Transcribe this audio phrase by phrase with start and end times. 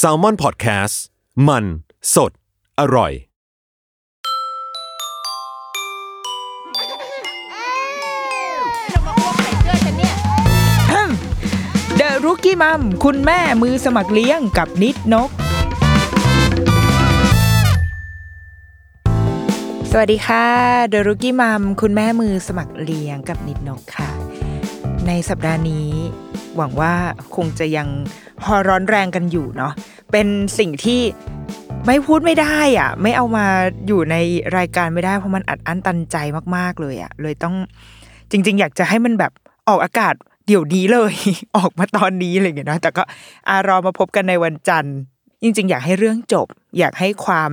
[0.00, 0.96] s a l ม o n PODCAST
[1.48, 1.64] มัน
[2.14, 2.32] สด
[2.80, 3.12] อร่อย
[11.96, 15.30] เดอะรุกี้มัมคุณแม่มือสมัครเลี้ยงกับนิดนก
[19.90, 20.46] สวัสดีค่ะ
[20.88, 24.10] เดอะรุกี้มัมคุณแม่มือสมัครเลี้ยงกับนิดนกค่ะ
[25.08, 25.88] ในสัปดาห์นี้
[26.56, 26.92] หวังว่า
[27.36, 27.88] คงจะยัง
[28.44, 29.72] ฮอร้อนแรงกันอยู่เนาะ
[30.12, 30.26] เป็น
[30.58, 31.00] สิ่งที่
[31.86, 33.46] ไม่พูดไม่ได้อะไม่เอามา
[33.86, 34.16] อยู่ใน
[34.56, 36.16] รายการไม่ได้เพราะมันอัดอั้นตันใจ
[36.56, 37.54] มาก ๆเลยอะเลยต้อง
[38.30, 39.32] จริง ๆ อยากจะให้มันแบบ
[39.68, 40.14] ออกอากาศ
[40.46, 41.14] เดี๋ยวนี้เลย
[41.56, 43.02] ออกมาตอนนี้อะไรอย่างเงี้ยเนาะแต่ก็
[43.48, 44.96] อารอมาพบกันในวันจันทร์
[45.42, 46.46] จริง ๆ อยากให้เรื่องจบ
[46.78, 47.52] อยากให้ความ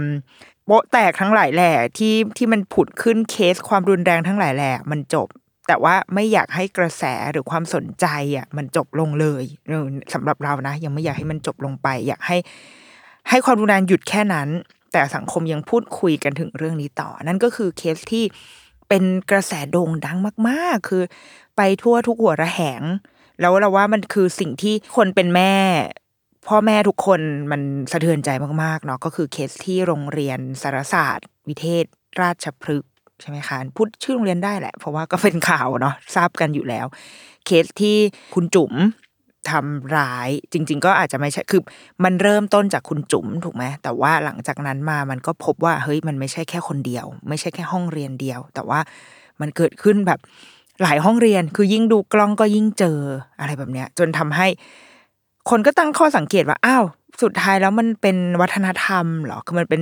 [0.66, 5.28] โปะแตกทั้งหลายแหล่ที่ที่มันผุดขึ้นเคสความรุนแรงทั้งหลายแหล่มันจบ
[5.70, 12.38] แต่ว่าไม่อยากให้กระแสหรือความสนใจอะมันจบลงเลยเออสำหรับเรานะ ยังไม่อยากให้มันจบลงไป อยากให้
[13.30, 14.50] ให้ความรุนแรงหยุดแค่นั้น
[14.92, 18.26] แต่สังคมยังพูดคุยกันถึงเรื่องนี้ต่อ นั่นก็คือเคสที่
[18.90, 20.18] เป็นกระแสโด่งดัง
[20.50, 21.04] มาก ๆ คือ
[21.58, 22.82] ไปทั่วทุกหัวระแหง
[23.40, 25.54] แล้วเราว่ามันคือสิ่งที่คนเป็นแม่
[26.48, 28.30] พ่อแม่ทุกคนมันสะเทือนใจ
[28.64, 31.86] มากๆเนาะก็คือเคสที่โรงเรียนสารศาสตร์ วิเทศ
[32.22, 32.89] ราชพฤกษ์
[33.22, 36.86] ใช่ไหมคะพูดชื่อโรงเรียนได้แหละ เพราะว่าก็เป็นข่าวเนาะทราบกันอยู่แล้ว
[37.46, 37.98] เคสที่
[38.34, 38.74] คุณจุ๋ม
[39.50, 41.62] ทำร้ายจริง ๆ ก็อาจจะไม่ใช่คือ
[42.04, 48.80] มันเริ่มต้นจากคุณจุ๋มถูกไหมแต่ว่าหลังจากนั้นมามันก็พบว่าเฮ้ยมันไม่ใช่แค่คนเดียว ไม่ใช่แค่ห้องเรียนเดียว แต่ว่า
[49.42, 50.20] มันเกิดขึ้นแบบ
[50.84, 53.00] หลายห้องเรียนคือยิ่งดูกล้องก็ยิ่งเจอ
[53.40, 54.48] อะไรแบบเนี้ย จนทำให้
[55.50, 56.86] คนก็ตั้งข้อสังเกตว่าอ้าว
[57.22, 59.82] สุดท้ายแล้วมันเป็นวัฒนธรรมเหรอคือมันเป็น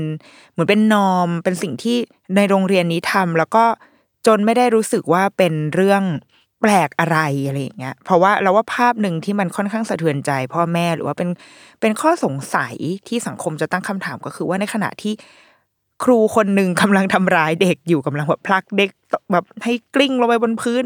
[0.52, 1.98] เหมือนเป็นนอม เป็นสิ่งที่
[2.36, 3.64] ในโรงเรียนนี้ทำแล้วก็
[4.28, 6.04] จนไม่ได้รู้สึกว่าเป็นเรื่อง
[6.62, 11.30] แปลกอะไรอะไรอย่างเงี้ย เพราะว่าเราว่าภาพหนึ่งที่มันค่อนข้างสะเทือนใจ พ่อแม่หรือว่าเป็น
[11.82, 12.76] เป็นข้อสงสัย
[13.08, 15.14] ที่สังคมจะตั้งคำถามก็คือว่าในขณะที่
[16.04, 18.90] ครูคนหนึ่งกำลังทำร้ายเด็กอยู่กำลังแบบพลักเด็ก
[19.31, 20.84] แบบให้กลิ้งลงไปบนพื้น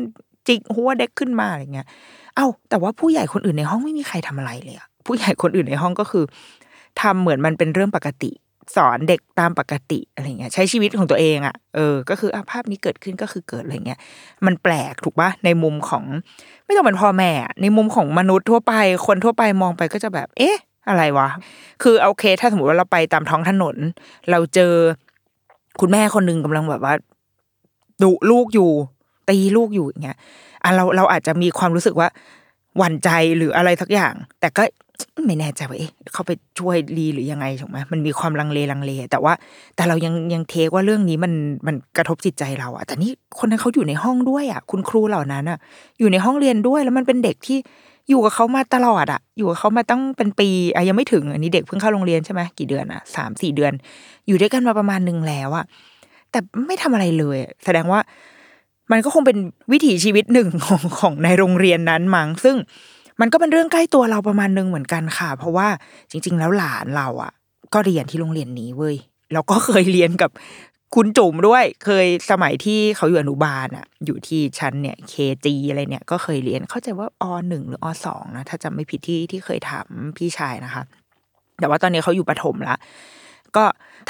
[0.47, 1.87] จิกหัวเด็กขึ้นมาอะไรเงี้ย
[2.35, 6.23] เอ้าแต่ว่าผู้ใหญ่คนอื่นในห้องไม่มีใครทำอะไรเลยอะ ผู้ใหญ่คนอื่นในห้องก็คือ
[7.01, 8.31] ทำเหมือนมันเป็นเรื่องปกติ
[8.75, 13.99] สอนเด็กตามปกติอะไรเงี้ย ใช้ชีวิตของตัวเองอะเออ ก็คืออภาพนี้เกิดขึ้นก็คือเกิดอะไรเงี้ย
[14.45, 16.03] มันแปลกถูกปะในมุมของ
[16.65, 18.73] ไม่ต้องเป็นพ่อแม่ในมุมของมนุษย์ทั่วไป
[19.07, 20.57] คนทั่วไปมองไปก็จะแบบ เอ๊ะ
[20.89, 21.29] อะไรวะ
[21.83, 23.75] คือโอเค ถ้าสมมติว่าเราไปตามท้องถนน
[24.31, 24.73] เราเจอ
[25.79, 26.93] คุณแม่คนหนึ่งกำลังแบบว่า
[28.03, 28.71] ดุลูกอยู่
[29.29, 30.17] ตีลูกอยู่อย่างเงี้ย
[30.63, 32.09] อะเราเราอาจจะมีความรู้สึกว่า
[32.77, 34.63] หวั่นใจหรืออะไรสักอย่าง แต่ก็
[35.25, 39.33] ไม่แน่ใจว่าเอ๊ะเขาไปช่วยรีหรือยังไงถูกไหมมันมีความลังเลลังเล แต่ว่า
[39.75, 41.33] แต่เรายังยังเทคว่าเรื่องนี้มัน
[41.67, 45.57] มันกระทบจิตใจเราอะแต่นี่คนนั้นเขาอยู่ในห้องด้วยอะคุณครูเหล่านั้นอะ
[45.99, 47.57] อยู่ในห้องเรียนด้วยแล้วมันเป็นเด็กที่
[48.09, 53.73] อยู่กับเขามาตลอดอะอยู่กับเขามาตั้งเป็นปีอะยังไม่ถึงอันนี้เด็กเพิ่งเข้าโรงเรียนใช่ไหมกี่เดือนอะสามสี่เดือน
[54.27, 55.65] อยู่ด้วยกันมาประมาณหนึ่งแล้วอะ
[56.31, 57.99] แต่ไม่ทำอะไรเลย แสดงว่า
[58.91, 59.37] มันก็คงเป็น
[59.71, 62.55] วิถีชีวิตหนึ่งของของในโรงเรียนนั้นมั้งซึ่ง
[63.21, 65.67] มันก็เป็นเรื่องใกล้ตัวเราประมาณนึงเหมือนกันค่ะ เพราะว่า
[66.11, 67.31] จริง ๆ แล้วหลานเราอะ
[67.73, 68.95] ก็เรียนที่โรงเรียนนี้เว้ย
[69.33, 70.31] แล้วก็เคยเรียนกับ
[70.95, 75.13] คุณจุ๋มด้วย เคยสมัยที่เขาอยู่อนุบาลอะ อยู่ที่ชั้นเนี่ยเค
[75.45, 79.87] จีอะไรเนี่ยก็เคยเรียนเข้าใจว่าอหนึ่งหรืออสองนะถ้าจำไม่ผิดที่ที่เคยถาม
[80.17, 80.83] พี่ชายนะคะ
[81.59, 82.75] แต่ว่าตอนนี้เขาอยู่ประถมละ
[83.57, 83.65] ก็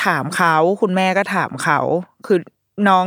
[0.05, 1.79] ถามเขาคุณแม่ก็ถามเขา
[2.27, 2.39] คือ
[2.87, 3.05] น้อง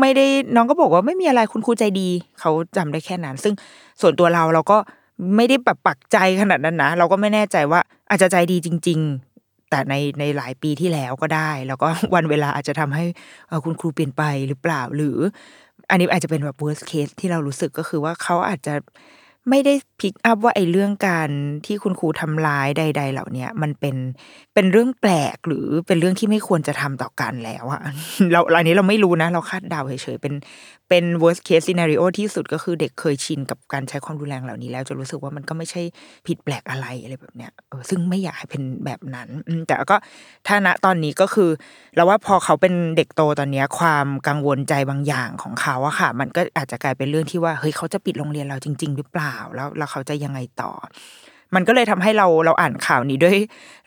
[0.00, 2.08] ไม่ได้น้องก็บอกว่าไม่มีอะไรคุณครูใจดี
[2.40, 3.54] เขาจำได้แค่นั้น ซึ่ง
[4.00, 4.78] ส่วนตัวเราเราก็
[5.36, 9.00] ไม่ได้แบบปักใจขนาดนั้นนะเราก็ไม่แน่ใจว่าอาจจะใจดีจริง
[9.34, 13.04] ๆ แต่ในในหลายปีที่แล้วก็ได้ แล้วก็วันเวลาอาจจะทำให้
[13.64, 15.16] คุณครูเปลี่ยนไปหรือเปล่าหรือ
[15.90, 18.74] อันนี้อาจจะเป็นแบบ worst case ที่เรารู้สึกก็คือว่าเขาอาจจะ
[19.50, 21.28] ไม่ได้พิกอัพว่าไอ้เรื่องการ
[21.66, 23.96] ที่คุณครูทำร้ายใด ๆ เหล่านี้มันเป็น
[24.54, 27.82] เป็นเรื่องแปลกหรือเป็นเรื่องที่ไม่ควรจะทำต่อกันแล้วอะ
[28.32, 30.34] เราอันนี้เราไม่รู้นะ เราคาดเดาเฉยๆเป็น
[30.88, 35.82] เป็น worst case scenario ที่สุดก็คือเด็กเคยชินกับการใช้ความรุนแรงเหล่านี้แล้ว จะรู้สึกว่ามันก็ไม่ใช่
[36.26, 39.28] ผิดแปลกอะไรอะไรแบบเนี้ยเออซึ่งไม่อยากให้เป็นแบบนั้น
[39.68, 39.96] แต่ก็
[40.46, 41.50] ถ้าณตอนนี้ก็คือ
[41.96, 50.72] เราว่าพอเขาเป็นเด็กโตตอนนี้ความกังวลใจบางอย่างของเขาอะค่ะ มันก็อาจจะกลายเป็นเรื่องที่ว่าเฮ้ยเขาจะปิดโรงเรียนเราจริง ๆ หรือเปล่าแล้วแล้วเขาจะยังไงต่อ
[51.54, 53.36] มันก็เลยทำให้เราเราอ่านข่าวนี้ด้วย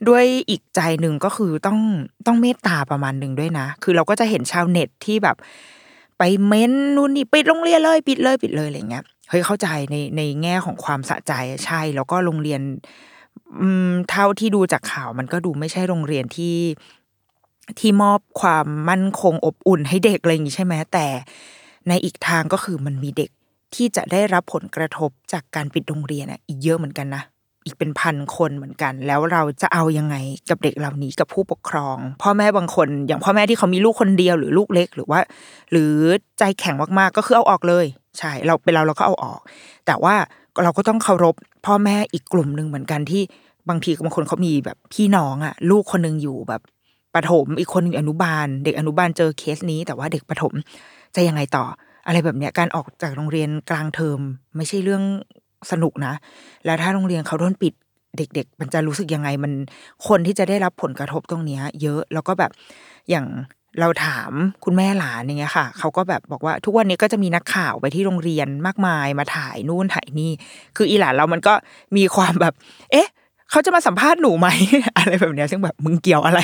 [0.10, 1.80] ด้วยอีกใจหนึ่งก็คือต้อง
[2.28, 5.38] ต้องเมตตาประมาณหนึ่งด้วยนะ คือเราก็จะเห็นชาวเน็ตที่แบบ
[6.20, 11.34] ไปเม้นนู่นนี่ปิดโรงเรียนเลยปิดเลยปิดเลยอะไรเงี้ยเฮ้ยเข้าใจในในแง่ของความสะใจ
[11.66, 12.62] ใช่ แล้วก็โรงเรียน
[13.62, 16.58] อืมเท่าที่ดูจากข่าวมันก็ดูไม่ใช่โรงเรียนที่
[17.80, 21.08] ที่มอบความมั่นคงอบอุ่นให้เด็กอะไรอย่างนี้ใช่ไหมแต่
[21.88, 23.30] ในอีกทางก็คือมันมีเด็ก
[23.76, 27.24] ที่จะได้รับผลกระทบจากการปิดโรงเรียนอะอีกเยอะเหมือนกันนะ
[27.66, 30.16] อีกเป็นพันคนเหมือนกัน แล้วเราจะเอายังไง
[30.50, 35.20] กับเด็กเหล่านี้กับผู้ปกครอง พ่อแม่บางคน อย่างพ่อแม่ที่เขามีลูกคนเดียวหรือลูกเล็กหรือว่า
[35.72, 35.94] หรือ
[36.40, 37.86] ใจแข็งมากๆก็คือเอาออกเลย
[38.18, 39.40] ใช่เราเป็นเราเราก็เอาออก
[39.86, 40.16] แต่ว่า
[40.64, 41.36] เราก็ต้องเคารพ
[41.66, 43.24] พ่อแม่อีกกลุ่มหนึ่งเหมือนกันที่
[43.70, 46.62] บางทีบางคนเขามีแบบพี่น้องอะลูกคนหนึงอยู่แบบ
[47.16, 50.54] ประถมอีกคนนึงอยู่อนุบาล เด็กอนุบาลเจอเคสนี้ แต่ว่าเด็กประถม
[51.16, 51.66] จะยังไงต่อ
[52.08, 54.20] อะไรแบบเนี้ยการออกจากโรงเรียนกลางเทอม
[54.56, 55.04] ไม่ใช่เรื่อง
[55.72, 56.14] สนุกนะ
[56.66, 57.74] แล้วถ้าโรงเรียนเขาโดนปิด
[58.18, 59.52] เด็ก ๆ มันจะรู้สึกยังไงมัน
[60.08, 62.52] คนที่จะได้รับผลกระทบตรงเนี้ยเยอะแล้วก็แบบ
[63.10, 63.26] อย่าง
[63.80, 64.32] เราถาม
[64.66, 70.32] คุณแม่หลานอย่างเงี้ยค่ะ เขาก็แบบบอกว่าทุกวันนี้ก็จะมีนักข่าวไปที่โรงเรียนมากมายมาถ่ายนู่นถ่ายนี่
[70.78, 71.54] คืออีหลานเรามันก็
[71.98, 72.54] มีความแบบ
[72.92, 73.10] เอ๊ะ
[73.52, 74.48] เขาจะมาสัมภาษณ์หนูไหม
[74.98, 76.40] อะไรแบบเนี้ยซึ่งแบบมึงเกี่ยวอะไร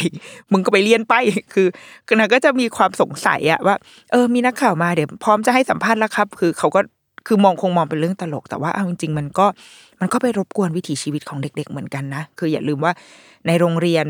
[0.51, 1.13] มึงก็ไปเรียนไป
[1.53, 1.67] คือ
[2.07, 3.75] คือนางก็จะมีความสงสัยอะว่า
[4.12, 6.79] เออมีนักข่าวมาเดี๋ยวพร้อมจะให้สัมภาษณ์แล้วครับ คือเขาก็
[7.27, 9.45] คือมองคงมองเป็นเรื่องตลก แต่ว่าเอาจริงๆ มันก็
[10.01, 12.94] มันก็ไปรบกวนวิถีชีวิตของเด็ก ๆ เหมือนกันนะ คืออย่าลืมว่า
[13.48, 14.06] ในโรงเรียน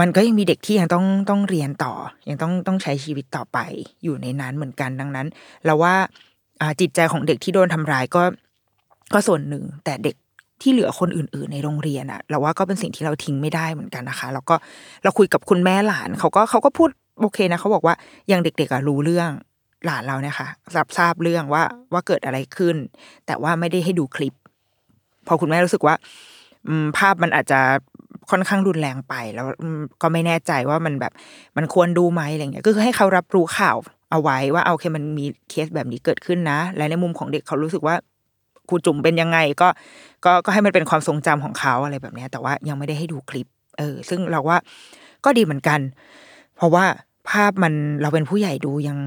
[0.00, 1.94] มันก็ยังมีเด็กที่ยังต้องต้องเรียนต่อ
[2.28, 3.58] ยังต้องต้องใช้ชีวิตต่อไป
[4.04, 5.26] อยู่ในนั้นเหมือนกันดังนั้น
[5.64, 5.94] เราว่า
[6.80, 8.22] จิตใจของเด็กที่โดนทำร้ายก็
[9.12, 10.16] ก็ส่วนหนึ่ง แต่เด็ก
[10.62, 14.54] ที่เหลือคนอื่น ๆ ในโรงเรียนอะเราว่าก็เป็นสิ่งที่เราทิ้งไม่ได้เหมือนกันนะคะแล้วก็
[15.02, 16.88] เราคุยกับคุณแม่หลานเขาก็เขาก็พูด
[17.20, 17.94] โอเคนะเขาบอกว่า
[18.30, 19.30] ยังเด็กๆอะรู้เรื่อง
[19.86, 21.62] หลานเราเนี่ยค่ะรับทราบเรื่องว่า
[21.92, 22.76] ว่าเกิดอะไรขึ้น
[23.26, 24.34] แต่ว่าไม่ได้ให้ดูคลิป
[25.26, 25.94] พอคุณแม่รู้สึกว่า
[26.68, 27.60] อืมภาพมันอาจจะ
[28.30, 31.12] ค่อนข้างรุนแรงไป แล้วอืมก็ไม่แน่ใจว่ามันแบบ
[31.56, 33.76] มันควรดูไหมอะไรเงี้ยก็คือให้เขารับรู้ข่าว
[34.10, 37.94] เอาไว้ว่าเอาโอเคมันมีเคสแบบนี้เกิดขึ้นนะ และในมุมของเด็กเขารู้สึกว่า
[38.68, 39.68] ครูจุ๋มเป็นยังไงก็
[40.24, 43.46] ก็ก็ให้มันเป็นความทรงจำของเขาอะไรแบบเนี้ยแต่ว่ายังไม่ได้ให้ดูคลิป
[43.78, 44.58] เออ ซึ่งเราว่า
[45.24, 45.80] ก็ดีเหมือนกัน
[46.56, 46.84] เพราะว่า
[47.30, 47.72] ภาพมัน
[48.02, 48.98] เราเป็นผู้ใหญ่ดูยัง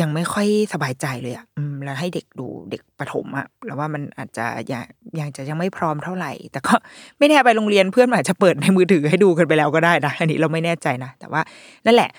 [0.00, 4.84] ยังไม่ค่อยสบายใจเลยอะอืมแล้วให้เด็กดูเด็กประถมอะแล้วว่ามันอาจจะยัง
[5.20, 6.74] ยังจะยังไม่พร้อมเท่าไหร่ แต่ก็
[7.18, 11.42] ไม่แน่ไปโรงเรียนเพื่อนอาจจะเปิดในมือถือให้ดูกันไปแล้วก็ได้นะอันนี้เราไม่แน่ใจนะแต่ว่า
[11.86, 12.10] นั่นแหละ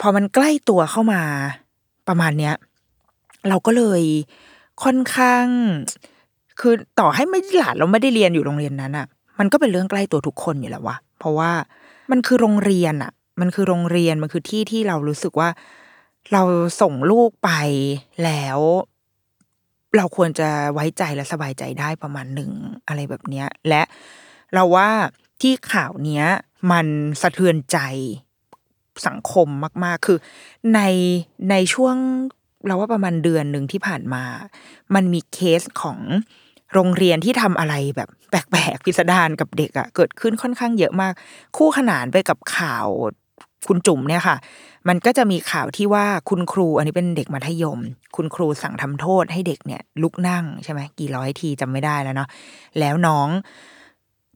[0.00, 1.20] พอมันใกล้ตัวเข้ามา
[2.08, 2.54] ประมาณเนี้ย
[3.48, 4.02] เราก็เลย
[4.84, 5.46] ค่อนข้าง
[6.60, 9.06] คือต่อให้ไม่หลานเราไม่ได้เรียนอยู่โรงเรียนนั้นอะ
[9.38, 11.50] มันก็เป็นเรื่องใกล้ตัวทุกคนอยู่แล้ววะเพราะว่า
[12.10, 15.48] มันคือโรงเรียนอะ มันคือโรงเรียนมันคือที่ที่เรารู้สึกว่า
[16.32, 16.42] เรา
[16.80, 17.50] ส่งลูกไป
[18.24, 18.58] แล้ว
[19.96, 22.50] เราควรจะไว้ใจและสบายใจได้ประมาณหนึ่ง
[22.86, 23.82] อะไรแบบเนี้ย และ
[24.54, 24.88] เราว่า
[25.40, 26.24] ที่ข่าวเนี้ย
[26.72, 26.86] มัน
[27.22, 27.78] สะเทือนใจ
[29.06, 29.48] สังคม
[29.84, 30.18] มาก ๆ คือ
[30.74, 30.80] ใน
[31.50, 31.96] ในช่วง
[32.66, 34.24] เราว่าประมาณเดือนหนึ่งที่ผ่านมา
[34.94, 35.98] มันมีเคสของ
[36.72, 41.12] โรงเรียนที่ทำอะไรแบบแปลกๆพิสดารกับเด็กอะเกิดขึ้นค่อนข้างเยอะมาก
[41.56, 42.88] คู่ขนานไปกับข่าว
[43.66, 44.36] คุณจุ๋มเนี่ยค่ะ
[44.88, 47.78] มันก็จะมีข่าวที่ว่าคุณครู อันนี้เป็นเด็กมัธยม
[48.16, 52.28] คุณครูสั่งทำโทษให้เด็กเนี่ย ลุกนั่งใช่ไหมกี่ร้อยทีจำไม่ได้แล้วเนาะ
[52.78, 53.28] แล้วน้อง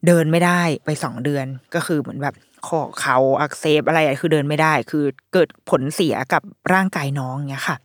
[0.06, 2.34] เดินไม่ได้ไปสองเดือนก็คือเหมือนแบบ
[2.66, 6.42] ข้อเข่าอักเสบอะไรคือเดินไม่ได้ คือเกิดผลเสียกับ
[6.72, 7.76] ร่างกายน้องเนี่ยค่ะ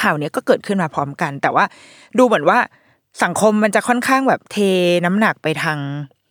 [0.00, 1.64] ข่าวเนี้ยก็เกิดขึ้นมาพร้อมกัน แต่ว่า
[2.18, 2.58] ดูเหมือนว่า
[3.22, 4.56] สังคมมันจะค่อนข้างแบบเท
[5.04, 5.78] น้ำหนักไปทาง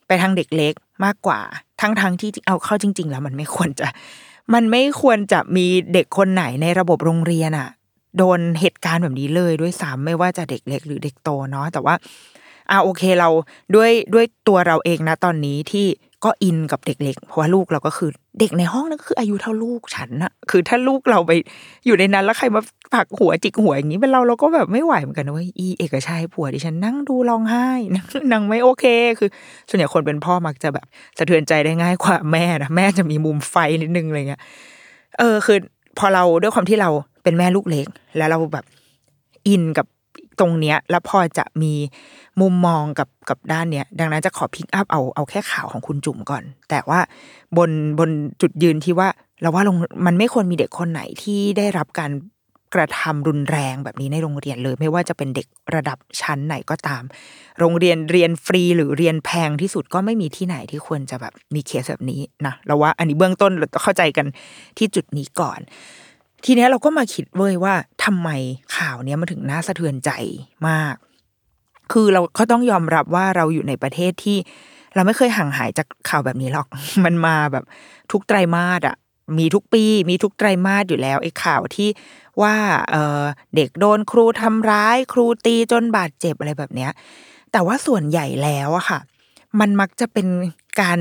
[0.07, 0.73] ไปทางเด็กเล็ก
[1.05, 1.39] มากกว่า
[1.81, 3.87] ทั้งทั้งที่เอาเข้าจริง ๆ แล้วมันไม่ควรจะ
[4.53, 7.69] มันไม่ควรจะมีเด็กคนไหนในระบบโรงเรียนอะ
[8.17, 11.95] โดนเหตุการณ์แบบนี้เลยด้วยซ้ำไม่ว่าจะเด็กเล็กหรือเด็กโตเนาะแต่ว่า
[12.69, 13.29] อ่าโอเคเรา
[13.75, 15.87] ด้วยด้วยตัวเราเองนะตอนนี้ที่
[16.25, 21.31] ก็อินกับเด็กเล็กเพราะว่าลูกเราก็คือเด็กในห้องนั่นก็คืออายุเท่าลูกฉันอะคือถ้าลูกเราไป
[21.85, 22.61] อยู่ในนั้นแล้วใครมา
[22.93, 27.67] ผักหัวจิกหัวอย่างนี้เป็นเราเราก็แบบไม่ไหวเหมือนกันนะเว้ยอีเอกชัยผัวดิฉันนั่งดูร้องไห้
[28.31, 28.85] นางไม่โอเค
[29.19, 29.29] คือ
[29.69, 30.85] ส่วนใหญ่คนเป็นพ่อมักจะแบบ
[31.17, 34.41] สะเทือนใจได้ง่ายกว่าแม่นะแม่จะมีมุมไฟนิดนึงอะไรเงี้ย
[35.19, 35.57] เออคือ
[35.99, 36.89] พอเราด้วยความที่เรา
[37.23, 38.65] เป็นแม่ลูกเล็ก แล้วเราแบบ
[39.47, 39.87] อินกับ
[40.39, 41.73] ตรงเนี้ย แล้วพอจะมี
[42.41, 46.99] มุมมองกับกับด้านเนี้ย ดังนั้นจะขอ pick up เอาเอาแค่ข่าวของคุณจุ๋มก่อน แต่ว่า
[47.57, 48.09] บนบน
[48.41, 49.07] จุดยืนที่ว่า
[49.41, 52.11] เราว่าลงมันไม่ควรมีเด็กคนไหนที่ได้รับการ
[52.77, 57.03] กระทำรุนแรงแบบนี้ในโรงเรียนเลย ไม่ว่าจะเป็นเด็กระดับชั้นไหนก็ตาม
[57.59, 64.25] โรงเรียนเรียนฟรีหรือเรียนแพงที่สุดก็ไม่มีที่ไหนที่ควรจะแบบมีเคสแบบนี้นะเราว่าอันนี้เบื้องต้นเราเข้าใจกัน
[64.77, 65.59] ที่จุดนี้ก่อน
[66.45, 68.29] ทีนี้เราก็มาคิดเว้ยว่าทำไม
[68.75, 70.11] ข่าวเนี้ยมันถึงน่าสะเทือนใจ
[70.67, 70.95] มาก
[71.91, 74.37] คือเราก็ต้องยอมรับว่าเราอยู่ในประเทศที่
[74.95, 76.67] เราไม่เคยห่างหายจากข่าวแบบนี้หรอก
[77.05, 77.63] มันมาแบบ
[78.11, 78.95] ทุกไตรมาสอะ
[79.37, 81.89] มีทุกปี มีทุกไตรมาสอยู่แล้วไอ้ข่าวที่
[82.41, 82.55] ว่า
[82.91, 83.23] เออ
[83.55, 86.91] เด็กโดนครูทำร้าย ครูตีจนบาดเจ็บอะไรแบบเนี้ย
[87.51, 88.99] แต่ว่าส่วนใหญ่แล้วอะค่ะ
[89.59, 90.27] มันมักจะเป็น
[90.81, 90.99] การ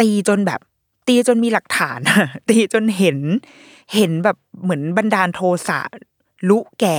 [0.00, 0.60] ตีจนแบบ
[1.08, 2.00] ตีจนมีหลักฐาน
[2.48, 3.18] ตีจนเห็น
[3.94, 5.80] เห็นแบบเหมือนบันดาลโทสะ
[6.48, 6.98] ลุแก่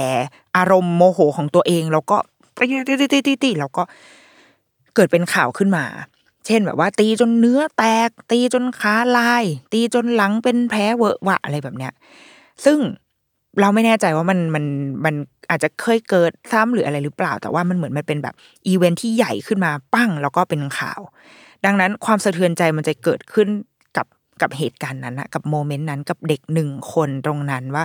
[0.57, 2.17] อารมณ์โมโหของตัวเอง แล้วก็
[2.57, 3.83] ตีตีตีตีตีแล้วก็
[4.95, 5.85] เกิดเป็นข่าวขึ้นมา
[6.45, 9.43] เช่นแบบว่า ตีจนเนื้อแตก ตีจนขาลาย
[9.73, 11.93] ตีจนหลังเป็นแผลเวอะวะอะไรแบบเนี้ย
[12.65, 12.79] ซึ่ง
[13.59, 14.65] เราไม่แน่ใจว่ามันมัน
[15.05, 15.15] มัน
[15.49, 18.35] อาจจะเคยเกิดซ้ำหรืออะไรหรือเปล่า แต่ว่ามันเหมือนมันเป็นแบบ
[18.67, 21.01] อีเวนท์ที่ใหญ่ขึ้นมาปั้งแล้วก็เป็นข่าว
[21.65, 23.47] ดังนั้นความสะเทือนใจมันจะเกิดขึ้น
[24.43, 27.83] กับเหตุการณ์นั้นนะกับ moment นั้นกับเด็กหนึ่งคนตรงนั้นว่า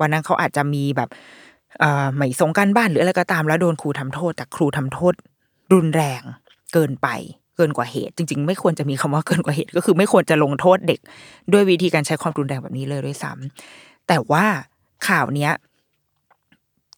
[0.00, 1.08] วันนั้นเขาอาจจะมีแบบ
[2.16, 5.14] ไม่ส่งการบ้านหรืออะไรก็ตาม แล้วโดนครูทำโทษ แต่ครูทำโทษ
[5.72, 6.22] รุนแรง
[6.72, 7.08] เกินไป
[7.56, 11.00] เกินกว่าเหตุ จริง ๆ ไม่ควรจะมีคำว่าเกินกว่าเหตุ ก็คือไม่ควรจะลงโทษเด็ก
[11.52, 14.44] ด้วยวิธีการใช้ความรุนแรงแบบนี้เลยด้วยซ้ำแต่ว่า
[15.08, 15.52] ข่าวเนี้ย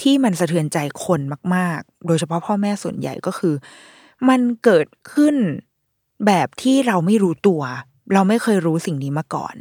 [0.01, 1.21] ที่มันสะเทือนใจคน
[1.55, 3.55] มาก ๆ โดยเฉพาะพ่อแม่ส่วนใหญ่ก็คือ
[4.29, 5.37] มันเกิดขึ้น
[6.27, 7.63] แบบที่เราไม่รู้ตัว
[8.15, 9.55] เราไม่เคยรู้สิ่งนี้มาก่อน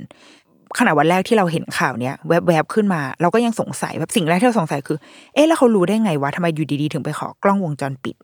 [0.80, 4.98] ขณะวันแรกที่เราเห็นข่าวเนี้ยแวบๆขึ้นมา เราก็ยังสงสัยแบบสิ่งแรกที่เราสงสัยคือ
[5.34, 8.16] เอ๊ะแล้วเขารู้ได้ไงวะทำไมอยู่ดีๆ ถึงไปขอกล้องวงจรปิด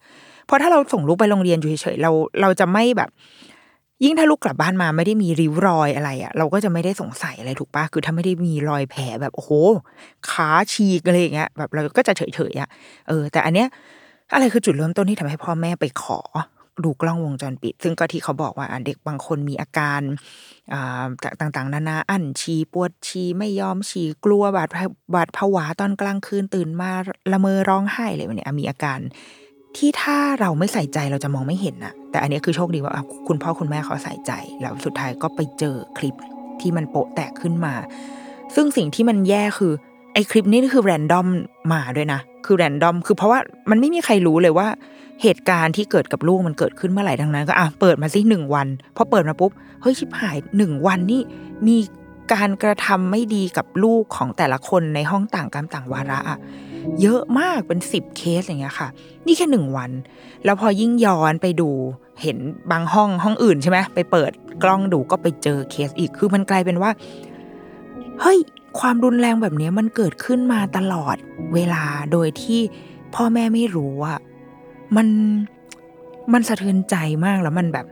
[0.45, 2.11] เพราะถ้าเราส่งลูกไปโรงเรียนอยู่เฉยๆเรา
[2.41, 3.09] เราจะไม่แบบ
[4.03, 9.51] ยิ่งถ้าลูกกลับบ้านมาไม่ได้มีริ้วรอยอะไรอะ่ะ เราก็จะไม่ได้สงสัยอะไรถูกปะคือถ้าไม่ได้มีรอยแผลแบบโอ้โห
[10.29, 12.69] ขาฉีกอะไรอย่างเงี้ยแบบเราก็จะเฉยๆอะ่ะ
[13.07, 13.67] เออ แต่อันเนี้ย
[14.33, 16.19] อะไรคือจุดเริ่มต้นที่ทำให้พ่อแม่ไปขอ
[16.83, 20.01] ดูกล้องวงจรปิด ซึ่งก็ที่เขาบอกว่าเด็กบางคนมีอาการ
[21.39, 24.69] ต่างๆ นานาอั้นฉี่ปวดฉี่ไม่ยอมฉี่กลัวบาด
[25.15, 26.91] บาดผวาตอนกลางคืนตื่นมา
[27.31, 28.99] ละเมอร้องไห้อะไรแบบเนี้ยมีอาการ
[29.77, 32.93] ที่ถ้าเราไม่ใส่ใจเราจะมองไม่เห็นนะแต่อันนี้คือโชคดีว่า
[33.27, 36.15] คุณพ่อคุณแม่เขาใส่ใจ แล้วสุดท้ายก็ไปเจอคลิป
[36.61, 37.73] ที่มันโปะแตกขึ้นมา
[38.55, 39.73] ซึ่งสิ่งที่มันแย่คือ
[40.13, 41.27] ไอ้คลิปนี้คือแรนดอม
[41.73, 43.39] มาด้วยนะ คือแรนดอม คือเพราะว่า
[43.69, 44.67] มันไม่มีใครรู้เลยว่า
[45.21, 49.51] เหตุการณ์ที่เกิดกับลูกมันเกิดขึ้นเมื่อไหร่ดังนั้น ก็อะเปิดมาสิหนึ่งวันพอเปิดมาปุ๊บ
[49.81, 51.21] เฮ้ยชิบหายหนึ่งวันนี่
[51.67, 51.77] มี
[52.33, 56.37] การกระทำไม่ดีกับลูกของแต่ละคนในห้องต่างกรรมต่างวาระอะ
[57.01, 58.87] เยอะมากเป็นสิบเคสอย่างเงี้ยค่ะ
[59.25, 59.91] นี่แค่หนึ่งวัน
[60.45, 61.69] แล้วพอยิ่งย้อนไปดู
[62.21, 62.37] เห็น
[62.71, 64.31] บางห้องห้องอื่นใช่ไหมไปเปิด
[64.63, 66.91] กล้องดูก็ไปเจอเคสอีกคือมันกลายเป็นว่า
[68.21, 68.39] เฮ้ย
[68.79, 71.15] ความรุนแรงแบบนี้มันเกิดขึ้นมาตลอด
[71.53, 72.59] เวลาโดยที่
[73.15, 74.19] พ่อแม่ไม่รู้อะ
[74.95, 75.07] มัน
[76.33, 77.85] มันสะเทือนใจมากแล้วมันแบบ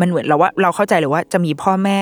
[0.00, 1.96] มันเหมือนเราว่าเราเข้าใจเลยว่าจะมีพ่อแม่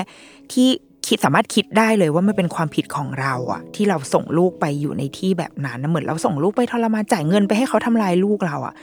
[0.52, 0.68] ที่
[1.06, 8.74] คิดสามารถคิดได้เลยว่ามันเป็นความผิดของเราอะที่เราส่งลูกไปอยู่ในที่แบบนั้นนะเหมือนเราส่งลูกไปทรมานจ่ายเงินไปให้เขาทำลายลูกเราอะ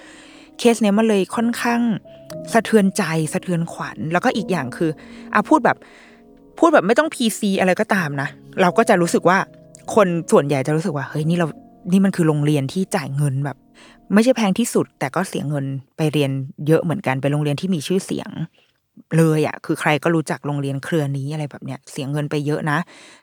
[0.57, 1.81] เคสเนี้ยมันเลยค่อนข้าง
[2.53, 4.89] สะเทือนใจสะเทือนขวัญ แล้วก็อีกอย่างคือ
[5.33, 5.77] อะพูดแบบ
[6.59, 8.29] พูดแบบไม่ต้องพีซีอะไรก็ตามนะ
[8.62, 9.38] เราก็จะรู้สึกว่า
[9.95, 11.47] คนส่วนใหญ่จะรู้สึกว่าเฮ้ยนี่เรา
[11.91, 13.57] นี่มันคือโรงเรียนที่จ่ายเงินแบบ
[14.13, 15.65] ไม่ใช่แพงที่สุด แต่ก็เสียเงิน
[15.97, 16.31] ไปเรียน
[16.67, 18.29] เยอะเหมือนกันเป็นโรงเรียนที่มีชื่อเสียง
[19.17, 22.77] เลยอะคือใครก็รู้จักโรงเรียนเครือนี้อะไรแบบเนี้ย เสียเงินไปเยอะนะ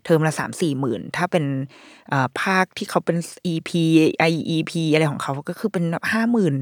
[0.05, 1.45] เทอมละสามสี่หมื่นถ้าเป็น
[2.41, 3.17] ภาคที่เขาเป็น
[3.53, 3.71] EP
[4.31, 6.55] IEP อะไรของเขาก็คือเป็นห้าหมื่น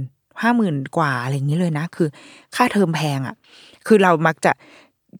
[0.43, 2.09] ห้าหมื่นกว่าอะไรอย่างนี้เลยนะ คือ
[2.57, 3.35] ค่าเทอมแพงอะ
[3.87, 4.53] คือเรามักจะ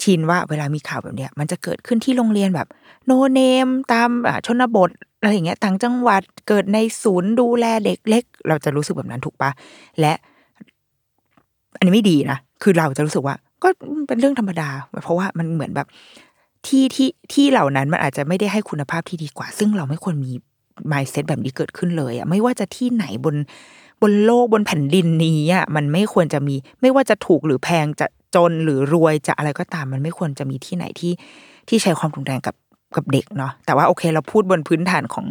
[0.03, 2.69] ชินว่าเวลามีข่าวแบบเนี้ยมันจะเกิดขึ้นที่โรงเรียนแบบ
[3.07, 4.11] โนเนมตาม
[4.47, 9.51] ชนบทอะไรอย่างเงี้ยต่างจังหวัดเกิดในศูนย์ดูแลเด็กเล็ก เราจะรู้สึกแบบนั้นถูกปะ
[10.01, 10.13] และ
[11.77, 13.69] อันนี้ไม่ดีนะคือเราจะรู้สึกว่า ก็
[14.07, 14.69] เป็นเรื่องธรรมดา
[15.05, 15.87] เพราะว่ามันเหมือนแบบ
[16.67, 20.33] ที่ที่ที่เหล่านั้นมันอาจจะไม่ได้ให้คุณภาพที่ดีกว่า ซึ่งเราไม่ควรมี
[20.93, 23.37] mindset แบบนี้เกิดขึ้นเลยอะไม่ว่าจะที่ไหนบน
[24.03, 31.13] บนโลกบนแผ่นดินนี้อะมันไม่ควรจะมี ไม่ว่าจะถูกหรือแพงจะ จนหรือรวยจะอะไรก็ตามมันไม่ควรจะมีที่ไหนที่
[31.69, 32.55] ที่ใช้ความรุนแรงกับ
[32.97, 35.27] กับเด็กเนาะแต่ว่าโอเคเราพูดบนพื้นฐานของ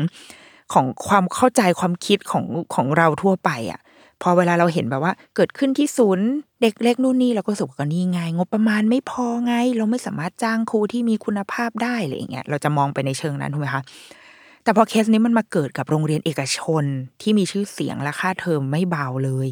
[0.74, 3.80] ของความเข้าใจความคิดของของเราทั่วไปอะ่ะ
[4.22, 6.28] พอเวลาเราเห็นแบบว่า เกิดขึ้นที่ศูนย์
[6.62, 13.84] เด็กเล็กนู่นนี่เราก็สุกกันนี่ไง งบประมาณไม่พอไง เราไม่สามารถจ้างครูที่มีคุณภาพได้อะไรอย่างเงี้ยเราจะมองไปในเชิงนั้นถูกไหมคะ
[14.64, 16.84] แต่พอเคสนี้มันมาเกิดกับโรงเรียนเอกชน
[17.22, 19.48] ที่มีชื่อเสียงและค่าเทอมไม่เบาเลย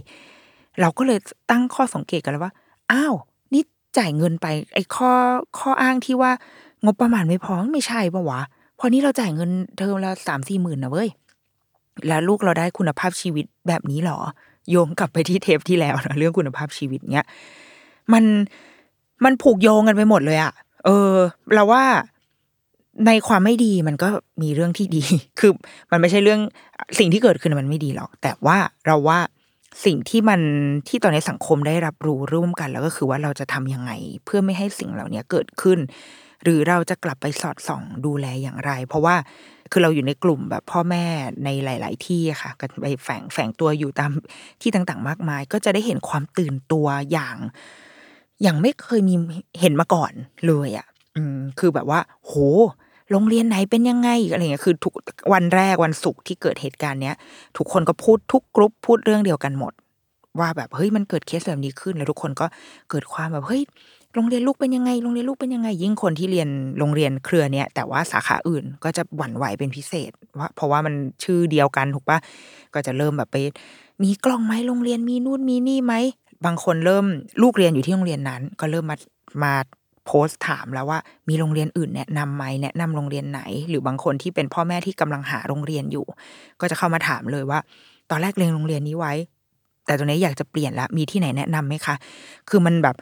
[0.81, 1.19] เราก็เลย
[1.51, 2.53] ตั้งข้อสังเกตกันแล้วว่า
[2.91, 3.15] อ้าว
[3.97, 5.11] จ่ายเงินไปไอ้ข้อ
[5.59, 6.31] ข้ออ้างที่ว่า
[6.85, 8.41] งบประมาณไม่พอไม่ใช่ปะวะ
[8.79, 11.09] พอนี้เราจ่ายเงินเทอมละสามสี่หมื่นนะเว้ย
[12.07, 14.19] แล้วลูกเราได้คุณภาพชีวิตแบบนี้หรอ
[14.69, 17.27] โยงกลับไปที่เทปที่แล้วนะเรื่องคุณภาพชีวิตเนี้ย
[18.13, 18.23] มัน
[19.23, 20.53] มันผูกโยงกันไปหมดเลยอะ
[20.85, 21.13] เออ
[21.53, 21.83] เราว่า
[23.07, 24.09] ในความไม่ดีมันก็
[24.41, 25.03] มีเรื่องที่ดี
[25.39, 25.51] คือ
[25.91, 26.41] มันไม่ใช่เรื่อง
[26.99, 29.19] สิ่งที่เกิดขึ้นมันไม่ดีหรอก แต่ว่าเราว่า
[29.85, 30.41] สิ่งที่มัน
[30.87, 33.91] ที่ตอนนี้สังคมได้รับรู้ร่วมกันแล้วก็คือว่าเราจะทำยังไง
[34.25, 35.79] เพื่อไม่ให้สิ่งเหล่านี้เกิดขึ้น
[36.43, 39.15] หรือเราจะกลับไปสอดส่องดูแลอย่างไร เพราะว่า
[39.71, 41.05] คือเราอยู่ในกลุ่มแบบพ่อแม่
[41.45, 44.11] ในหลาย ๆ ที่ค่ะกันไปแฝงแฝงตัวอยู่ตาม
[44.61, 47.37] ที่ต่างๆ มากมาย ก็จะได้เห็นความตื่นตัวอย่าง
[48.41, 49.15] อย่างไม่เคยมี
[49.59, 50.11] เห็นมาก่อน
[50.47, 52.33] เลยอะ่ะ อืมคือแบบว่า โห
[53.11, 54.93] โรงเรียนไหนเป็นยังไงอะไรเงี้ยคือทุก
[55.33, 57.15] วันแรกวันศุกร์ที่เกิดเหตุการณ์เนี้ย
[57.57, 59.73] ทุกคนก็พูดทุกกรุ๊ปพูดเรื่องเดียวกันหมด
[60.39, 62.45] ว่าแบบเฮ้ยมันเกิดเคสแบบนี้ขึ้นแล้วทุกคนก็
[62.89, 63.61] เกิดความแบบเฮ้ย
[64.15, 66.49] โรงเรียนลูกเป็นยังไง โรงเรียนลูกเป็นยังไง ยิ่งคนที่เรียน
[66.79, 72.17] โรงเรียนเครือเนี้ยแต่ว่าสาขาอื่นก็จะหวั่นไหวเป็นพิเศษว่าเพราะว่ามันชื่อเดียวกันถูกปะ
[72.73, 73.37] ก็จะเริ่มแบบไป
[74.03, 75.93] มีกล้องไหมโรงเรียนมีนู่นมีนี่ไหม
[76.45, 77.05] บางคนเริ่ม
[77.41, 78.97] ลูกเรียนอยู่ที่โรงเรียนนั้น ก็เริ่มมา
[79.43, 79.53] มา
[80.07, 80.99] โพสต์ถามแล้วว่า
[81.29, 86.05] มีโรงเรียนอื่นแนะนำไหมแนะนำโรงเรียนไหน หรือบางคนที่เป็นพ่อแม่ที่กำลังหาโรงเรียนอยู่
[86.61, 87.59] ก็จะเข้ามาถามเลยว่า
[88.09, 89.13] ตอนแรกเรียนโรงเรียนนี้ไว้
[89.85, 91.95] แต่ตอนนี้อยากจะเปลี่ยนละมีที่ไหนแนะนํำไหมคะ
[92.49, 92.95] คือมันแบบ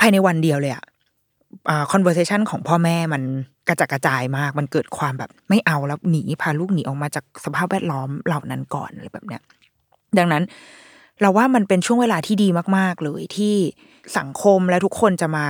[0.00, 3.22] ภายในวันเดียวเลยอะคอ่า conversation ของพ่อแม่มัน
[3.68, 9.42] กระจัดกระจายมาก มันเกิดความแบบไม่เอาแล้วหนีพาลูกหนีออกมาจากสภาพแวดล้อมเหล่านั้นก่อนอะไรแบบเนี้ย
[10.18, 10.42] ดังนั้น
[11.20, 13.54] เราว่ามันเป็นช่วงเวลาที่ดีมาก ๆ เลยที่
[14.18, 15.46] สังคมและทุกคนจะมา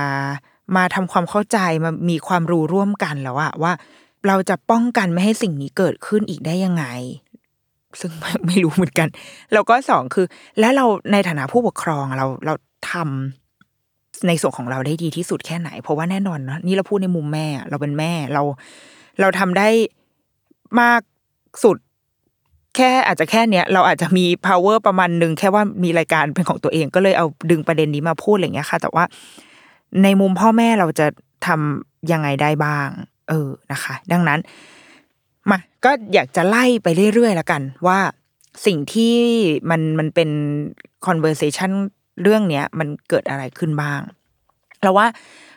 [0.75, 3.73] มาทำความเข้าใจมามีความรู้ร่วมกันแล้วอะว่า
[4.27, 6.85] เราจะป้องกันไม่ให้สิ่งนี้เกิดขึ้นอีกได้ยังไง
[7.99, 8.11] ซึ่ง
[8.47, 9.07] ไม่รู้เหมือนกัน
[9.53, 10.25] แล้วก็สองคือ
[10.59, 12.53] และเราในฐานะผู้ปกครองเราเรา
[12.91, 18.41] ทำในส่วนของเราได้ดีที่สุดแค่ไหน เพราะว่าแน่นอนนะนี่เราพูดในมุมแม่ เราเป็นแม่เรา
[19.21, 19.67] เราทำได้
[20.81, 21.01] มาก
[21.63, 21.77] สุด
[22.75, 29.03] แค่อาจจะแค่เนี้ยเราอาจจะมี power ประมาณหนึ่งแค่ว่ามีรายการเป็นของตัวเองก็เลยเอาดึงประเด็นนี้มาพูดอะไรเงี้ยค่ะ แต่ว่า
[30.03, 31.07] ในมุมพ่อแม่เราจะ
[31.47, 32.89] ทำยังไงได้บ้าง
[33.29, 34.39] เออนะคะ ดังนั้น
[35.49, 37.99] มาก็อยากจะไล่ไปเรื่อยๆแล้วกัน ว่า
[38.65, 39.15] สิ่งที่
[39.69, 40.29] มันมันเป็น
[41.05, 41.71] conversation
[42.21, 44.01] เรื่องเนี้ยมันเกิดอะไรขึ้นบ้าง
[44.81, 45.07] เราว่า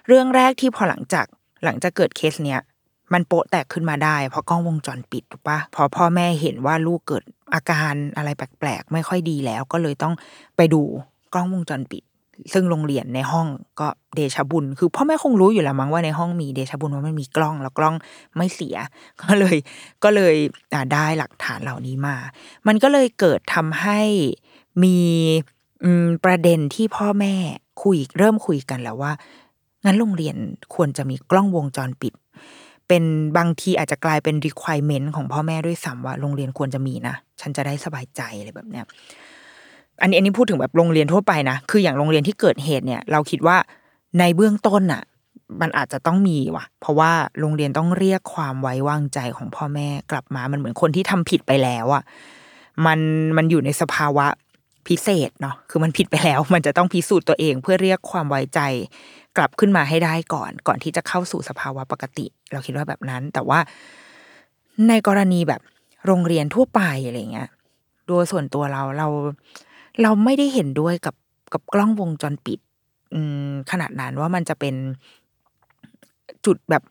[0.06, 1.26] เรื่องแรกที่พอหลังจาก
[1.64, 2.60] หลังจากเกิดเคสเนี้ย
[3.12, 10.14] มันโปะแตกขึ้นมาได้ เพราะกล้องวงจรปิดถูกปะพอพ่อแม่เห็นว่าลูกเกิดอาการอะไรแปลกๆ ไม่ค่อยดีแล้ว ก็เลยต้อง
[10.56, 10.82] ไปดู
[11.34, 12.02] กล้องวงจรปิด
[12.52, 13.46] ซึ่งโรงเรียนในห้อง
[13.80, 17.94] ก็เดชบุญ คือพ่อแม่คงรู้อยู่แล้วมั้งว่าในห้องมีเดชบุญว่ามันมีกล้องแล้วกล้อง
[18.36, 18.76] ไม่เสีย
[19.22, 19.56] ก็เลย
[20.04, 20.36] ก็เลย
[20.92, 22.16] ได้หลักฐานเหล่านี้มา
[22.66, 24.00] มันก็เลยเกิดทำให้
[24.84, 24.98] มี
[26.24, 27.34] ประเด็นที่พ่อแม่
[27.82, 29.12] คุยเริ่มคุยกันแล้วว่า
[29.84, 30.36] งั้นโรงเรียน
[30.74, 32.14] ควรจะมีกล้องวงจรปิด
[32.88, 33.04] เป็น
[33.36, 38.84] บางทีอาจจะกลายเป็น requirement ของพ่อแม่ด้วยซ้ำว่าโรงเรียนควรจะมีนะ ฉันจะได้สบายใจอะไรแบบเนี้ย
[40.00, 43.56] อันนี้อันนี้พูดถึงแบบโรงเรียนทั่วไปนะคืออย่างโรงเรียนที่เกิดเหตุเนี่ย เราคิดว่า
[44.18, 45.02] ในเบื้องต้นอะ
[45.60, 52.02] มันอาจจะต้องมีว่ะ เพราะว่าโรงเรียนต้องเรียกความไว้วางใจของพ่อแม่กลับมามันเหมือนคนที่ทำผิดไปแล้วอะ
[52.86, 53.00] มัน
[53.36, 54.26] มันอยู่ในสภาวะ
[54.88, 58.60] พิเศษเนาะคือมันผิดไปแล้ว มันจะต้องพิสูจน์ตัวเองเพื่อเรียกความไว้ใจ
[59.36, 63.60] กลับขึ้นมาให้ได้ก่อน ก่อนที่จะเข้าสู่สภาวะปกติ เราคิดว่าแบบนั้น แต่ว่า
[64.88, 65.60] ในกรณีแบบ
[66.06, 67.48] โรงเรียนทั่วไปอะไรเงี้ย
[68.06, 69.08] โดยส่วนตัวเราเรา
[70.02, 71.14] เราไม่ได้เห็นด้วยกับ
[71.52, 72.58] กับกล้องวงจรปิด
[73.14, 74.74] อืมขนาดนั้นว่ามันจะเป็น
[76.46, 76.82] จุดแบบ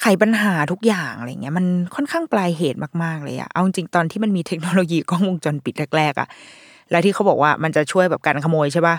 [0.00, 6.28] ไขปัญหาทุกอย่างอะไรเงี้ยมันค่อนข้างปลายเหตุมากๆเลยอะเอาจริงตอนที่มันมีเทคโนโลยีกล้องวงจรปิดแรกๆอะ
[6.90, 8.96] แล้วที่เขาบอกว่ามันจะช่วยแบบการขโมยใช่ปะ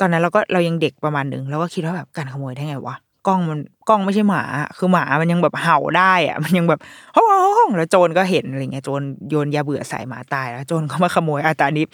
[0.00, 2.96] ตอนนั้นเราก็เรายังเด็กประมาณหนึ่งเราก็คิดว่าแบบการขโมยได้ไงวะ
[3.28, 4.42] กล้องมันกล้องไม่ใช่หมา
[4.76, 6.80] คือหมามันยังแบบเห่าได้อะมันยังแบบ
[7.14, 11.84] ห้องห้องแล้วโจรก็เห็นอะไรเงี้ยโจรโยนยาเบื่อใส่หมาตายแล้วโจรก็มาขโมยอาตานี้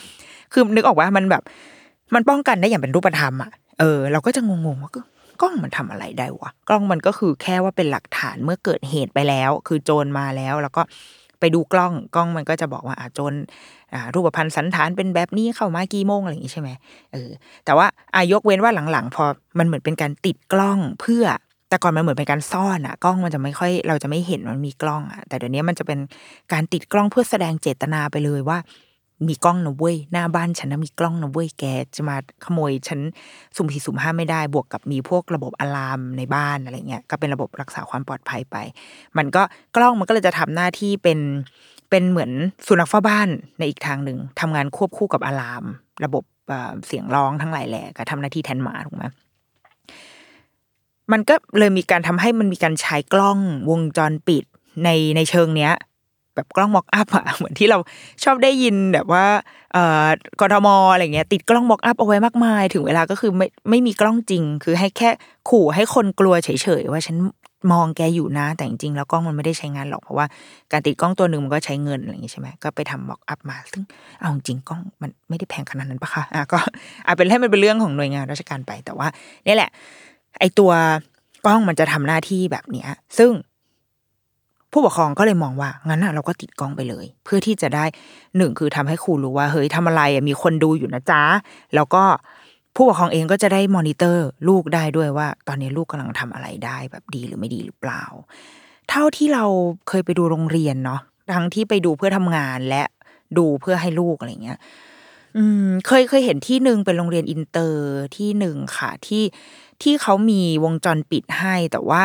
[0.52, 1.42] คือนึกออกว่ามันแบบ
[2.14, 4.92] มันป้องกันได้อย่างเป็นรูปธรรมอะเออเราก็จะงงๆว่า
[5.40, 10.82] กล้องมันทำอะไรได้วะกล้องมันก็คือแค่ว่าเป็นหลักฐานเมื่อเกิดเหตุไปแล้ว คือโจรมาแล้ว แล้วก็
[11.40, 13.32] ไปดูกล้องกล้องมันก็จะบอกว่าอาโจร
[14.14, 16.70] รูปพรรณสันฐานเป็นแบบนี้เข้ามากี่โมงอะไรอย่างนี้ใช่ไหม
[17.12, 17.30] เออ
[17.64, 19.24] แต่ว่าอายกเว้นว่าหลังๆ พอ
[19.58, 21.24] มันเหมือนเป็นการติดกล้องเพื่อ
[21.68, 25.98] แต่ก่อนมันเหมือนเป็นการซ่อนอะกล้องมันจะไม่ค่อยเราจะไม่เห็นมันมีกล้องอะแต่เดี๋ยวนี้มันจะเป็น
[26.52, 28.58] การติดกล้องเพื่อแสดงเจตนาไปเลยว่า
[29.28, 31.64] มีกล้องนะเว้ยหน้าบ้านฉันนะมีกล้องนะเว้ยแก
[31.96, 33.00] จะมาขโมยฉัน
[33.56, 38.56] สุ่มสี่สุ่มห้าไม่ได้ บวกกับมีพวกระบบอะลามในบ้านอะไรเงี้ยก็เป็นระบบรักษาความปลอดภัยไป
[39.18, 39.42] มันก็
[39.76, 41.18] กล้องมันก็เลยจะทำหน้าที่เป็น
[41.90, 42.30] เป็นเหมือน
[42.66, 45.64] สุนัขเฝ้าบ้านในอีกทางหนึ่งทำงานควบคู่กับอะลาม
[46.04, 46.24] ระบบ
[46.86, 49.04] เสียงร้องทั้งหลายแหล่ก็ทำหน้าที่แทนหมาถูกไหม
[51.12, 53.38] มันก็เลยมีการทำให้มันมีการใช้กล้อง
[53.70, 54.44] วงจรปิด
[54.84, 55.72] ในในเชิงเนี้ย
[56.34, 57.78] แบบกล้องม็อกอัพอะเหมือนที่เรา
[58.24, 59.26] ชอบได้ยินแบบว่า
[59.72, 60.06] เอ่อ
[60.40, 65.10] กทมอะไรเงี้ย ติดกล้องม็อกอัพเอาไว้มากมาย ถึงเวลาก็คือไม่ไม่มีกล้องจริง คือให้แค่
[65.50, 66.48] ขู่ให้คนกลัวเฉ
[66.80, 67.16] ยๆว่าฉัน
[67.72, 70.26] มองแกอยู่นะ แต่จริงๆแล้วกล้องมันไม่ได้ใช้งานหรอกเพราะว่า
[70.72, 73.82] การติดกล้องตัวหนึ่งมันก็ใช้เงินอะไรอย่างนี้ใช่ไหมก็ไปทำม็อกอัพมา ซึ่ง
[74.20, 76.58] เอาจริงกล้องมันไม่ได้แพงขนาดนั้นปะคะอะก็
[77.06, 79.08] อาจเป็นให้มันเป็นเรื่องของหน่วยงานราชการไปแต่ว่า
[79.46, 79.70] นี่แหละ
[80.40, 80.70] ไอตัว
[81.46, 83.32] กล้องมันจะทำหน้าที่แบบเนี้ย ซึ่ง
[84.72, 87.84] ผู้ปกครองก็เลยมองว่างั้นเราก็ติดกล้องไปเลย เพื่อที่จะได้
[88.36, 91.22] หนึ่งคือทำให้ครูรู้ว่า เฮ้ยทำอะไรมีคนดูอยู่นะจ๊ะ
[91.74, 92.02] แล้วก็
[92.74, 98.02] ผู้ปกครองเองก็จะได้มอนิเตอร์ลูกได้ด้วยว่า ตอนนี้ลูกกำลังทำอะไรได้แบบดีหรือไม่ดีหรือเปล่า
[98.90, 99.44] เท่าที่เรา
[99.88, 101.00] เคยไปดูโรงเรียนเนาะ
[101.34, 102.82] ทั้งที่ไปดูเพื่อทำงานและ
[103.38, 104.58] ดูเพื่อให้ลูกอะไรเงี้ย
[105.36, 107.84] อืม เคยเคยเห็นที่หนึ่งเป็นโรงเรียนอินเตอร์
[108.16, 109.24] ที่หนึ่งค่ะที่
[109.82, 112.04] ที่เขามีวงจรปิดให้แต่ว่า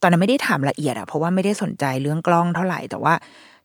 [0.00, 3.14] ตอนนั้นไม่ได้ถามละเอียดอะเพราะว่าไม่ได้สนใจเรื่องกล้องเท่าไหร่แต่ว่า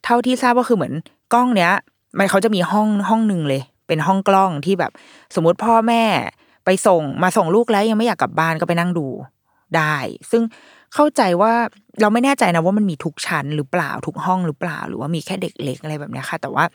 [0.04, 0.94] เท่าที่ทราบก็คือเหมือน
[1.34, 1.72] กล้องเนี้ย
[2.18, 4.92] มันเขาจะมีห้องห้องหนึ่งเลย เป็นห้องกล้องที่แบบ
[5.36, 6.04] สมมุติพ่อแม่
[6.66, 9.08] ไปส่งมาส่งลูกแล้วยังไม่อยากกลับบ้านก็ไปนั่งดู
[9.76, 9.96] ได้
[10.32, 10.44] ซึ่ง
[10.94, 11.54] เข้าใจว่า
[12.02, 16.66] เราไม่แน่ใจนะว่ามันมีทุกชั้นหรือเปล่าทุกห้องหรือเปล่า หรือว่ามีแค่เด็กเล็กอะไรแบบนี้ค่ะ แต่ว่า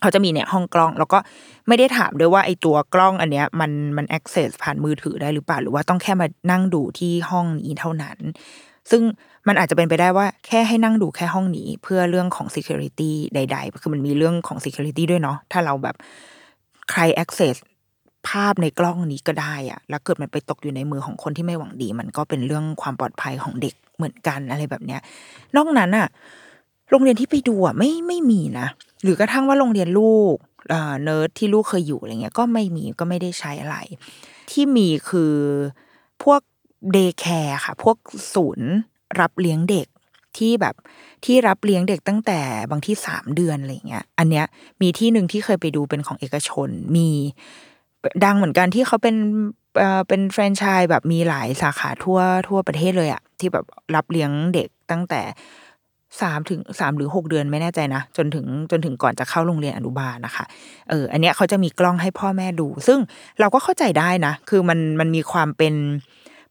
[0.00, 1.18] เขาจะมีเนี่ยห้องกล้อง แล้วก็
[1.68, 8.18] ไม่ได้ถามด้วยว่าไอ้ตัวกล้องอันเนี้ยมันมัน access ผ่านมือถือได้หรือเปล่า หรือว่าต้องแค่มานั่งดูที่ห้องนี้เท่านั้น
[8.90, 9.02] ซึ่ง
[9.48, 15.96] มันอาจจะเป็นไปได้ว่าแค่ให้นั่งดูแค่ห้องนี้ เพื่อเรื่องของ security ใด ๆ คือมันมีเรื่องของ security ด้วยเนาะถ้าเราแบบ
[16.90, 17.56] ใคร access
[18.28, 25.00] ภาพในกล้องนี้ก็ได้อะแล้วเกิดมันไปตกอยู่ในมือของคนที่ไม่หวังดี มันก็เป็นเรื่องความปลอดภัยของเด็กเหมือนกันอะไรแบบเนี้ย
[25.56, 26.06] นอกนั้นอะ
[26.90, 28.66] โรงเรียนที่ไปดูอะไม่ไม่มีนะ
[29.02, 30.36] หรือกระทั่งว่าโรงเรียนลูก
[31.04, 33.76] เนิร์สที่ลูกเคยอยู่อะไรเงี้ย ก็ไม่มีก็ไม่ได้ใช้อะไร
[34.50, 35.34] ที่มีคือ
[36.22, 36.40] พวก
[36.92, 37.96] day care ค่ะ พวก
[38.34, 38.70] ศูนย์
[39.20, 39.86] รับเลี้ยงเด็ก
[40.38, 40.74] ที่แบบ
[41.24, 44.46] ที่รับเลี้ยงเด็กตั้งแต่บางที่สามเดือนอะไรเงี้ย อันเนี้ย
[44.82, 47.08] มีที่หนึ่งที่เคยไปดูเป็นของเอกชน มี
[48.24, 49.16] ดังเหมือนกันที่เขาเป็น
[49.78, 52.18] เอ่อเป็นแฟรนไชส์แบบมีหลายสาขาทั่ว
[52.48, 55.22] ทั่วประเทศเลยอะที่แบบรับเลี้ยงเด็กตั้งแต่
[56.22, 60.44] สามถึงสามหรือหกเดือนไม่แน่ใจนะ จนถึงจนถึงก่อนจะเข้าโรงเรียนอนุบาลนะคะ
[60.90, 62.98] เอออันเนี้ยเขาจะมีกล้องให้พ่อแม่ดู ซึ่ง
[63.40, 65.74] เราก็เข้าใจได้นะ คือมันมันมีความเป็น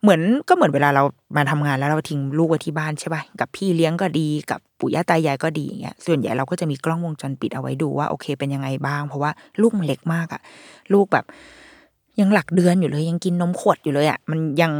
[0.02, 1.04] เหมือนก็เหมือนเวลาเรา
[1.36, 9.32] มาทำงานแล้วเราทิ้งลูกไว้ที่บ้านใช่ป่ะกับพี่เลี้ยงก็ดีกับปู่ย่าตายายก็ดีอย่างเงี้ยส่วนใหญ่เราก็จะมีกล้องวงจรปิดเอาไว้ดูว่าโอเคเป็นยังไงบ้าง เพราะว่า
[9.62, 10.42] ลูกมันเล็กมากอะ
[10.94, 11.26] ลูกแบบ
[12.20, 14.74] ยังหลักเดือนอยู่เลย ยังกินนมขวดอยู่เลยอะมันยัง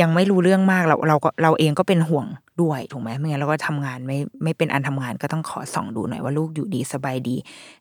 [0.00, 2.26] ยังไม่รู้เรื่องมากเราเราก็เราเองก็เป็นห่วง
[2.62, 7.36] ด้วยถูกไหมไม่งั้นเราก็ทำงานไม่ไม่เป็นอันทำงานก็ต้องขอส่องดูหน่อยว่าลูกอยู่ดีสบายดี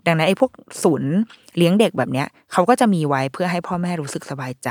[0.06, 0.52] ดังนั้นไอ้พวก
[0.84, 1.12] ศูนย์
[1.58, 4.70] เลี้ยงเด็กแบบเนี้ยเขาก็จะมีไว้เพื่อให้พ่อแม่รู้สึกสบายใจ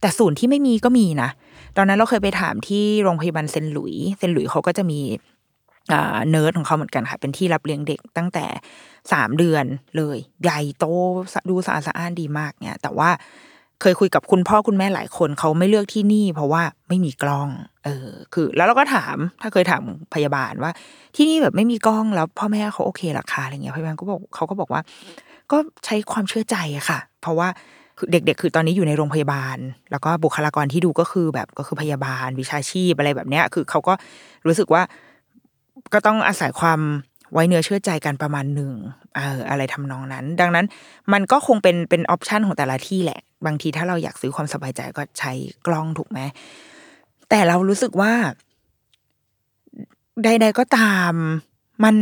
[0.00, 1.30] แต่ศูนย์ที่ไม่มีก็มีนะ
[1.76, 5.00] ตอนนั้นเราเคยไปถามที่โรงพยาบาลเซนหลุยเซนหลุยเขาก็จะมี
[6.30, 8.46] เนิร์ดของเขาเหมือนกันค่ะ เป็นที่รับเลี้ยงเด็กตั้งแต่
[9.12, 9.64] สามเดือน
[9.96, 10.84] เลย ใหญ่โต
[11.50, 13.10] ดูสะอาดสะอ้านดีมากเนี่ยแต่ว่า
[13.80, 17.48] เคยคุยกับคุณพ่อคุณแม่หลายคนเขาไม่เลือกที่นี่ เพราะว่าไม่มีกล้อง
[17.84, 19.82] เออ คือ แล้วเราก็ถามถ้าเคยถาม
[20.14, 20.72] พยาบาลว่า
[21.16, 24.80] ที่นี่แบบไม่มีกล้องแล้ว พ่อแม่เขาโอเคหรอคะอะไรเงี้ยพยาบาลก็บอกเขาก็บอกว่า
[25.52, 27.48] ก็ใช้ความเชื่อใจอะค่ะ เพราะว่า
[28.12, 29.58] เด็กๆ คือตอนนี้อยู่ในโรงพยาบาล
[29.90, 33.94] แล้วก็บุคลากรที่ดูก็คือแบบก็คือพยาบาลวิชาชีพอะไรแบบเนี้ย คือเขาก็
[34.46, 34.82] รู้สึกว่า
[35.92, 36.80] ก็ต้องอาศัยความ
[37.32, 38.72] ไว้เนื้อเชื่อใจกันประมาณหนึ่ง
[39.16, 40.66] เอออะไรทำนองนั้น ดังนั้น
[41.12, 45.32] มันก็คงเป็นเป็นออปชันของแต่ละที่แหละ บางทีถ้าเราอยากซื้อความสบายใจก็ใช้
[45.66, 46.20] กล้องถูกไหม
[47.28, 48.12] แต่เรารู้สึกว่า
[50.24, 51.14] ใด ๆ ก็ตาม
[51.84, 51.96] มัน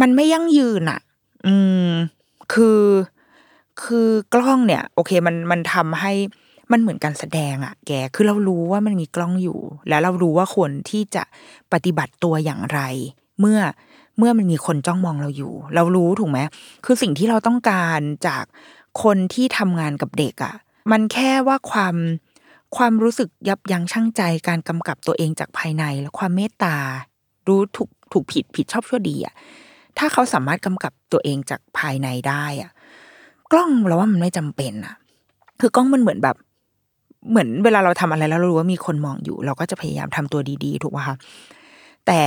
[0.00, 1.00] มันไม่ยั่งยืนอะ
[1.46, 1.54] อื
[1.88, 1.90] ม
[2.52, 2.82] คือ
[3.82, 6.12] คือกล้องเนี่ย โอเค มันมันทำให้
[6.72, 11.22] มันเหมือนการแสดงอะแก คือเรารู้ว่ามันมีกล้องอยู่ แล้วเรารู้ว่าควรที่จะ
[11.72, 12.80] ปฏิบัติตัวอย่างไร
[13.40, 13.60] เมื่อ
[14.18, 16.38] เมื่อมันมีคนจ้องมองเราอยู่ เรารู้ถูกไหม
[16.84, 18.44] คือสิ่งที่เราต้องการจาก
[19.02, 20.54] คนที่ทำงานกับเด็กอะ่ะ
[20.92, 21.96] มันแค่ว่าความ
[22.76, 26.76] ความรู้สึกยับยั้งชั่งใจการกำกับตัวเองจากภายในและความเมตตา
[27.48, 29.34] รู้ถูกถูกผิดผิดชอบชั่วดีอะ่ะ
[29.98, 32.70] ถ้าเขาสามารถกำกับตัวเองจากภายในได้อะ่ะ
[33.52, 34.94] กล้องเราว่ามันไม่จำเป็นอะ
[35.60, 36.36] คือกล้องมันเหมือนแบบ
[37.30, 41.16] เหมือนเวลาเราทำอะไรแล้วเรารู้ว่ามีคนมองอยู่ เราก็จะพยายามทำตัวดี ๆ ถูกไหมคะ
[42.06, 42.20] แต่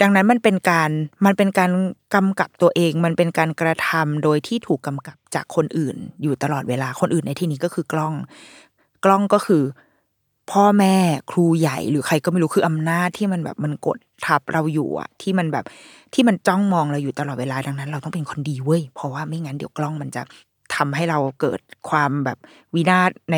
[0.00, 0.90] ดังนั้นมันเป็นการ
[1.26, 1.70] มันเป็นการ
[2.14, 8.14] กำกับตัวเอง มันเป็นการกระทำโดยที่ถูกกำกับจากคนอื่น อยู่ตลอดเวลาคนอื่นในที่นี้ก็คือกล้อง
[9.04, 9.62] กล้องก็คือ
[10.52, 10.96] พ่อแม่
[11.30, 15.64] ครูใหญ่หรือใครก็ไม่รู้คืออำนาจที่มันแบบมันกดทับเราอยู่อะที่มันแบบ
[16.14, 20.22] ที่มันจ้องมองเราอยู่ตลอดเวลาดังนั้น เราต้องเป็นคนดีเว้ยเพราะว่าไม่งั้นเดี๋ยวกล้องมันจะ
[20.74, 22.38] ทำให้เราเกิดความแบบ
[22.74, 23.36] วินาศใน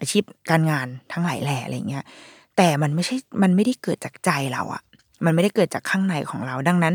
[0.00, 2.04] อาชีพการงานทั้งหลายแหล่อะไรเงี้ย
[2.56, 4.82] แต่มันไม่ใช่มันไม่ได้เกิดจากใจเราอะ
[5.24, 6.94] มันไม่ได้เกิดจากข้างในของเราดังนั้น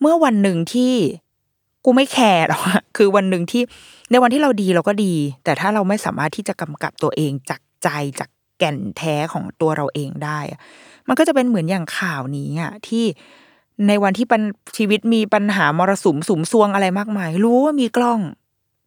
[0.00, 0.94] เมื่อวันหนึ่งที่
[1.84, 2.62] กูไม่แคร์หรอก
[2.96, 3.62] คือวันหนึ่งที่
[4.10, 7.88] ในวันที่เราดีเราก็ดี แต่ถ้าเราไม่สามารถที่จะกำกับตัวเองจากใจ
[8.20, 10.38] จากแก่นแท้ของตัวเราเองได้
[11.08, 13.04] มันก็จะเป็นเหมือนอย่างข่าวนี้อะที่
[13.88, 14.26] ในวันที่
[14.76, 18.20] ชีวิตมีปัญหามรสุมสุมซวงอะไรมากมาย รู้ว่ามีกล้อง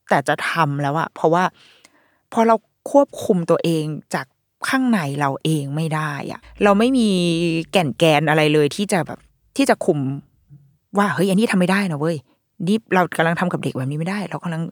[0.09, 1.43] แต่จะทำแล้วอะเพราะว่า
[2.33, 2.55] พอเรา
[2.91, 4.25] ควบคุมตัวเองจาก
[4.67, 7.07] ข้างในเราเองไม่ได้อะเราไม่มี
[7.71, 9.19] แก่นแกนอะไรเลยที่จะแบบ
[9.57, 9.99] ที่จะคุม
[10.97, 12.17] ว่าเฮ้ยอันนี้ทำไม่ได้นะเว้ย
[12.67, 14.63] นี่เรากำลังทำกับเด็กแบบนี้ไม่ได้ เรากำลัง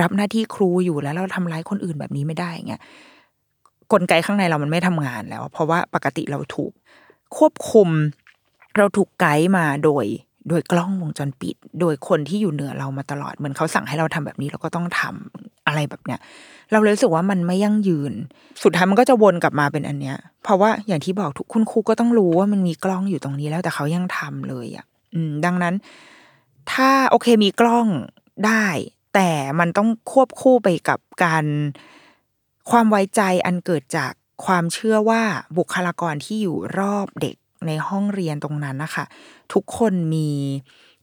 [0.00, 2.82] รับหน้าที่ครูอยู่แล้ว เราทำร้ายคนอื่นแบบนี้ไม่ได้เงี้ย
[3.92, 6.72] กลไกข้างในเรามันไม่ทำงานแล้ว เพราะว่าปกติเราถูก
[7.36, 7.88] ควบคุม
[8.76, 10.04] เราถูกไกด์มาโดย
[10.48, 16.20] โดยกล้องวงจรปิด โดยคนที่อยู่เหนือเรามาตลอดเหมือนเขาสั่งให้เราทำแบบนี้เราก็ต้องทำอะไรแบบเนี้ย
[16.72, 18.12] เราเลยรู้สึกว่ามันไม่ยั่งยืน
[18.62, 25.74] สุดท้ายมันก็จะวนกลับมาเป็นอันเนี้ย เพราะว่าอย่างที่บอกทุกคุณครูก็ต้องรู้ว่ามันมีกล้องอยู่ตรงนี้แล้วแต่เขายังทำเลยอะ อืม ดังนั้น
[26.72, 27.86] ถ้าโอเคมีกล้อง
[28.46, 28.66] ได้
[29.14, 31.44] แต่มันต้องควบคู่ไปกับการ
[32.70, 34.12] ความไว้ใจอันเกิดจาก
[34.44, 35.22] ความเชื่อว่า
[35.58, 37.36] บุคลากรที่อยู่รอบเด็ก
[37.68, 39.04] ในห้องเรียนตรงนั้นนะคะ
[39.52, 40.28] ทุกคนมี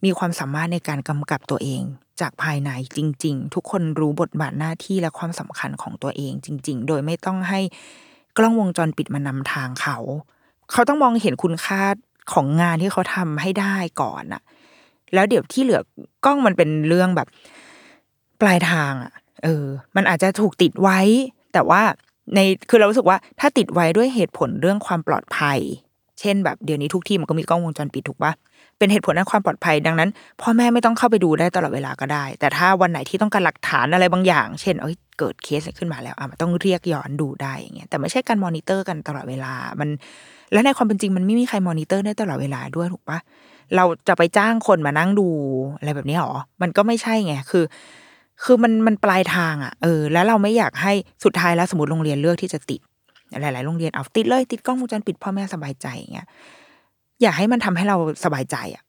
[0.04, 1.82] มีความสามารถในการกำกับตัวเอง
[2.21, 7.60] จากภายในจริง ๆ ทุกคนรู้บทบาทหน้าที่และความสำคัญของตัวเองจริง ๆ โดยไม่ต้องให้
[8.38, 9.97] กล้องวงจรปิดมานำทางเขา
[10.71, 11.82] เขาต้องมองเห็นคุณค่า
[12.34, 14.41] ของงานที่เขาทำให้ได้ก่อนอะ
[15.13, 15.82] แล้วเดี๋ยวที่เหลือ
[16.26, 17.28] กล้องมันเป็นเรื่องแบบ
[18.41, 21.00] ปลายทางอะเออ มันอาจจะถูกติดไว้
[21.54, 21.82] แต่ว่า
[22.36, 25.60] ในคือเรารู้สึกว่าถ้าติดไว้ด้วยเหตุผลเรื่องความปลอดภัย
[26.22, 28.32] เช่นแบบเดี๋ยวนี้ทุกที่มันก็มีกล้องวงจรปิดถูกปะ
[28.78, 30.10] เป็นเหตุผลด้านความปลอดภัยดังนั้น
[30.42, 39.90] พ่อแม่ไม่ต้องเข้าไปดูได้ตลอดเวลาก็ได้ แต่ถ้าวันไหนที่ต้องการหลักฐานอะไรบางอย่าง เช่นเอ้ยเกิดเคสขึ้นมาแล้วอะมันต้องเรียกย้อนดูได้อย่างเงี้ยแต่ไม่ใช่การมอนิเตอร์กันตลอดเวลามัน
[40.54, 43.20] และในความเป็นจริงมันไม่มีใครมอนิเตอร์ได้ตลอดเวลาด้วยถูกปะ
[43.76, 45.28] เราจะไปจ้างคนมานั่งดู
[45.78, 47.64] อะไรแบบนี้หรอ มันก็ไม่ใช่ไง คือ
[48.44, 52.82] คือมันมันปลายทางอะ เออ แล้วเราไม่อยากให้สุดท้ายแล้วสมมติโรงเรียนเลือกที่จะติด
[53.41, 56.28] หลาย ๆ โรงเรียนเอาติดเลย ติดกล้องวงจรปิดพ่อแม่สบายใจอย่างเงี้ย
[57.22, 58.84] อยากให้มันทำให้เราสบายใจอะ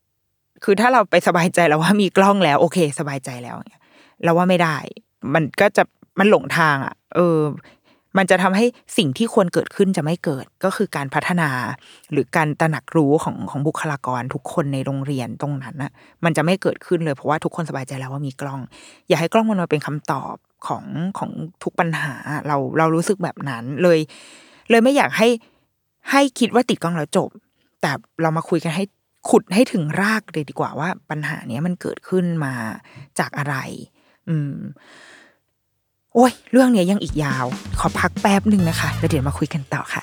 [0.64, 3.80] คือถ้าเราไปสบายใจแล้วว่ามีกล้องแล้ว โอเค สบายใจแล้วเนี่ย
[4.24, 4.76] เราว่าไม่ได้
[5.34, 5.82] มันก็จะ
[6.18, 7.38] มันหลงทางอะ เออ
[8.18, 8.64] มันจะทำให้
[8.98, 11.50] สิ่งที่ควรเกิดขึ้นจะไม่เกิดก็คือการพัฒนา
[12.12, 15.92] หรือการตระหนักรู้ของของบุคลากรทุกคนในโรงเรียนตรงนั้นนะ
[16.24, 18.60] มันจะไม่เกิดขึ้นเลยเพราะว่าทุกคนสบายใจแล้วว่ามีกล้อง
[19.08, 20.34] อย่าให้กล้องมันมาเป็นคำตอบ
[20.66, 20.84] ของ
[21.18, 21.30] ของ
[21.62, 22.14] ทุกปัญหา
[22.46, 23.98] เราเรารู้สึกแบบนั้นเลย
[24.70, 25.28] เลยไม่อยากให้
[26.10, 27.30] ให้คิดว่าติดกล้องแล้วจบ
[27.80, 27.90] แต่
[28.22, 28.84] เรามาคุยกันให้
[29.30, 32.54] ขุดให้ถึงรากเลยดีกว่าว่าปัญหาเนี้ยมันเกิดขึ้นมา
[33.18, 33.54] จากอะไร
[34.28, 34.56] อืม
[36.14, 37.46] โอ้ย เรื่องเนี้ยยังอีกยาว
[37.78, 40.02] ขอพักแป๊บหนึ่งนะคะ แล้วเดี๋ยวมาคุยกันต่อค่ะ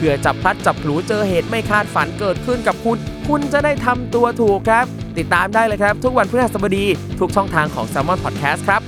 [0.00, 4.86] เพื่อจับพลัดจับผลูเจอเหตุไม่คาดฝันเกิดขึ้นกับคุณ คุณจะได้ทำตัวถูกครับ
[5.18, 6.84] ติดตามได้เลยครับ ทุกวันพฤหัสบดี
[7.20, 8.80] ทุกช่องทางของ s ซ l m o n Podcast ครับ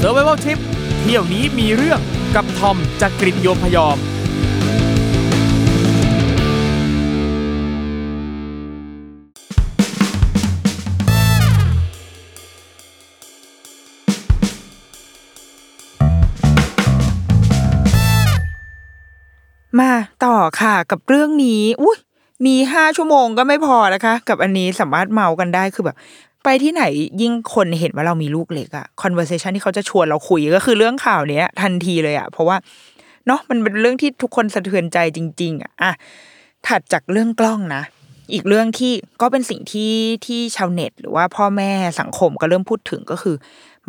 [0.00, 0.58] Survival Trip
[1.00, 2.00] เที่ยวนี้มีเรื่อง
[2.34, 3.96] กับทอมจากกรินโยมพยอม
[19.80, 19.92] มา
[20.24, 21.98] ต่อค่ะกับเรื่องนี้ อุ้ย
[22.46, 25.96] มีห้าชั่วโมงก็ไม่พอนะคะ กับอันนี้สามารถเมากันได้คือแบบ
[26.44, 26.84] ไปที่ไหน
[27.22, 32.56] ยิ่งคนเห็นว่าเรามีลูกเล็กอะ conversation ที่เขาจะชวนเราคุยก็คือเรื่องข่าวเนี้ย ทันทีเลยอะเพราะว่า
[33.26, 35.92] เนาะมันเป็นเรื่องที่ทุกคนสะเทือนใจจริง ๆอะอะ
[36.66, 37.82] ถัดจากเรื่องกล้องนะ
[38.32, 39.92] อีกเรื่องที่ก็เป็นสิ่งที่
[40.26, 43.36] ที่ชาวเน็ต หรือว่าพ่อแม่สังคมก็เริ่มพูดถึงก็คือ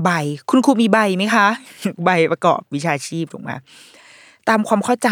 [0.03, 0.09] ใบ
[0.49, 1.47] คุณครูมีใบไหมคะ
[2.05, 3.51] ใบประกอบวิชาชีพถูกไหม
[4.49, 5.09] ตามความเข้าใจ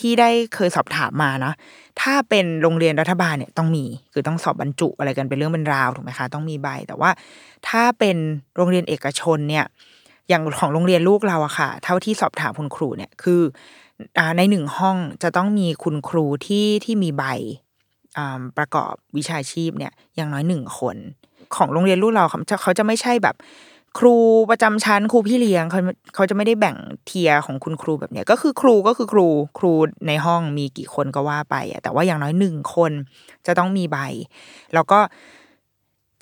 [0.00, 1.52] ที่ได้เคยสอบถามมานะ
[2.00, 7.10] ถ้าเป็นโรงเรียนรัฐบาลเนี่ยต้องมี คือต้องสอบบรรจุอะไรกันเป็นเรื่องเป็นราวถูกไหมคะต้องมีใบ แต่ว่า
[7.68, 8.16] ถ้าเป็น
[8.56, 9.64] โรงเรียนเอกชนเนี่ย
[10.28, 13.40] อย่างของโรงเรียนลูกเราอะค่ะ เท่าที่สอบถามคุณครูเนี่ยคือ
[14.36, 17.24] ในหนึ่งห้องจะต้องมีคุณครูที่ที่มีใบ
[18.58, 20.96] ประกอบวิชาชีพเนี่ยอย่างน้อยหนึ่งคน
[21.56, 23.36] ของโรงเรียนลูกเราเขาจะเขาจะไม่ใช่แบบ
[23.98, 24.16] ครู
[24.50, 25.80] ประจำชั้นครูพี่เลี้ยงเขา
[26.14, 26.76] เขาจะไม่ได้แบ่ง
[27.06, 29.26] เทียของคุณครูแบบเนี้ยก็คือครูก็คือครู
[29.58, 29.72] ครู
[30.06, 32.92] ในห้องมีกี่คนก็ว่าไปอะแต่ว่าอย่างน้อยหนึ่งคน
[33.46, 33.98] จะต้องมีใบ
[34.74, 35.00] แล้วก็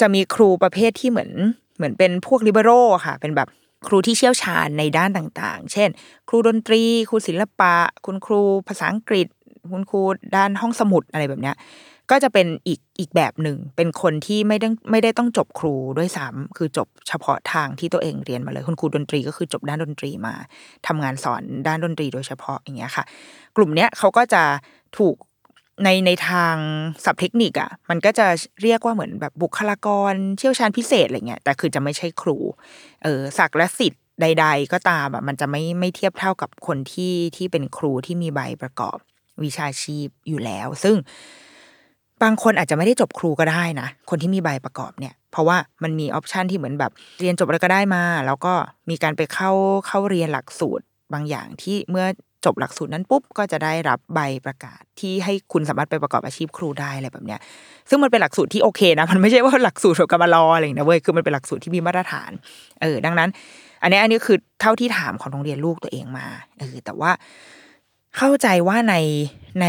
[0.00, 1.30] จะมีครูประเภทที่เหมือน
[1.76, 2.70] เหมือนเป็นพวกลิเบโร
[3.06, 3.48] ค่ะ เป็นแบบ
[3.86, 5.88] ครูที่เชี่ยวชาญในด้านต่างๆ เช่น
[6.28, 7.74] ครูดนตรี ครูศิลปะ
[8.06, 9.26] คุณครูภาษาอังกฤษ
[9.72, 10.02] คุณครู
[10.36, 11.56] ด้านห้องสมุดอะไรแบบเนี้ย
[12.12, 20.34] ก็จะเป็นอีกอีกแบบหนึ่ง เป็นคนที่ไม่ได้ไม่ได้ต้องจบครูด้วยซ้ำคือจบเฉพาะทางที่ตัวเองเรียนมาเลยคุณครูดนตรีก็คือจบด้านดนตรีมา
[20.86, 23.04] ทำงานสอนด้านดนตรีโดยเฉพาะอย่างเงี้ยค่ะ
[23.56, 24.42] กลุ่มเนี้ยเขาก็จะ
[24.98, 25.16] ถูก
[25.84, 26.56] ในในทาง
[27.04, 28.26] ศัพท์เทคนิคอะ่ะมันก็จะ
[28.62, 32.36] เรียกว่าเหมือนแบบบุคลากรเชี่ยวชาญพิเศษอะไรเงี้ยแต่คือจะไม่ใช่ครู
[33.02, 38.98] เออศักและสิทธิ์ใด ๆ ก็ตามแบบมันจะไม่ไม่เทียบเท่ากับคนที่ที่เป็นครูที่มีใบประกอบ
[39.44, 40.96] วิชาชีพอยู่แล้ว ซึ่ง
[42.22, 48.54] บางคนอาจจะไม่ได้จบครูก็ได้นะ คนที่มีใบประกอบเนี่ย เพราะว่ามันมีออปชันที่เหมือนแบบเรียนจบอะไรก็ได้มา แล้วก็
[48.90, 49.50] มีการไปเข้า
[49.86, 52.06] เข้าเรียนหลักสูตรบางอย่างที่เมื่อ
[52.44, 57.40] จบหลักสูตรนั้นปุ๊บก็จะได้รับใบประกาศที่ให้คุณสามารถไปประกอบอาชีพครูได้อะไรแบบเนี้ย
[57.88, 62.30] ซึ่งมันเป็นหลักสูตรที่โอเคนะ มันไม่ใช่ว่าหลักสูตรแบบกรรมลออะไรอย่างเงี้ยนะเว้ยคือมันเป็นหลักสูตรที่มีมาตรฐาน
[62.82, 63.28] เออ ดังนั้น
[63.82, 66.26] อันนี้อันนี้คือเท่าที่ถามของโรงเรียนลูกตัวเองมา
[66.58, 67.10] เออแต่ว่า
[68.16, 68.94] เข้าใจว่าใน
[69.60, 69.66] ใน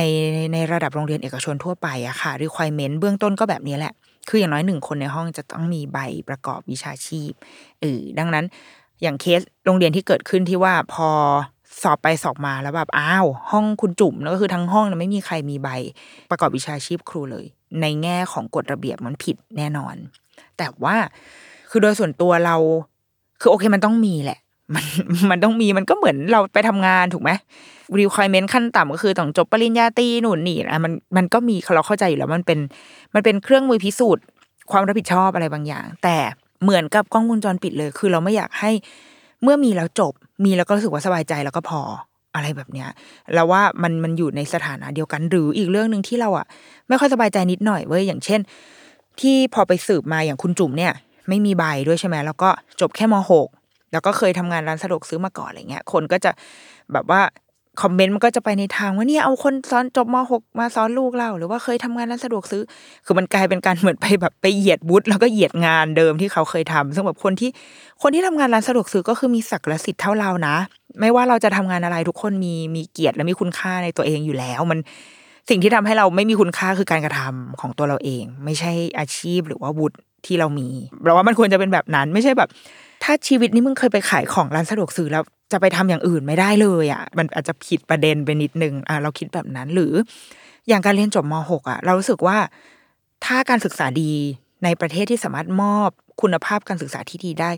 [0.53, 3.93] ในระดับโรงเรียนเอกชนทั่วไปอะค่ะ requirement เบื้องต้นก็แบบนี้แหละ
[4.29, 7.31] คืออย่างน้อยหนึ่งคนในห้องจะต้องมีใบประกอบวิชาชีพ
[7.81, 8.45] เออดังนั้น
[9.01, 11.09] อย่างเคสโรงเรียนที่เกิดขึ้นที่ว่าพอ
[11.83, 15.69] สอบไปสอบมาแล้วแบบอ้าว ห้องคุณจุ่มแล้วก็คือทั้งห้องไม่มีใครมีใบ
[16.29, 17.45] ประกอบวิชาชีพครูเลย
[17.81, 19.95] ในแง่ของกฎระเบียบมันผิดแน่นอน
[20.57, 20.95] แต่ว่า
[21.69, 22.55] คือโดยส่วนตัวเรา
[23.41, 24.39] คือโอเคมันต้องมีแหละ
[24.75, 24.85] มัน
[25.29, 27.31] มันต้องมีมันก็เหมือนเราไปทำงานถูกไหม
[27.99, 32.59] requirement ขั้นต่ำก็คือต้องจบปริญญาตรีหนุนนี่อะมันมันก็มีเราเข้าใจอยู่แล้วมันเป็น
[33.13, 34.23] มันเป็นเครื่องมือพิสูจน์
[34.71, 36.17] ความรับผิดชอบอะไรบางอย่าง แต่
[36.63, 38.71] เหมือนกับกล้องวงจรปิดเลย คือเราไม่อยากให้
[39.43, 40.13] เมื่อมีแล้วจบ
[40.45, 41.81] มีแล้วก็รู้สึกว่าสบายใจแล้วก็พอ
[42.35, 42.89] อะไรแบบเนี้ย
[43.33, 46.45] แล้วว่ามันมันอยู่ในสถานะเดียวกัน หรืออีกเรื่องหนึ่งที่เราอะ
[46.87, 48.39] ไม่ค่อยสบายใจนิดหน่อยเว้ยอย่างเช่น
[49.19, 50.93] ที่พอไปสืบมาอย่างคุณจุ๋มเนี่ย
[51.29, 52.49] ไม่มีใบด้วยใช่ไหมแล้วก็
[52.81, 53.47] จบแค่มหก
[53.93, 56.31] แล้วก็เคยทำงานร้านสะดวกซื้อมาก่อนอะไรเงี้ย คนก็จะ
[56.93, 57.21] แบบว่า
[57.81, 62.63] คอมเมนต์มันก็จะไปในทางว่าเนี่ยเอาคนสอนจบมหกมาสอนลูกเรา หรือว่าเคยทำงานร้านสะดวกซื้อ
[63.05, 67.49] คือมันกลายเป็นการเหมือนไปแบบไปเหยียดบุตแล้วก็เหยียดงานเดิมที่เขาเคยทำซึ่งแบบคนที่
[68.01, 70.55] คนที่ทำงานร้านสะดวกซื้อก็คือมีศักดิ์และสิทธิ์เท่าเรานะ
[70.99, 74.79] ไม่ว่าเราจะทำงานอะไรทุกคนมีมีเกียรติและมีคุณค่าในตัวเองอยู่แล้ว มัน
[75.49, 80.67] สิ่งที่ทำให้เราไม่มีคุณค่าคือการกระทำของตัวเราเอง ไม่ใช่อาชีพหรือว่าบุตรที่เรามี
[81.03, 82.49] เราว่ามันควรจะเป็นแบบนั้นไม่ใช่แบบ
[83.03, 89.93] ถ้าชีวิตนี้มึงเคยไปขายของร้านสะดวกซื้อแล้วจะไปทำอย่างอื่นไม่ได้เลยอะมันอาจจะผิดประเด็นไปนิดนึงอะเราคิดแบบนั้นหรือ
[90.67, 92.37] อย่างการเรียนจบม .6 อะ เรารู้สึกว่า
[93.25, 94.13] ถ้าการศึกษาดี
[94.63, 95.89] ในประเทศที่สามารถมอบ
[96.21, 97.51] คุณภาพการศึกษาที่ดีได้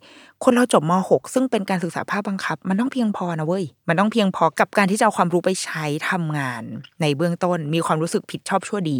[0.43, 6.63] คนเราจบม .6 ซึ่งเป็นการศึกษาภาคบังคับ มันต้องเพียงพอนะเว้ย มันต้องเพียงพอกับการที่จะเอาความรู้ไปใช้ทำงาน
[7.01, 8.99] ในเบื้องต้น มีความรู้สึกผิดชอบชั่วดี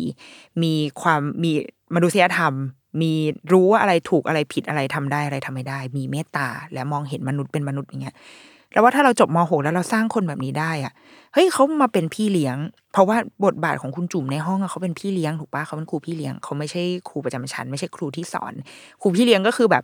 [0.64, 1.52] มีความมี
[1.96, 2.54] มนุษยธรรม
[3.02, 3.14] มี
[3.52, 8.16] รู้ว่าอะไรถูกอะไรผิดอะไรทำได้อะไรทำไม่ได้ มีเมตตา และมองเห็นมนุษย์เป็นมนุษย์อย่างเงี้ย
[8.74, 10.94] แล้วว่าถ้าเราจบม .6 แล้วเราสร้างคนแบบนี้ได้อะ
[11.34, 12.58] เฮ้ยเขามาเป็นพี่เลี้ยง
[12.94, 18.54] เพราะว่าบทบาทของคุณจุ๋มในห้องอะเขาเป็นพี่เลี้ยงถูกปะเขาเป็นครูพี่เลี้ยงเขาไม่ใช่ครูประจำชั้นไม่ใช่ครูที่สอน
[19.02, 19.84] ครูพี่เลี้ยงก็คือแบบ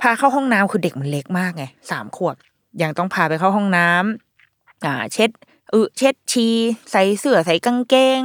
[0.00, 2.36] พาเข้าห้องน้ำคือเด็กมันเล็กมากไงสามขวบ
[2.82, 5.30] ยังต้องพาไปเข้าห้องน้ำอ่า เช็ด
[5.72, 6.46] อึเช็ดชี
[6.90, 8.20] ใส่เสื้อใส่กางเกง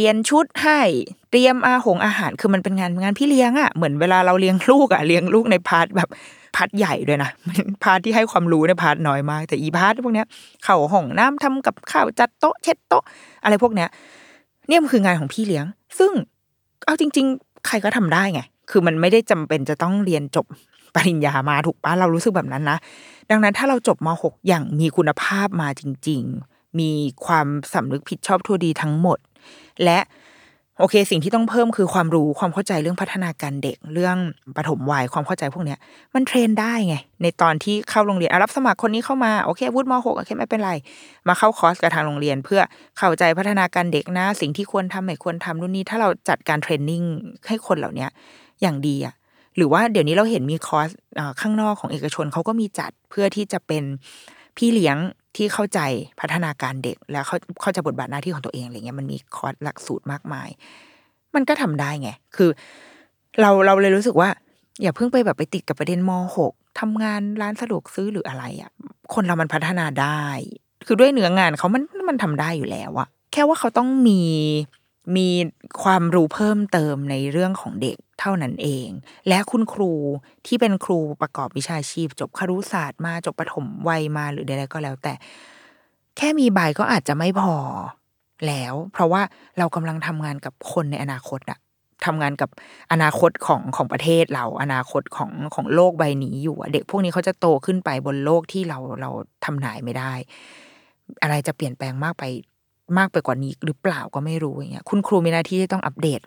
[0.00, 0.80] เปลี่ยนชุดให้
[1.30, 6.08] เตรียมอาหงอาหารคือมันเป็นงานงานพี่เลี้ยงอะเหมือนเวลาเราเลี้ยงลูกอะเลี้ยงลูกใน part แบบ
[6.56, 7.30] part ใหญ่ด้วยนะ
[7.82, 10.26] part ที่ให้ความรู้ใน part น้อยมาก แต่อี part พวกเนี้ย
[10.64, 13.04] เข้าห้องน้ำทำกับข้าวจัดโต๊ะเช็ดโต๊ะ
[13.42, 13.88] อะไรพวกเนี้ย
[14.68, 15.64] เนี่ยมันคืองานของพี่เลี้ยง
[15.98, 16.12] ซึ่ง
[16.84, 20.46] เอาจริง ๆ ใครก็ทำได้ไง คือมันไม่ได้จำเป็นจะต้องเรียนจบ
[20.94, 22.78] ปริญญามาถูกปะเรารู้สึกแบบนั้นนะ
[23.30, 26.90] ดังนั้นถ้าเราจบม .6 อย่างมีคุณภาพมาจริง ๆ มี
[27.26, 29.18] ความสำนึกผิดชอบชั่วดีทั้งหมด
[29.84, 29.98] และ
[30.80, 34.16] โอเค สิ่งที่ต้องเพิ่มคือความรู้ความเข้าใจเรื่องพัฒนาการเด็กเรื่อง
[34.56, 35.78] ปฐมวัยความเข้าใจพวกเนี้ย
[36.14, 40.72] มัน train ได้ไง ในตอนที่เข้าโรงเรียนรับสมัครคนนี้เข้ามาโอเควุฒิม .6 โอเคไม่เป็นไร
[41.28, 42.60] มาเข้าคอร์สกับทางโรงเรียน เพื่อ
[42.98, 47.02] เข้าใจพัฒนาการเด็กนะ สิ่งที่ควรทำไม่ควรทำนู่นนี่ถ้าเราจัดการ training
[47.46, 48.06] ให้คนเหล่านี้
[48.62, 49.14] อย่างดีอะ
[49.56, 50.88] หรือว่าเดี๋ยวนี้เราเห็นมีคอร์ส
[51.40, 53.84] ข้างนอกของเอกชนเขาก็มีจัดเพื่อที่จะเป็น
[54.56, 54.96] พี่เลี้ยง
[55.38, 55.80] ที่เข้าใจ
[56.20, 60.48] พัฒนาการเด็ก แล้วเขาเข้าใจบทบาทหน้าที่ของตัวเองอะไรเงี้ยมันมีคอร์สหลักสูตรมากมาย
[61.34, 62.50] มันก็ทำได้ไง คือ
[63.40, 64.28] เราเราเลยรู้สึกว่า
[64.82, 68.70] อย่าเพิ่งไปแบบไปติดกับประเด็นมหกทำงานร้านสะดวกซื้อหรืออะไรอะ่ะ
[69.14, 70.22] คนเรามันพัฒนาได้
[70.86, 74.20] คือด้วยเนื้องานเขามันมันทำได้อยู่แล้วอะแค่ว่าเขาต้องมี
[75.16, 75.28] มี
[75.82, 78.88] ความรู้เพิ่มเติมในเรื่องของเด็กเท่านั้นเอง
[79.28, 79.92] และคุณครู
[80.46, 85.14] ที่เป็นครูประกอบวิชาชีพ จบครุศาสตร์มาจบประถมวัยมาหรือใดๆก็แล้ว แต่
[86.16, 87.54] แค่มีใบก็อาจจะไม่พอ
[88.46, 89.22] แล้ว เพราะว่า
[89.58, 91.58] เรากำลังทำงานกับคนในอนาคตอะ
[92.06, 92.50] ทำงานกับ
[92.92, 99.10] อนาคตของของประเทศเรา อนาคตของของโลกใบนี้อยู่เด็กพวกนี้เขาจะโตขึ้นไปบนโลกที่เราเรา
[99.44, 100.12] ทำนายไม่ได้
[101.22, 102.24] อะไรจะเปลี่ยนแปลงมากไป
[102.98, 106.20] มากไปกว่านี้หรือเปล่าก็ไม่รู้อย่างเงี้ยคุณครูมีหน้าที่ที่ต้องอัปเดต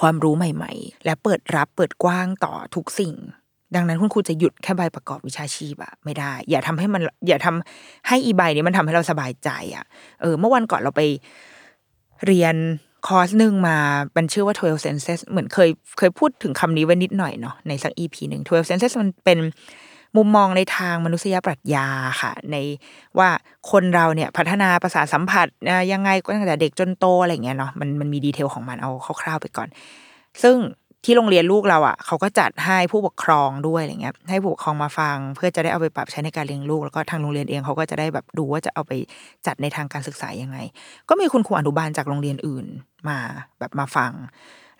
[0.00, 3.14] ความรู้ใหม่ ๆ และเปิดรับเปิดกว้างต่อทุกสิ่ง
[3.74, 9.84] ดังนั้นคุณครูจะหยุดแค่ใบประกอบวิชาชีพอะไม่ได้ อย่าทำให้มัน อย่าทำให้อีใบนี้มันทำให้เราสบายใจอะ
[10.20, 11.02] เออ เมื่อวันก่อนเราไป
[12.26, 12.56] เรียน
[13.06, 13.76] คอร์สหนึ่งมา
[14.16, 19.38] มันชื่อว่า 12 senses เหมือนเคยเคยพูดถึงคำนี้ไว้นิดหน่อยเนาะในสัก EP หนึ่ง12 senses มันเป็น
[20.16, 21.86] มุมมองในทางมนุษยปรัชญา
[22.20, 22.56] ค่ะ ใน
[23.18, 23.28] ว่า
[23.70, 25.46] คนเราเนี่ยพัฒนาประสาทสัมผัส
[25.92, 28.90] ยังไงก็ตั้งแต่เด็กจนโตอะไรเงี้ยเนาะมันมันมีดีเทลของมันเอา
[29.22, 29.68] คร่าวๆไปก่อน
[30.42, 30.56] ซึ่ง
[31.04, 38.92] ที่โรงเรียนลูกเราอะเขาก็จัดให้ผู้ปกครองด้วยอะไรเงี้ยให้ผู้ปกครองมาฟัง เพื่อจะได้เอาไปปรับใช้ในการเลี้ยงลูก แล้วก็ทางโรงเรียนเองเขาก็จะได้แบบดูว่าจะเอาไป
[39.46, 40.58] จัดในทางการศึกษายังไง
[41.08, 42.66] ก็มีคุณครูอนุบาลจากโรงเรียนอื่น
[43.08, 43.18] มา
[43.58, 44.12] แบบมาฟัง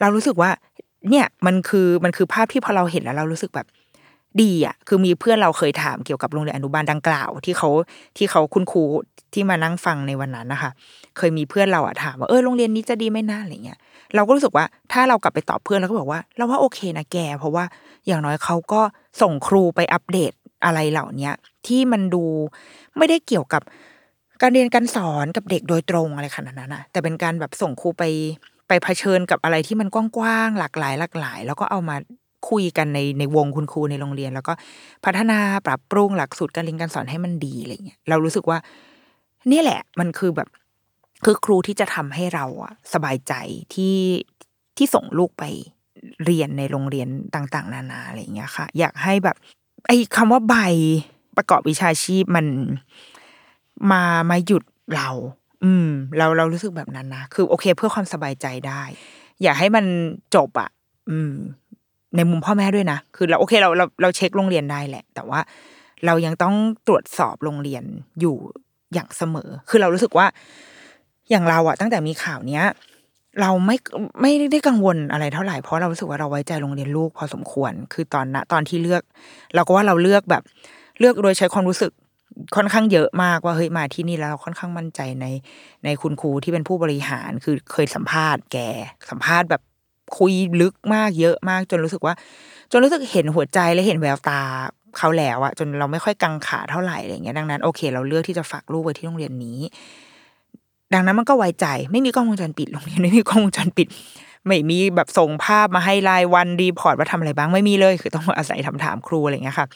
[0.00, 0.50] เรารู้สึกว่า
[1.10, 3.66] เนี่ยมันคือมันคือภาพที่พอเราเห็นแล้วเรารู้สึกแบบ
[4.42, 7.70] ดีอะคือมีเพื่อนเราเคยถามเกี่ยวกับโรงเรียนอนุบาลดังกล่าว ที่เขา
[8.16, 8.82] ที่เขาคุณครู
[9.32, 10.70] ที่มานั่งฟังในวันนั้นนะคะ
[11.16, 13.78] เคยมีเพื่อนเราอะถามว่าเออโรงเรียนนี้จะดีไหมนะอะไรเงี้ย
[14.14, 17.64] เราก็รู้สึกว่าถ้าเรากลับไปตอบเพื่อนเราก็บอกว่า เราว่าโอเคนะแก เพราะว่า
[18.06, 18.80] อย่างน้อยเขาก็
[19.20, 20.32] ส่งครูไปอัปเดต
[20.64, 21.34] อะไรเหล่าเนี้ย
[21.66, 22.24] ที่มันดู
[22.96, 23.62] ไม่ได้เกี่ยวกับ
[24.42, 28.04] การเรียนการสอนกับเด็กโดยตรงอะไรขนาดนั้นอะแต่เป็นการแบบส่งครูไป
[28.68, 31.96] ไปเผชิญกับอะไรที่มันกว้างๆหลากหลายหลากหลาย แล้วก็เอามา
[32.50, 34.52] คุยกันในในวงคุณครูในโรงเรียน แล้วก็
[35.04, 38.58] พัฒนาปรับปรุงหลักสูตรการเรียนการสอนให้มันดีอะไรเงี้ยเรารู้สึกว่า
[39.52, 40.48] นี่แหละ มันคือแบบ
[41.24, 43.32] คือครูที่จะทำให้เราอะสบายใจ
[43.74, 43.96] ที่
[44.76, 45.44] ที่ส่งลูกไป
[46.24, 49.36] เรียนในโรงเรียนต่าง ๆ นานาอะไรเงี้ยค่ะ อยากให้แบบ
[49.86, 50.54] ไอ้คำว่าใบ
[51.36, 52.46] ประกอบวิชาชีพมัน
[53.90, 55.08] มามาหยุดเรา
[55.64, 58.82] อืม เราเรารู้สึกแบบนั้นนะ คือโอเค เพื่อความสบายใจได้
[59.42, 59.84] อยากให้มัน
[60.34, 60.70] จบอะ
[61.10, 61.34] อืม
[62.16, 65.40] ในมุมพ่อแม่ด้วยนะ คือเราโอเคเราเราเราเช็คโรงเรียนได้แหละ แต่ว่า
[66.06, 66.54] เรายังต้อง
[66.86, 67.84] ตรวจสอบโรงเรียน
[68.20, 68.36] อยู่
[68.94, 70.26] อย่างเสมอ คือเรารู้สึกว่า
[71.30, 72.64] อย่างเราอะตั้งแต่มีข่าวเนี้ย
[73.40, 73.76] เราไม่
[74.20, 79.02] ไม่ได้กังวลอะไรเท่าไหร่เพราะเรารู้สึกว่าเราไว้ใจโรงเรียนลูกพอสมควร คือตอนนะตอนที่เลือก
[79.54, 80.42] เราก็ว่าเราเลือกแบบ
[81.00, 81.92] เลือกโดยใช้ความรู้สึก
[82.56, 85.26] ค่อนข้างเยอะมากว่าเฮ้ยมาที่นี่แล้วเราค่อนข้างมั่นใจใน
[85.84, 88.58] ในคุณครูที่เป็นผู้บริหารคือเคยสัมภาษณ์แก
[89.10, 89.62] สัมภาษณ์แบบ
[90.18, 92.14] คุยลึกมากเยอะมาก จนรู้สึกว่า
[92.72, 94.40] จนรู้สึกเห็นหัวใจและเห็นแววตา
[94.98, 99.58] เขาแล้วอะจนเราไม่ค่อยกังขาเท่าไหร่อะไรเงี้ยดังนั้นโอเค เราเลือกที่จะฝากลูกไว้ที่โรงเรียนนี้
[100.94, 103.86] ดังนั้นมันก็ไว้ใจไม่มีกล้องวงจรปิดโรงเรียนไม่มีกล้องวงจรปิด
[104.46, 109.66] ไม่มีแบบส่งภาพมาให้รายวันรีพอร์ตว่าทำอะไรบ้างไม่มีเลย คือต้องอาศัยถามถามครูอะไรเงี้ยค่ะ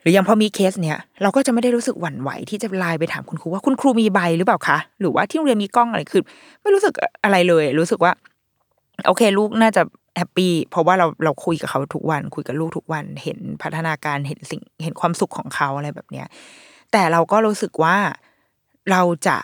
[0.00, 6.22] หรือยังพอมีเคสเนี้ยเราก็จะไม่ได้รู้สึกหวั่นไหวที่จะไลน์ไปถามคุณครูว่าคุณครูมีใบหรือเปล่าคะหรือว่าที่โรงเรียนมีกล้องอะไรคือ
[6.62, 6.92] ไม่รู้สึก
[7.24, 8.12] อะไรเลย รู้สึกว่า
[9.06, 9.82] โอเค ลูกน่าจะ
[10.16, 16.26] happy เพราะว่าเราเราคุยกับเขาทุกวัน คุยกับลูกทุกวัน เห็นพัฒนาการเห็นสิ่งเห็นความสุขของเขาอะไรแบบเนี้ย
[16.92, 17.96] แต่เราก็รู้สึกว่า
[18.90, 19.36] เราจะ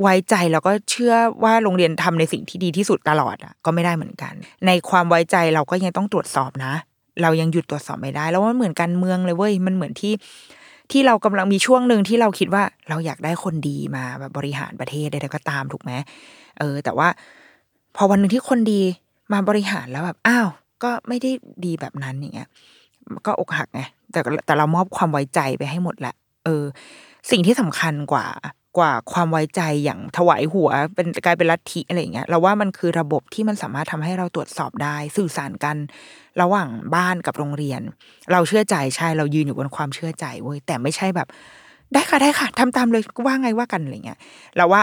[0.00, 4.34] ไว้ใจแล้วก็เชื่อว่าโรงเรียนทำในสิ่งที่ดีที่สุดตลอดอะก็ไม่ได้เหมือนกัน
[4.66, 6.74] ในความไว้ใจเราก็ยังต้องตรวจสอบนะ
[7.22, 10.12] เรายังหยุดตรวจสอบไม่ได้ แล้วมันเหมือนการเมืองเลยเว้ยมันเหมือนที่
[10.92, 15.92] ที่เรากำลังมีช่วงหนึ่งที่เราคิดว่าเราอยากได้คนดีมาแบบบริหารประเทศใดๆก็ตามถูกไหม
[16.58, 17.08] เออ แต่ว่า
[17.96, 18.82] พอวันหนึ่งที่คนดี
[19.32, 20.48] มาบริหารแล้วแบบอ้าว
[20.82, 21.30] ก็ไม่ได้
[21.64, 22.48] ดีแบบนั้นอย่างเงี้ย
[23.26, 23.80] ก็อกหักไง
[24.12, 26.14] แต่แต่เรามอบความไว้ใจไปให้หมดแหละ
[26.44, 26.64] เออ
[27.30, 28.26] สิ่งที่สำคัญกว่า
[28.78, 35.76] กว่าความไว้ใจอย่างถวายหัว เป็นกลายเป็นลัทธิอะไรอย่างเงี้ยเราว่ามันคือระบบที่มันสามารถทำให้เราตรวจสอบได้ สื่อสารกัน
[36.40, 37.80] ระหว่างบ้านกับโรงเรียน
[38.32, 41.28] เราเชื่อใจใช่เรายืนอยู่บนความเชื่อใจเว้ยแต่ไม่ใช่แบบ
[41.92, 44.18] ได้ค่ะได้ค่ะทำตามเลยว่าไงว่ากันอะไรเงี้ย
[44.56, 44.82] เราว่า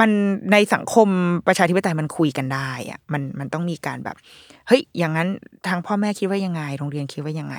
[0.00, 0.10] มัน
[0.52, 1.08] ในสังคม
[1.46, 4.16] ประชาธิปไตยมันคุยกันได้อะมันมันต้องมีการแบบ
[4.68, 5.28] เฮ้ย อย่างนั้น
[5.68, 7.56] ทางพ่อแม่คิดว่ายังไง โรงเรียนคิดว่ายังไง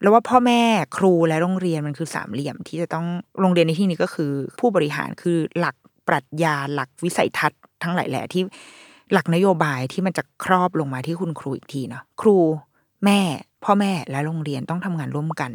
[0.00, 0.60] แล้วว่าพ่อแม่
[0.96, 3.06] ครูและโรงเรียนมันคือสามเหลี่ยมที่จะต้อง
[3.40, 5.76] โรงเรียนในที่นี้ก็คือ ผู้บริหารคือหลัก
[6.08, 8.42] ปรัชญาหลักวิสัยทัศน์ทั้งหลายแหละที่
[9.12, 12.36] หลักนโยบายที่มันจะครอบลงมาที่คุณครูอีกทีเนาะครู
[13.04, 13.20] แม่
[13.64, 15.50] พ่อแม่และโรงเรียนต้องทำงานร่วมกัน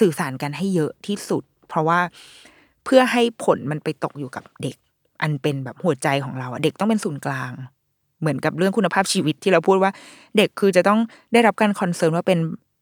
[0.00, 1.98] สื่อสารกันให้เยอะที่สุด เพราะว่า
[2.84, 4.76] เพื่อให้ผลมันไปตกอยู่กับเด็ก
[5.24, 7.52] อันเป็นแบบหัวใจของเราอะเด็กต้องเป็นศูนย์กลาง
[8.20, 9.90] เหมือนกับเรื่องคุณภาพชีวิตที่เราพูดว่า
[10.36, 11.00] เด็กคือจะต้อง
[11.32, 12.38] ได้รับการคอนเซิร์นว่าเป็น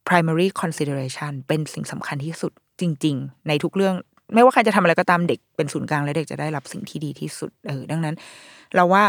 [0.09, 3.95] primary consideration เป็นสิ่งสำคัญที่สุดจริง ๆ ในทุกเรื่อง
[4.35, 8.15] ไม่ว่าใครจะทำอะไรก็ตามเด็กเป็นศูนย์กลางและเด็กจะได้รับสิ่งที่ดีที่สุดเออดังนั้น
[8.75, 9.05] เราว่า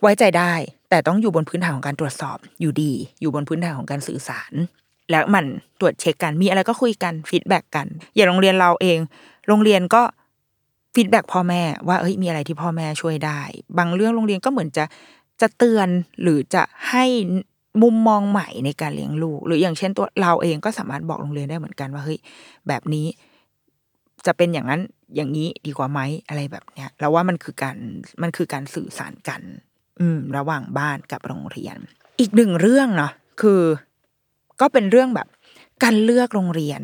[0.00, 0.52] ไว้ใจได้
[0.90, 4.52] แต่ต้องอยู่บนพื้นฐานของการตรวจสอบอยู่ดี อยู่บนพื้นฐานของการสื่อสาร
[5.10, 5.44] แล้วมัน
[5.80, 8.98] ตรวจเช็คกันมีอะไรก็คุยกัน feedback กัน อย่างโรงเรียนเราเอง
[9.48, 10.02] โรงเรียนก็
[10.94, 13.40] feedback พ่อแม่ว่าเฮ้ยมีอะไรที่พ่อแม่ช่วยได้
[13.78, 14.84] บางเรื่องโรงเรียนก็เหมือนจะ
[15.40, 15.88] จะเตือน
[16.22, 17.04] หรือจะให้
[17.82, 22.18] มุมมองใหม่ในการเลี้ยงลูก หรืออย่างเช่นตัวเราเองก็สามารถบอกโรงเรียนได้เหมือนกันว่าเฮ้ย
[22.68, 23.06] แบบนี้
[24.26, 24.80] จะเป็นอย่างนั้น
[25.16, 27.76] อย่างนี้ดีกว่าไหมอะไรแบบเนี้ยเราว่ามันคือการ
[28.22, 29.40] มันคือการสื่อสารกัน
[30.00, 31.76] อืม ระหว่างบ้านกับโรงเรียน
[32.20, 33.62] อีกหนึ่งเรื่องเนาะคือ
[34.60, 35.28] ก็เป็นเรื่องแบบ
[35.84, 36.82] การเลือกโรงเรียน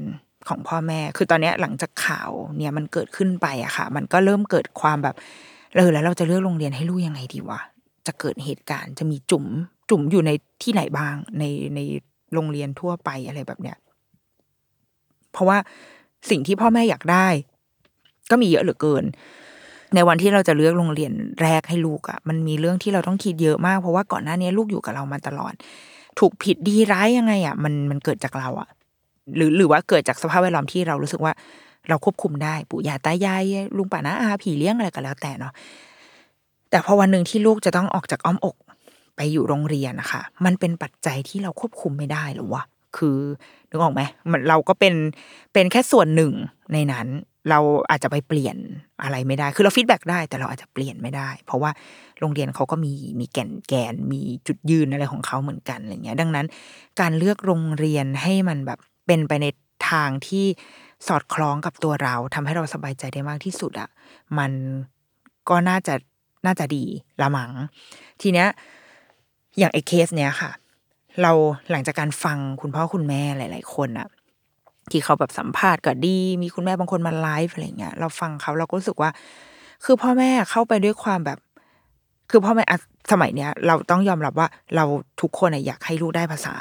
[0.49, 5.15] ของพ่อแม่ คือตอนนี้หลังจากข่าวเนี่ยมันเกิดขึ้นไปอะค่ะ มันก็เริ่มเกิดความแบบ
[5.77, 7.61] เออแล้วเราจะเลือกโรงเรียนให้ลูกยังไงดีวะ
[8.07, 9.45] จะเกิดเหตุการณ์จะมีจุ๋ม
[9.91, 10.31] จุ๋มอยู่ใน
[10.63, 11.45] ที่ไหนบ้างใน
[11.75, 11.81] ใน
[12.35, 13.77] โรงเรียนทั่วไปอะไรแบบเนี้ย
[15.33, 15.59] เพราะว่า
[16.31, 17.29] สิ่งที่พ่อแม่อยากได้
[18.31, 19.05] ก็มีเยอะเหลือเกิน
[19.95, 25.55] ในวันที่เราจะเลือกโรงเรียนแรกให้ลูกอะ่ะ มันมีเรื่องที่เราต้องคิดเยอะมาก เพราะว่าก่อนหน้านี้ลูกอยู่กับเรามาตลอด
[26.19, 28.69] ถูกผิดดีร้ายยังไงอะ่ะ มันมันเกิดจากเราอะ่ะ
[29.37, 31.33] หรือหรือว่าเกิดจากสภาพแวดล้อมที่เรารู้สึกว่า
[31.89, 33.45] เราควบคุมได้ปู่ย่าตายาย
[33.77, 35.53] ลุงป้าน้าอาผีเลี้ยงอะไรก็แล้วแต่เนาะ
[36.71, 38.57] แต่พอวันหนึ่งที่ลูกจะต้องออกจากอ้อมอก
[39.17, 42.65] ไปอยู่โรงเรียนนะคะ มันเป็นปัจจัยที่เราควบคุมไม่ได้หรอวะ
[42.97, 43.19] คือ
[43.71, 44.95] นึกออกไหมมันเราก็เป็น
[45.53, 46.33] เป็นแค่ส่วนหนึ่ง
[46.73, 47.07] ในนั้น
[47.51, 47.59] เรา
[47.91, 48.57] อาจจะไปเปลี่ยน
[49.03, 51.71] อะไรไม่ได้ คือเรา feedback ได้ แต่เราอาจจะเปลี่ยนไม่ได้ เพราะว่า
[52.21, 56.47] โรงเรียนเขาก็มีมีแก่นแกนมีจุดยืนอะไรของเขาเหมือนกันอะไรเงี้ย ดังนั้น
[57.01, 59.47] การเลือกโรงเรียนให้มันแบบ เป็นไปใน
[59.91, 60.47] ทางที่
[61.09, 63.89] สอดคล้องกับตัวเราทำให้เราสบายใจได้มากที่สุดอะ
[64.39, 64.53] มัน
[65.49, 65.95] ก็น่าจะ
[66.47, 66.85] น่าจะดี
[67.23, 67.51] ละมัง
[68.23, 68.49] ทีเนี้ย
[69.59, 70.51] อย่างไอ้เคสเนี้ยค่ะ
[71.23, 71.33] เรา
[71.71, 74.09] หลังจากการฟังคุณพ่อคุณแม่หลาย ๆ คนอะ
[74.91, 79.11] ที่เขาแบบสัมภาษณ์ก็ดี มีคุณแม่บางคนมาไลฟ์อะไรเงี้ยเราฟังเขาเราก็รู้สึกว่า
[79.85, 81.39] คือพ่อแม่เข้าไปด้วยความแบบ
[82.31, 82.65] คือพ่อแม่
[83.13, 84.85] สมัยเนี้ย เราต้องยอมรับว่าเรา
[85.21, 86.55] ทุกคนอยากให้ลูกได้ภาษา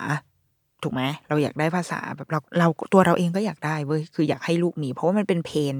[0.83, 5.75] ถูกไหมเราอยากได้ภาษาแบบเราเราตัวเราเองก็อยากได้เว้ยคืออยากให้ลูกมี เพราะว่ามันเป็นเพน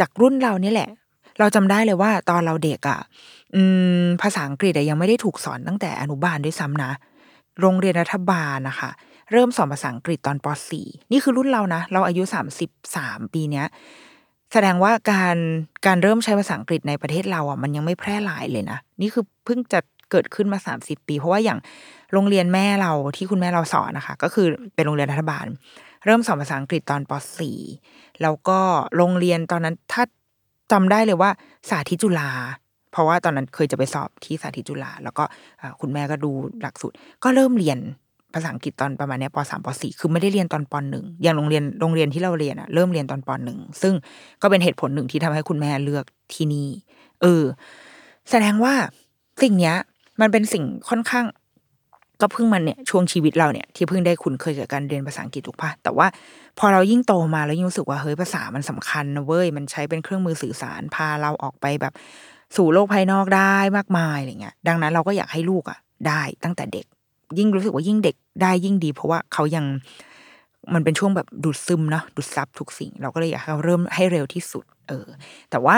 [0.00, 0.90] จากรุ่นเราเนี่ยแหละ
[1.38, 3.00] เราจำได้เลยว่าตอนเราเด็กอะ่ะ
[4.22, 6.92] ภาษาอังกฤษยังไม่ได้ถูกสอนตั้งแต่อนุบาลด้วยซ้ำนะ
[7.60, 8.90] โรงเรียนรัฐบาลนะคะ
[9.32, 10.46] เริ่มสอนภาษาอังกฤษตอนป
[10.78, 12.22] .4 นี่คือรุ่นเรานะ เราอายุ
[12.76, 13.66] 33 ปีเนี้ย
[14.52, 15.36] แสดงว่าการ
[15.86, 19.80] การเริ่มใช้ภาษาอังกฤษในประเทศเราอะมันยังไม่แพร่หลายเลยนะ นี่คือเพิ่งจะ
[20.10, 21.58] เกิดขึ้นมา30ปี เพราะว่าอย่าง
[22.12, 25.46] โรงเรียนแม่เราที่คุณแม่เราสอนนะคะ ก็คือเป็นโรงเรียนรัฐบาล
[26.04, 27.12] เริ่มสอนภาษาอังกฤษตอนป
[27.66, 28.58] .4 แล้วก็
[28.96, 30.02] โรงเรียนตอนนั้นถ้า
[30.72, 31.30] จำได้เลยว่า
[31.68, 32.30] สาธิตจุฬา
[32.92, 35.24] เพราะว่าตอนนั้นเคยจะไปสอบที่สาธิตจุฬาแล้วก็
[35.80, 36.30] คุณแม่ก็ดู
[36.60, 36.94] หลักสูตร
[37.24, 37.78] ก็เริ่มเรียน
[38.34, 43.94] ภาษาอังกฤษตอนประมาณนี้ปสามปสี่คือไม่ได้เรียนตอนปหนึ่งอย่างโรงเรียนโรงเรียนที่เราเรียนอะเริ่มเรียนตอนปหนึ่งซึ่ง
[44.42, 46.04] ก็เป็นเหตุผลหนึ่งที่ทำให้คุณแม่เลือก
[46.34, 46.68] ที่นี่
[47.22, 47.44] เออ
[48.30, 48.74] แสดงว่า
[49.42, 49.76] สิ่งเนี้ย
[50.20, 51.26] มันเป็นสิ่งค่อนข้าง
[52.20, 56.06] ก็เพิ่งมันเนี่ยช่วงชีวิตเราเนี่ยที่เพิ่งได้คุ้นเคยกับการเรียนภาษาอังกฤษถูกปะแต่ว่า
[56.58, 61.92] พอเรายิ่งโตมาแล้วยิ่งรู้สึกว่าเฮ้ยภาษามันสำคัญนะเว้ยมันใช้เป็นเครื่องมือสื่อสารพาเราออกไปแบบ
[62.56, 66.86] สู่โลกภายนอกได้มากมายอะไรเงี้ย ดังนั้นเราก็อยากให้ลูกอะ ได้ตั้งแต่เด็ก
[67.38, 69.64] ยิ่งรู้สึกว่ายิ่งเด็กได้ยิ่งดี เพราะว่าเขายัง
[70.74, 75.06] มันเป็นช่วงแบบดูดซึมเนาะดูดซับทุกสิ่ง เราก็เลยอยากให้เขาเริ่มให้เร็วที่สุด เออ
[75.50, 75.76] แต่ว่า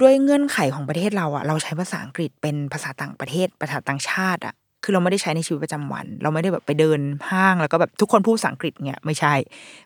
[0.00, 4.54] ด้วยเงื่อนไขของประเทศเราอะเราใช้ภาษาอังกฤษเป็นภาษาต่างประเทศภาษาต่างชาติอะ
[4.84, 9.34] คือเราไม่ได้ใช้ในชีวิตประจำวัน เราไม่ได้แบบไปเดินห้างแล้วก็แบบทุกคนพูดภาษาอังกฤษเนี่ยไม่ใช่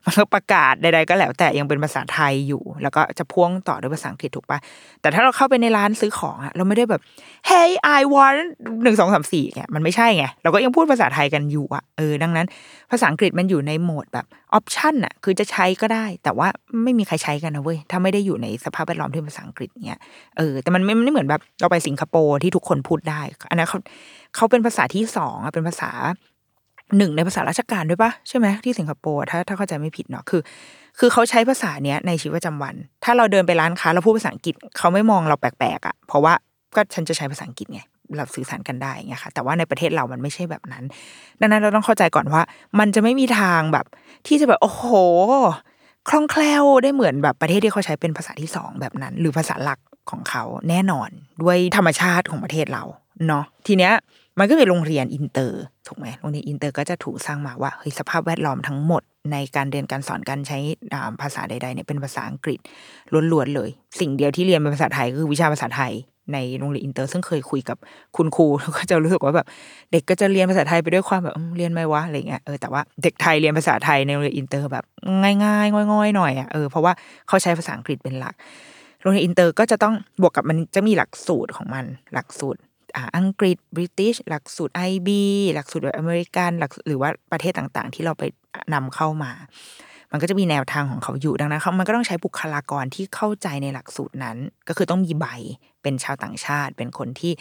[0.05, 4.59] มันก็ประกาศใดๆก็แล้ว แต่ยังเป็นภาษาไทยอยู่ แล้วก็จะพ่วงต่อด้วยภาษาอังกฤษถูกปะ
[5.01, 7.01] แต่ถ้าเราเข้าไปในร้านซื้อของอะเราไม่ได้แบบ
[7.51, 8.41] hey I want
[8.83, 12.47] หนึ่งสองสามสี่เนี่ยมันไม่ใช่ไงเราก็ยังพูดภาษาไทยกันอยู่อะเออดังนั้น
[12.91, 16.49] ภาษาอังกฤษมันอยู่ในโหมดแบบออปชันอะคือจะใช้ก็ได้ แต่ว่า
[16.85, 20.01] ไม่มีใครใช้กันนะเว้ยถ้าไม่ได้อยู่ในสภาพแวดล้อมที่ภาษาอังกฤษเนี่ย
[20.39, 23.21] เออแต่มันไม่ไม่เหมือนแบบเราไปสิงคโปร์ที่ทุกคนพูดได้
[23.51, 23.79] อันนั้นเขา
[24.39, 25.91] เขาเป็นภาษาที่สองอะเป็นภาษา
[26.97, 30.41] หนึ่งในภาษาราชการด้วยปะใช่ไหมที่สิงคโปร์ถ้าถ้าเข้าใจไม่ผิดเนาะคือ
[30.99, 32.74] คือเขาใช้ภาษาเนี้ยในชีวิตประจำวัน
[33.05, 36.34] ถ้าเราเดินไปร้านค้าเราพูดภาษาอังกฤษเขาไม่มองเราแปลกๆอะเพราะว่า
[36.76, 37.80] ก็ฉันจะใช้ภาษาอังกฤษไง
[38.16, 40.84] เราสื่อสารกันได้ไงค่ะแต่ว่าในประเทศเรามันไม่ใช่แบบนั้น
[41.41, 42.43] ดังนั้นเราต้องเข้าใจก่อนว่า
[42.78, 43.86] มันจะไม่มีทางแบบ
[44.26, 44.84] ที่จะแบบโอ้โห
[46.09, 49.78] คล่องแคล่วได้เหมือนแบบประเทศที่เขาใช้เป็นภาษาที่สองแบบนั้น หรือภาษาหลัก
[50.11, 51.11] ของเขาแน่นอน
[51.43, 52.84] ด้วยธรรมชาติของประเทศเรา
[53.26, 53.93] เนาะทีเนี้ย
[54.39, 60.59] มันก็เป็นโรงเรียนอินเตอร์ถูกไหมโรงเรียนอินเตอร์ก็จะถูกสร้างมาว่าเฮ้ยสภาพแวดล้อมทั้งหมดในการเรียนการสอนการใช้
[61.20, 62.59] ภาษาใดๆเนี่ยเป็นภาษาอังกฤษ
[63.32, 63.70] ล้วนๆเลย
[64.01, 65.93] สิ่งเดียวที่เรียนเป็นภาษาไทยคือวิชาภาษาไทย
[66.32, 67.76] ในโรงเรียนอินเตอร์ ซึ่งเคยคุยกับ
[68.16, 69.47] คุณครูก็จะรู้สึกว่าแบบ
[69.93, 74.84] เด็กก็จะเรียนภาษาไทยไปด้วยความแบบเรียนทำไมวะอะไรเงี้ยเออแต่ว่าเด็กไทยเรียนภาษาไทยในโรงเรียนอินเตอร์แบบ
[75.45, 76.93] ง่ายๆง่อยๆหน่อยอะเออเพราะว่า
[77.28, 78.34] เขาใช้ภาษาอังกฤษเป็นหลัก
[79.03, 81.84] โรงเรียนอินเตอร์ก็จะต้องบวกกับมันจะมีหลักสูตรของมัน
[82.14, 82.61] หลักสูตร
[83.16, 85.09] อังกฤษบริติชหลักสูตร IB
[85.55, 88.24] หลักสูตรแบบอเมริกันหลักหรือว่าประเทศต่างๆ ที่เราไป
[88.74, 89.32] นำเข้ามา
[90.12, 94.36] มันก็จะมีแนวทางของเขาอยู่ดังนั้นมันก็ต้องใช้บุคลากรที่เข้าใจในหลักสูตรนั้น
[94.68, 95.26] ก็คือต้องมีใบ
[95.82, 97.32] เป็นชาวต่างชาติ เป็นคนที่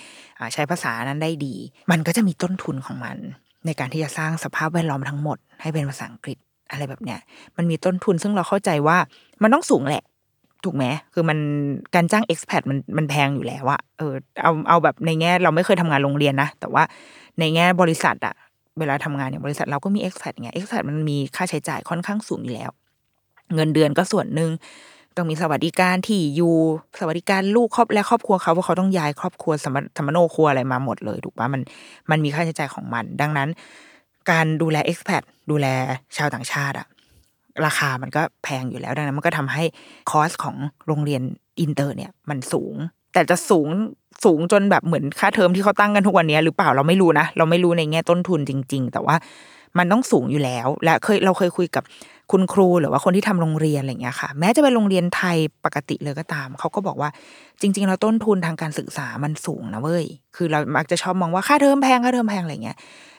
[0.53, 1.55] ใช้ภาษานั้นได้ดี
[1.91, 3.17] มันก็จะมีต้นทุนของมัน
[3.65, 6.37] ในการที่จะสร้างสภาพแวดล้อมทั้งหมด ให้เป็นภาษาอังกฤษ
[6.71, 7.19] อะไรแบบเนี้ย
[7.57, 8.97] มันมีต้นทุนซึ่งเราเข้าใจว่า
[9.43, 10.03] มันต้องสูงแหละ
[10.63, 11.37] ถูกไหมคือมัน
[11.95, 16.83] การจ้าง expat มันมันแพงอยู่แล้วอะเออเอาเอาแบบในแง่เราไม่เคยทำงานโรงเรียนนะแต่ว่า
[17.39, 18.35] ในแง่บริษัทอะ
[18.79, 22.71] เวลาทำงานเนี่ยบริษัทเราก็มี expat ไง expat มันมีค่าใช้จ่ายค่อนข้างสูงอยู่แล้ว
[23.55, 24.51] เงินเดือนก็ส่วนหนึ่ง
[25.15, 26.53] ต้องมีสวัสดิการที่อยู่
[26.99, 31.61] สวัสดิการลูกครอบและครอบครัวเขาเพราะเขาต้องย้ายครอบครัวสำมะโนครัวอะไรมาหมดเลยถูกปะมัน
[32.09, 33.49] มันมีค่าใช้จ่ายของมัน ดังนั้น
[34.31, 35.67] การดูแล expat ดูแล
[36.17, 36.87] ชาวต่างชาติอะ
[37.65, 39.63] ราคามันก็แพงอยู่แล้วดังนั้น มันก็ทำให้
[40.11, 40.55] cost ของ
[40.87, 41.21] โรงเรียน
[41.59, 42.75] อินเตอร์เนี่ยมันสูง
[43.13, 43.67] แต่จะสูง
[44.23, 49.15] สูงจนแบบเหมือนค่าเทอมที่เขาตั้งกันทุกวันนี้หรือเปล่าเราไม่รู้นะ เราไม่รู้ในแง่ต้นทุนจริง ๆ แต่ว่า
[49.77, 51.83] มันต้องสูงอยู่แล้ว และเคยเราเคยคุยกับ
[52.31, 57.09] คุณครูหรือว่าคนที่ทำโรงเรียนอะไรเงี้ยค่ะ แม้จะเป็นโรงเรียนไทยปกติเลยก็ตาม เขาก็บอกว่า
[57.61, 60.05] จริงๆเราต้นทุนทางการศึกษามันสูงนะเว้ย
[60.35, 62.77] คือเรามักจะชอบมองว่าค่าเทอมแพงค่าเทอมแพงอะไรเงี้ย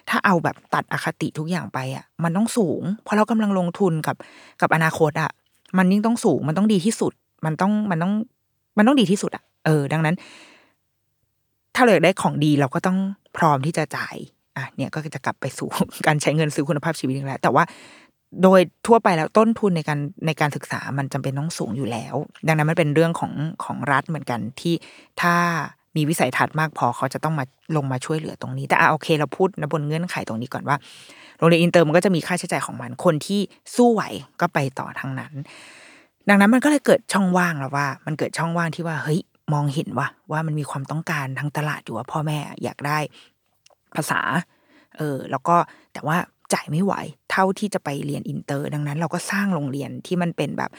[0.09, 4.17] ถ้าเอาแบบตัดอคติทุกอย่างไปอะ มันต้องสูง เพราะเรากำลังลงทุนกับ
[4.61, 5.31] กับอนาคตอะ
[5.79, 7.13] มันยิ่งต้องสูง มันต้องดีที่สุด
[7.45, 8.13] มันต้องมันต้อง
[8.79, 10.17] มันต้องดีที่สุดอะ เออ ดังนั้น
[11.75, 12.99] ถ้าเราอยากได้ของดีเราก็ต้อง
[13.37, 14.17] พร้อมที่จะจ่าย
[14.57, 15.69] อะ เนี่ยก็จะกลับไปสู่
[16.07, 17.65] การใช้เงินซื้อคุณภาพชีวิตอีกแล้วแต่ว่า
[18.43, 22.15] โดยทั่วไปแล้วต้นทุนในการในการศึกษามันจำเป็นต้องสูงอยู่แล้ว
[22.47, 23.33] ดังนั้นมันเป็นเรื่องของ
[23.65, 24.75] ของรัฐเหมือนกันที่
[25.23, 25.35] ถ้า
[25.99, 27.45] มีวิสัยทัศน์มากพอเขาจะต้องมา
[27.77, 30.77] ลงมาช่วยเหลือตรงนี้ แต่อะโอเคเราพูดนะบนเงื่อนไขตรงนี้ก่อนว่า
[31.39, 33.41] โรงเรียนอินเตอร์มันก็จะมีค่าใช้จ่ายของมันคนที่
[33.75, 34.03] สู้ไหว
[34.41, 35.33] ก็ไปต่อทางนั้น
[36.29, 39.21] ดังนั้นมันก็เลยเกิดช่องว่างแล้วว่า มันเกิดช่องว่างที่ว่าเฮ้ย
[39.53, 42.99] มองเห็นว่าว่ามันมีความต้องการทางตลาดอยู่ว่าพ่อแม่อยากได้
[43.97, 44.21] ภาษา
[44.97, 45.57] เออ แล้วก็
[45.93, 46.17] แต่ว่า
[46.53, 46.93] จ่ายไม่ไหว
[47.31, 50.71] เท่าที่จะไปเรียนอินเตอร์ ดังนั้น เราก็สร้างโรงเรียนที่มันเป็นแบบ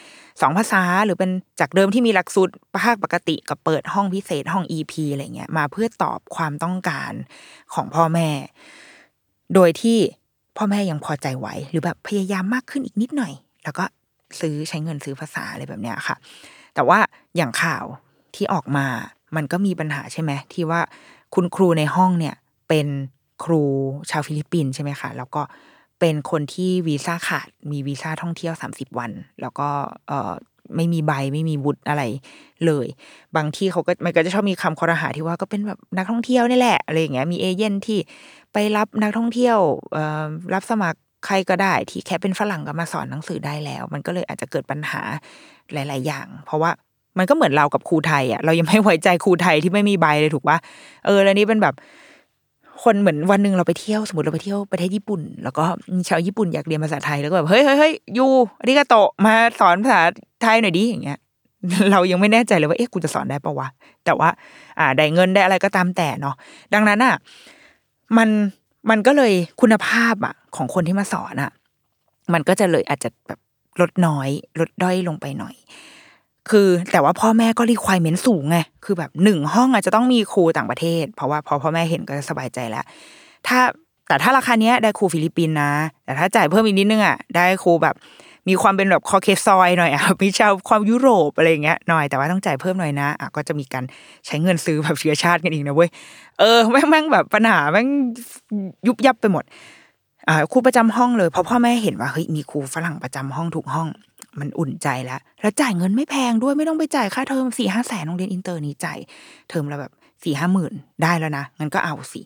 [0.41, 2.53] สองภาษาหรือเป็นจากเดิมที่มีหลักสูตร
[2.83, 7.13] ภาคปกติกับเปิดห้องพิเศษห้อง EP อะไรเงี้ยมาเพื่อตอบความต้องการ
[7.73, 8.29] ของพ่อแม่
[9.55, 9.97] โดยที่
[10.57, 13.85] พ่อแม่ยังพอใจไหว หรือแบบพยายามมากขึ้นอีกนิดหน่อย แล้วก็
[14.39, 16.15] ซื้อใช้เงินซื้อภาษาอะไรแบบเนี้ยค่ะ
[16.75, 16.99] แต่ว่า
[17.35, 17.85] อย่างข่าว
[18.35, 18.85] ที่ออกมา
[19.35, 20.81] มันก็มีปัญหาใช่ไหมที่ว่า
[21.35, 22.35] คุณครูในห้องเนี่ย
[22.69, 22.87] เป็น
[23.43, 23.63] ครู
[24.09, 25.41] ชาวฟิลิปปินส์ใช่ไหมคะแล้วก็
[25.99, 29.11] เป็นคนที่วีซ่าขาดมีวีซ่าท่องเที่ยว30วัน
[29.41, 30.11] แล้วก็
[30.75, 32.03] ไม่มีใบไม่มีวุฒิอะไร
[32.65, 32.87] เลย
[33.35, 37.99] บางที่เขาก็มันก็จะชอบมีคำครหาที่ว่าก็เป็นแบบนักท่องเที่ยวนี่แหละอะไรอย่างเงี้ยมีเอเย่นต์ที่
[38.53, 39.57] ไปรับนักท่องเที่ยว
[40.53, 45.01] รับสมัครใครก็ได้ที่แค่เป็นฝรั่งก็มาสอนหนังสือได้แล้ว มันก็เลยอาจจะเกิดปัญหา
[45.73, 46.71] หลาย ๆ อย่าง เพราะว่า
[47.17, 50.57] มันก็เหมือนเรากับครูไทยอะเรายังไม่ไว้ใจครูไทยที่ไม่มีใบเลยถูกปะ
[51.05, 51.75] เออแล้วนี่เป็นแบบ
[52.83, 55.63] คนเหมือนวันหนึ่งเราไปเที่ยวสมมติเราไปเที่ยวประเทศญี่ปุ่น แล้วก็
[56.09, 58.25] ชาวญี่ปุ่นอยากเรียนภาษาไทยแล้วก็แบบเฮ้ยเฮ้ยเฮ้ยยู
[58.59, 60.01] อาริกาโตมาสอนภาษา
[60.41, 61.19] ไทยหน่อยดิอย่างเงี้ย
[61.91, 63.67] เรายังไม่แน่ใจเลยว่าเอ๊ะกูจะสอนได้ปะวะ
[64.05, 64.29] แต่ว่า
[64.79, 66.35] อ่าได้เงินได้อะไรก็ตามแต่เนาะ
[66.73, 67.15] ดังนั้นอะ
[68.17, 68.29] มัน
[68.89, 71.51] มันก็เลยคุณภาพอะ ของคนที่มาสอนอะ
[72.33, 73.39] มันก็จะเลยอาจจะแบบ
[73.81, 75.55] ลดน้อย ลดด้อยลงไปหน่อย
[76.49, 82.83] คือแต่ว่าพ่อแม่ก็รีควายเมนสูงไงคือแบบหนึ่งห้องอาจจะต้องมีครูต่างประเทศ เพราะว่าพอพ่อแม่เห็นก็จะสบายใจแล้ว
[83.47, 83.59] ถ้า
[84.07, 85.71] แต่ถ้าราคาเนี้ยได้ครูฟิลิปปินส์นะ
[86.05, 87.95] แต่ถ้าจ่ายเพิ่มอีกนิดนึงอะได้ครูแบบ
[88.49, 93.83] มีความเป็นแบบคอเคซอยหน่อยอะมีชาวความยุโรปอะไรเงี้ยหน่อยแต่ว่าต้องจ่ายเพิ่มหน่อยนะอะก็จะมีการ
[94.25, 95.89] ใช้เงินซื้อแบบเชื้อชาติกันอีกนะเว้ย
[96.39, 97.87] เออแม่งแม่งแบบปัญหาแม่ง
[98.87, 99.43] ยุบยับไปหมด
[100.27, 103.87] อ่าครูประจำห้องเลยเพราะพ่อแม่เห็นว่าเฮ้ยมีครูฝรั่งประจำห้องทุกห้อง
[104.39, 108.99] มันอุ่นใจแล้ว แล้วจ่ายเงินไม่แพงด้วยไม่ต้องไปจ่ายค่าเทอมสี่ห้าแสนโรงเรียนอินเตอร์นี้จ่าย
[109.49, 109.91] เทอมละแบบ
[110.23, 110.73] สี่ห้าหมื่น
[111.03, 112.21] ได้แล้วนะงั้นก็เอาสิ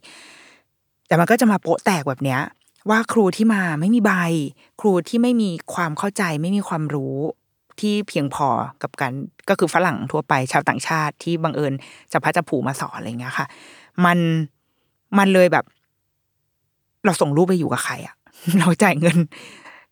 [1.08, 2.42] แต่มันก็จะมาโป๊ะแตกแบบเนี้ย
[2.90, 4.12] ว่าครูที่มาไม่มีใบ
[4.82, 7.16] ครูที่ไม่มีความเข้าใจไม่มีความรู้
[7.80, 8.48] ที่เพียงพอ
[8.82, 9.12] กับการ
[9.50, 11.74] ก็คือฝรั่งทั่วไปชาวต่างชาติที่บังเอิญ
[12.12, 13.46] จับพลัดจับผลูมาสอนอะไรเงี้ยค่ะ
[14.06, 14.18] มัน
[15.18, 15.66] มันเลยแบบ
[17.06, 18.16] เราส่งลูกไปอยู่กับใครอะ
[18.60, 19.18] เราจ่ายเงิน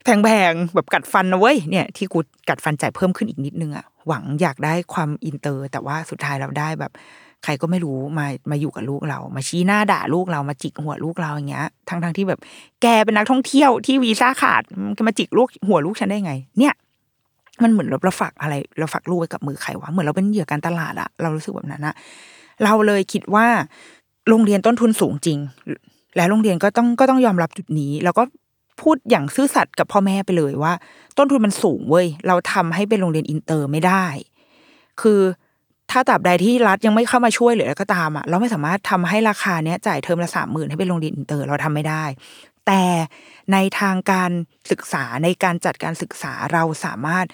[0.04, 6.91] แพงๆแบบกัดฟันนะเว้ยเนี่ยที่กูกัดฟันจ่ายเพิ่มขึ้นอีกนิดนึงอะหวังอยากได้ความอินเตอร์ แต่ว่าสุดท้ายเราได้แบบ
[7.43, 12.39] ใครก็ไม่รู้มามาอยู่กับลูกเรา มาชี้หน้าด่าลูกเรามาจิกหัวลูกเราอย่างเงี้ย ทั้งทั้งที่แบบ
[12.82, 14.64] แกเป็นนักท่องเที่ยวที่วีซ่าขาด
[14.97, 16.74] มันมาจิกลูกหัวลูกฉันได้ไง เนี่ย
[17.64, 21.95] มันเหมือนเราเราฝากอะไร เราฝากลูกไว้กับมือใครวะเหมือนเราเป็นเหยื่อการตลาดอะเรารู้สึกแบบนั้นอะ
[22.64, 23.45] เราเลยคิดว่า
[24.30, 25.39] โรงเรียนต้นทุนสูงจริง
[26.16, 28.24] และโรงเรียนก็ต้องก็ต้องยอมรับจุดนี้ แล้วก็
[28.82, 30.73] พูดอย่างซื่อสัตย์กับพ่อแม่ไปเลยว่า
[31.17, 34.05] ต้นทุนมันสูงเว้ยเราทำให้เป็นโรงเรียนอินเตอร์ไม่ได้
[35.01, 35.21] คือ
[35.91, 42.05] ถ้าตราบใดที่รัฐยังไม่เข้ามาช่วยหรืออะไรก็ตามอะเราไม่สามารถทำให้ราคาเนี้ยจ่ายเทอมละสามหมื่นให้เป็นโรงเรียนอินเตอร์เราทำไม่ได้
[42.67, 42.84] แต่
[43.53, 44.32] ในทางการ
[44.71, 47.25] ศึกษาในการจัดการศึกษาเราสามารถ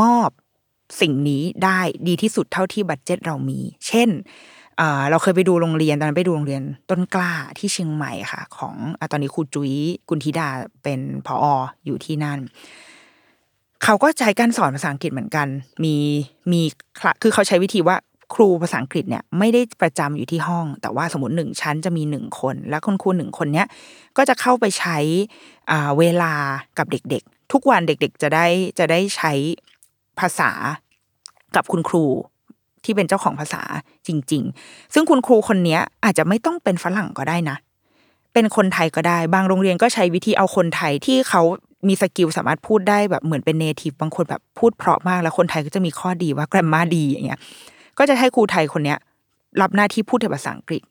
[0.00, 0.28] มอบ
[1.00, 4.08] สิ่งนี้ได้ดีที่สุดเท่าที่บัตเจ็ตเรามี เช่น
[5.10, 9.72] เราเคยไปดูโรงเรียนตอนนั้นไปดูโรงเรียนต้นกล้าที่เชียงใหม่ค่ะ ของอตอนนี้ครูจุ้ย
[10.08, 10.48] กุลธิดา
[10.82, 11.54] เป็นพออ
[11.86, 12.38] อยู่ที่นั่น
[13.84, 15.46] เขาก็ใช้การสอนภาษาอังกฤษเหมือนกัน
[15.84, 15.96] มี
[16.52, 16.60] มี
[17.22, 17.96] คือเขาใช้วิธีว่า
[18.34, 23.66] ครูภาษาอังกฤษเนี่ยไม่ได้ประจำอยู่ที่ห้อง แต่ว่าสมมติหนึ่งชั้นจะมีหนึ่งคน แล้วคุณครูหนึ่งคนเนี้ย
[24.16, 24.98] ก็จะเข้าไปใช้
[25.98, 26.34] เวลา
[26.78, 28.46] กับเด็กๆ ทุกวันเด็กๆจะได้
[28.78, 29.32] จะได้ใช้
[30.18, 30.50] ภาษา
[31.56, 32.04] กับคุณครู
[32.88, 33.62] ที่เป็นเจ้าของภาษา
[34.06, 37.56] จริง ๆ ซึ่งคุณครูคนนี้อาจจะไม่ต้องเป็นฝรั่งก็ได้นะ
[38.32, 41.42] เป็นคนไทยก็ได้ บางโรงเรียนก็ใช้วิธีเอาคนไทยที่เขา
[41.88, 47.38] มี skill สามารถพูดได้แบบเหมือนเป็น native บางคนแบบพูดเพราะมากแล้วคนไทยก็จะมีข้อดีว่า grammar ดีอย่างเงี้ย
[47.98, 48.98] ก็จะให้ครูไทยคนเนี้ย
[49.60, 50.82] รับหน้าที่พูดภาษาอังกฤษ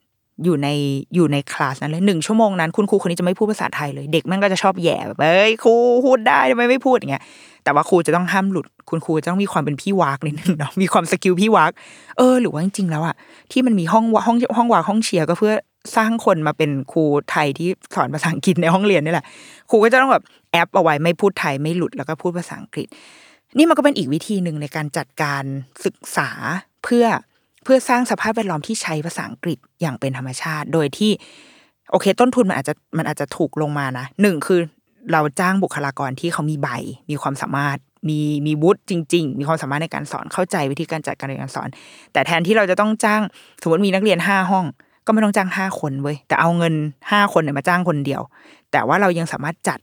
[0.44, 0.68] อยู่ใน
[1.16, 5.74] อยู่ในคลาสนั้นเลยหนึ่งชั่วโมงนั้นคุณครูคนนี้จะไม่พูดภาษาไทยเลย เด็กมันก็จะชอบแหย่แบบเอ้ยครู
[6.06, 7.24] พูดได้ทำไมไม่พูดอย่างเงี้ย
[7.64, 11.72] แต่ว่าครูจะต้องห้ามหลุด คุณครูจะต้องมีความเป็นพี่ว้ากนิดนึงเนาะมีความ skill พี่ว้าก
[12.18, 13.16] เออหรือว่าจริงๆแล้วอะ
[13.52, 15.54] ที่มันมีห้องว้ากห้องห้องว้ากห้องเชียร์ก็เพื่อ
[15.96, 19.26] สร้างคนมาเป็นครูไทยที่สอนภาษาอังกฤษในห้องเรียนนี่แหละ
[19.70, 22.88] ครูก็จะต้องแบบแอ๊บเอาไว้ไม่พูดไทยไม่หลุดแล้วก็พูดภาษาอังกฤษ
[23.58, 25.44] นี่มันก็เป็นอีกวิธีหนึ่งในการจัดการ
[25.86, 26.30] ศึกษา
[26.84, 27.06] เพื่อ
[27.68, 31.12] พื่อสร้างสภาพแวดล้อมที่ใช้ภาษาอังกฤษอย่างเป็นธรรมชาติ โดยที่
[31.92, 34.60] โอเค ต้นทุนมันอาจจะมันอาจจะถูกลงมานะหนึ่งคือ
[35.12, 36.70] เราจ้างบุคลากรที่เขามีใบ
[37.10, 37.78] มีความสามารถ
[38.10, 41.68] มีมีวุฒิจริง ๆ มีความสามารถในการสอนเข้าใจวิธีการจัดการเรียนการสอน
[42.14, 43.22] แต่แทนที่เราจะต้องจ้าง
[43.62, 44.66] สมมติมีนักเรียนห้าห้อง
[45.06, 46.74] ก็ไม่ต้องจ้างห้าคนเว้ยแต่เอาเงิน
[47.12, 48.22] ห้าคนเนี่ยมาจ้างคนเดียว
[48.72, 49.80] แต่ว่าเรายังสามารถจัด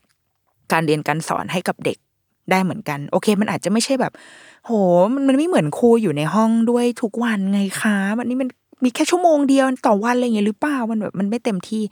[0.72, 1.99] การเรียนการสอนให้กับเด็ก
[2.51, 4.12] ได้เหมือนกัน โอเค มันอาจจะไม่ใช่แบบ
[4.64, 4.70] โห
[5.14, 8.48] มันมันไม่เหมือนครูอยู่ในห้องด้วยทุกวันไงคะมันนี่มัน
[8.84, 11.82] มีแค่ชั่วโมงเดียวต่อวันอะไรอย่างเงี้ยหรือเปล่ามันแบบมันไม่เต็มที่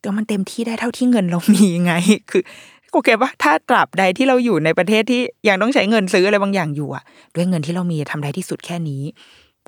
[0.00, 1.92] แต่มันเต็มที่ได้เท่าที่เงินเรามีไง
[2.30, 2.42] คือ
[2.92, 7.04] โอเคปะถ้าตราบใดที่เราอยู่ในประเทศที่ยังต้องใช้เงินซื้ออะไรบางอย่างอยู่อะ
[7.34, 9.02] ด้วยเงินที่เรามีทำได้ที่สุดแค่นี้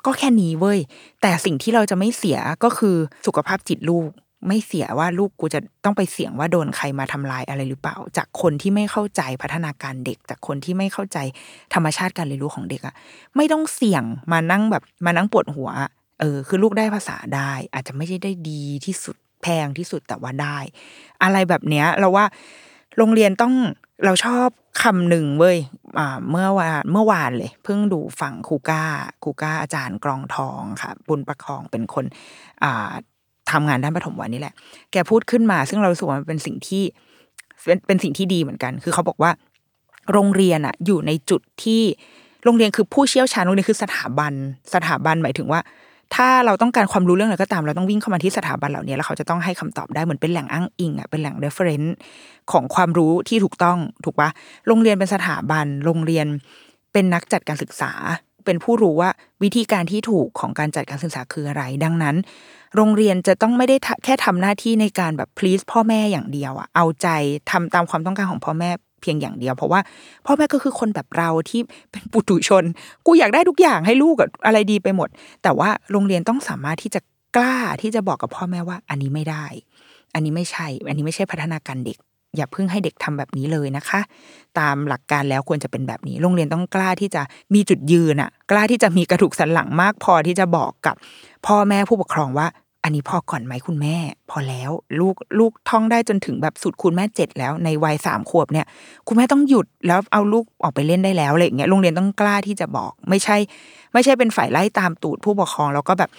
[0.07, 0.79] ก็แค่นี้เว้ย
[1.23, 4.11] แต่สิ่งที่เราจะไม่เสียก็คือสุขภาพจิตลูก
[4.47, 11.19] ไม่เสียว่าลูกกูจะต้องไปเสี่ยงว่าโดนใครมาทำลายอะไรหรือเปล่า จากคนที่ไม่เข้าใจพัฒนาการเด็ก จากคนที่ไม่เข้าใจ
[11.75, 12.95] ธรรมชาติการเรียนรู้ของเด็กอะ
[13.37, 15.71] ไม่ต้องเสี่ยงมานั่งแบบมานั่งปวดหัว
[16.21, 20.59] เออ คือลูกได้ภาษาได้ อาจจะไม่ใช่ได้ดีที่สุดแพงที่สุดแต่ว่าได้
[21.23, 22.25] อะไรแบบเนี้ยเราว่า
[22.97, 23.55] โรงเรียนต้อง
[24.05, 24.49] เราชอบ
[24.83, 25.59] คำหนึ่งเว้ย
[25.99, 28.85] อ่าเมื่อวานเมื่อวานเลย เพิ่งดูฝั่งครูก้า
[29.23, 32.05] ครูก้าอาจารย์กรองทองค่ะ บุญประคองเป็นคน
[33.49, 34.55] อ่าทำงานด้านปฐมวัยนี่แหละ
[34.93, 36.83] แกพูดขึ้นมา ซึ่งเราสว่ามันเป็นสิ่งที่
[37.65, 39.31] เป็นเป็นสิ่งที่ดีเหมือนกัน คือเขาบอกว่า
[40.13, 41.83] โรงเรียนอะอยู่ในจุดที่
[42.45, 44.33] โรงเรียนคือผู้เชี่ยวชาญโรงเรียนคือสถาบัน
[44.75, 45.61] สถาบันหมายถึงว่า
[46.15, 51.91] ถ้าเราต้องการความรู้เรื่องอะไรก็ตาม เราต้องวิ่งเข้ามาที่สถาบันเหล่านี้แล้วเขาจะต้องให้คำตอบได้เหมือนเป็นแหล่งอ้างอิงอะเป็นแหล่ง reference
[52.53, 54.31] ของความรู้ที่ถูกต้องถูกปะ
[54.67, 56.27] โรงเรียนเป็นสถาบัน โรงเรียน
[56.93, 57.93] เป็นนักจัดการศึกษา
[58.45, 59.11] เป็นผู้รู้ว่า
[59.43, 62.17] วิธีการที่ถูกของการจัดการศึกษาคืออะไร ดังนั้น
[62.77, 67.09] โรงเรียนจะต้องไม่ได้แค่ทำหน้าที่ในการแบบ please พ่อแม่อย่างเดียวอะเอาใจ
[67.51, 68.71] ทำตามความต้องการของพ่อแม่
[69.01, 69.81] เพียงอย่างเดียว เพราะว่า
[70.27, 71.61] พ่อแม่ก็คือคนแบบเราที่
[71.91, 72.65] เป็นปุถุชน
[73.07, 74.17] กูอยากได้ทุกอย่างให้ลูก
[74.47, 75.09] อะไรดีไปหมด
[75.43, 77.01] แต่ว่าโรงเรียนต้องสามารถที่จะ
[77.37, 79.45] กล้าที่จะบอกกับพ่อแม่ว่า อันนี้ไม่ได้
[80.15, 81.99] อันนี้ไม่ใช่ อันนี้ไม่ใช่พัฒนาการเด็ก
[82.37, 84.01] อย่าเพิ่งให้เด็กทำแบบนี้เลยนะคะ
[84.59, 87.23] ตามหลักการแล้วควรจะเป็นแบบนี้ โรงเรียนต้องกล้าที่จะ
[87.55, 90.95] มีจุดยืนอะกล้าที่จะมีกระดูกสันหลังมากพอที่จะบอกกับ
[91.47, 92.47] พ่อแม่ผู้ปกครองว่า
[92.85, 93.97] อันนี้พอก่อนไหมคุณแม่
[94.31, 94.71] พอแล้ว
[95.01, 98.67] ลูกลูกท่องได้จนถึงแบบสุดคุณแม่เจ็ดแล้วในวัยสามขวบเนี่ย
[99.09, 103.37] คุณแม่ต้องหยุดแล้วเอาลูกออกไปเล่นได้แล้วอะไรอย่างเงี้ยโรงเรียนต้องกล้าที่จะบอก ไม่ใช่
[103.93, 106.11] ไม่ใช่เป็นฝ่ายไล่ตามตูดผู้ปกครองแล้วก็แบบ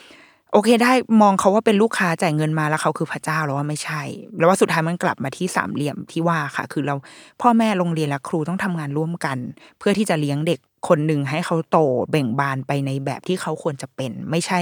[0.52, 0.92] โอเคได้
[1.22, 4.02] มองเขาว่าเป็นลูกค้าจ่ายเงินมาแล้วเขาคือพระเจ้าแล้วว่าไม่ใช่
[4.38, 6.96] แล้วว่าสุดท้ายมันกลับมาที่สามเหลี่ยมที่ว่าค่ะ คือเรา
[7.42, 9.38] พ่อแม่โรงเรียนและครูต้องทำงานร่วมกัน
[9.80, 11.78] เพื่อที่จะเลี้ยงเด็กคนหนึ่งให้เขาโต
[12.10, 14.60] เบ่งบานไปในแบบที่เขาควรจะเป็น ไม่ใช่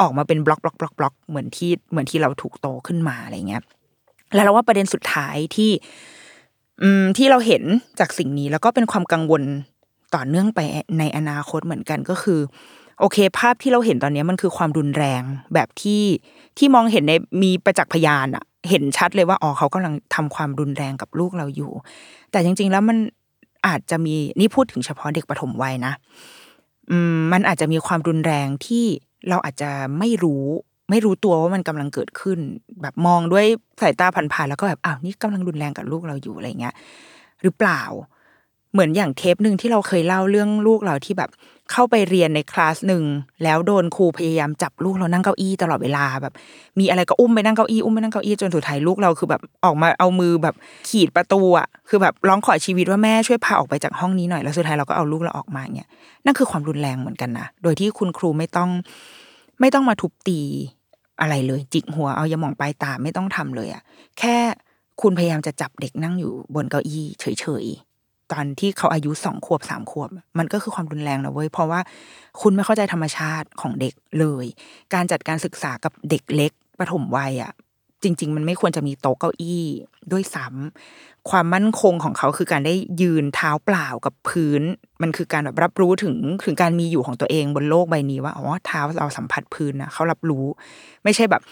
[0.00, 3.62] ออกมาเป็นบล็อกบล็อกบล็อกบล็อกเหมือนที่เหมือนที่เราถูกโตขึ้นมาอะไรเงี้ย
[4.34, 5.70] แล้วเราว่าประเด็นสุดท้ายที่
[6.82, 7.62] อืมที่เราเห็น
[8.00, 9.42] จากสิ่งนี้แล้วก็เป็นความกังวล
[10.14, 10.60] ต่อเนื่องไป
[10.98, 12.40] ในอนาคตเหมือนกันก็คือ
[13.00, 15.22] โอเค ภาพที่เราเห็นตอนนี้มันคือความรุนแรง
[15.54, 16.02] แบบที่
[16.58, 17.12] ที่มองเห็นใน
[17.42, 21.72] มีประจักษ์พยานอะเห็นชัดเลยว่าอ๋อเขากำลังทำความรุนแรงกับลูกเราอยู่
[22.30, 22.98] แต่จริง ๆ แล้วมัน
[23.66, 25.92] อาจจะมีนี่พูดถึงเฉพาะเด็กปฐมวัยนะ
[26.90, 28.84] อืมมันอาจจะมีความรุนแรงที่
[29.28, 30.44] เราอาจจะไม่รู้
[30.90, 32.38] ไม่รู้ตัวว่ามันกำลังเกิดขึ้น
[32.82, 33.46] แบบมองด้วย
[33.82, 36.74] สายตาผ่านๆแล้วก็แบบอ้าวนี่กำลังรุนแรงกับลูกเราอยู่อะไรเงี้ย
[37.42, 37.82] หรือเปล่า
[38.72, 41.30] เหมือนอย่างเทปหนึ่งที่เราเคยเล่าเรื่องลูกเราที่แบบ
[41.72, 43.04] เข้าไปเรียนในคลาสหนึ่ง
[43.44, 46.34] แล้วโดนครูพยายามจับลูกเรานั่งเก้าอี้ตลอดเวลาแบบ
[46.78, 50.54] มีอะไรก็อุ้มไปนั่งเก้าอี้อุ้มไปนั่งเก้าอี้จนสุดท้ายลูกเราคือแบบออกมาเอามือแบบ
[50.88, 55.88] ขีดประตูอะคือแบบร้องขอชีวิตว่าแม่ช่วยพาออกไปจากห้องนี้หน่อยแล้วสุดท้ายเราก็เอาลูกเราออกมาเนี่ย
[56.24, 58.70] นั่นคือความรุนแรงเหมือนกันนะโดยที่คุณครูไม่ต้อง
[59.60, 60.40] ไม่ต้องมาทุบตี
[61.20, 63.82] อะไรเลย จิกหัวเอายาหมองปลายตาไม่ต้องทำเลยอะ
[64.18, 64.36] แค่
[65.00, 67.66] คุณพยายามจะจับเด็กนั่งอยู่บนเก้าอี้เฉย
[68.32, 70.08] ตอนที่เขาอายุสองขวบสามขวบ
[70.38, 71.80] มันก็คือความรุนแรงนะเว้ยเพราะว่า
[72.40, 74.46] คุณไม่เข้าใจธรรมชาติของเด็กเลย
[74.94, 77.52] การจัดการศึกษากับเด็กเล็กปฐมวัยอะ
[78.02, 79.64] จริง ๆ มันไม่ควรจะมีโต๊ะเก้าอี้
[80.12, 84.62] ด้วยซ้ำความมั่นคงของเขาคือการได้ยืนเท้าเปล่ากับพื้น
[85.02, 86.14] มันคือการแบบรับรู้ถึง
[86.44, 90.44] ถึงการมีอยู่ของตัวเองบนโลกใบนี้ว่าอ๋อเท้าเราสัมผัสพื้นนะเขารับรู้
[91.04, 91.42] ไม่ใช่แบบ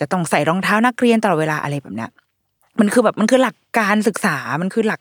[0.00, 2.10] จะต้องใส่รองเท้านักเรียนตลอดเวลาอะไรแบบเนี้ย
[2.80, 5.00] มันคือแบบมันคือหลักการศึกษามันคือหลัก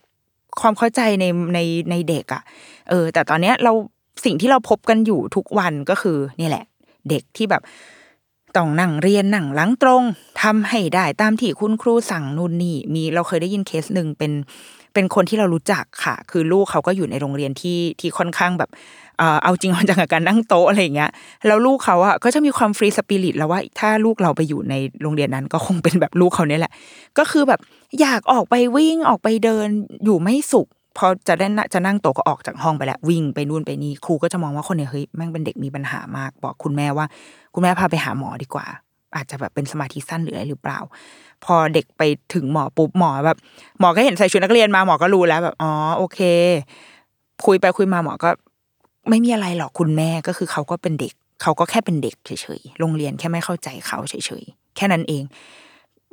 [0.62, 1.60] ความเข้าใจในใน
[1.92, 2.42] ในเด็กอะ่ะ
[2.90, 3.74] เออ แต่ตอนเนี้ยเรา
[4.26, 6.66] สิ่งที่เราพบกันอยู่ทุกวันก็คือนี่แหละ
[7.10, 7.62] เด็กที่แบบ
[8.56, 10.04] ต้องนั่งเรียนนั่งหลังตรง
[10.42, 14.32] ทำให้ได้ตามที่คุณครูสั่งนู่นนี่ มีเราเคยได้ยินเคสหนึ่งเป็น
[14.94, 18.70] เป็นคนที่เรารู้จักค่ะ คือลูกเขาก็อยู่ในโรงเรียนที่ที่ค่อนข้างแบบ
[19.44, 21.12] เอาจริงเอาจังกับการนั่งโต๊ะอะไรเงี้ย
[21.48, 26.74] แล้วลูกเขาอะก็จะมีความฟรีสปิริตแล้วว่าถ้าลูกเราไปอยู่ในโรงเรียนนั้นก็คงเป็นแบบลูกเขาเนี่ยแหละ
[27.18, 27.60] ก็คือแบบ
[28.02, 29.68] อยากออกไปวิ่งออกไปเดิน
[30.06, 37.06] อยู่ไม่สุขพอจะได้จะนั่งโต๊ะก็ออกจากห้องไปแล้ววิ่งไปนู่นไปนี่ครูก็จะมองว่าคนเนี้ยเฮ้ยแม่งเป็นเด็กมีปัญหามาก บอกคุณแม่ว่า
[37.54, 38.66] คุณแม่พาไปหาหมอดีกว่า
[39.16, 40.80] อาจจะแบบเป็นสมาธิสั้นหรืออะไรหรือเปล่า
[41.46, 42.02] พอเด็กไป
[42.34, 43.38] ถึงหมอปุ๊บหมอแบบ
[43.80, 46.20] หมอก็เห็นใส่ชุดนักเรียนมาหมอก็รู้แล้วแบบอ๋อโอเค
[47.46, 48.30] คุยไปคุยมาหมอก็
[49.10, 52.30] ไม่มีอะไรหรอกคุณแม่ก็คือเขาก็เป็นเด็ก เขาก็แค่เป็นเด็กเฉ
[52.60, 55.24] ยๆโรงเรียนแค่ไม่เข้าใจเขาเฉยๆแค่นั้นเอง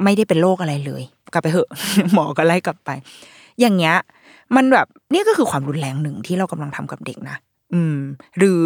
[0.04, 1.68] ไม่ได้เป็นโรคอะไรเลย กลับไปเหอะ
[2.12, 2.90] หมอก็ไล่กลับไป
[3.60, 3.96] อย่างเงี้ย
[4.56, 7.36] มันแบบนี่ก็คือความรุนแรงหนึ่งที่เรากำลังทำกับเด็กนะ
[7.74, 7.96] อืม
[8.38, 8.62] หรือ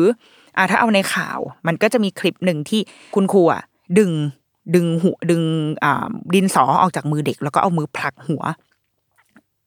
[0.56, 2.80] อ่าถ้าเอาในข่าว มันก็จะมีคลิปหนึ่งที่
[3.14, 3.62] คุณครูอะ
[3.98, 4.12] ดึง
[4.74, 5.42] ดึงหัวดึง
[5.84, 8.42] อ่าดินสอออกจากมือเด็ก แล้วก็เอามือผลักหัว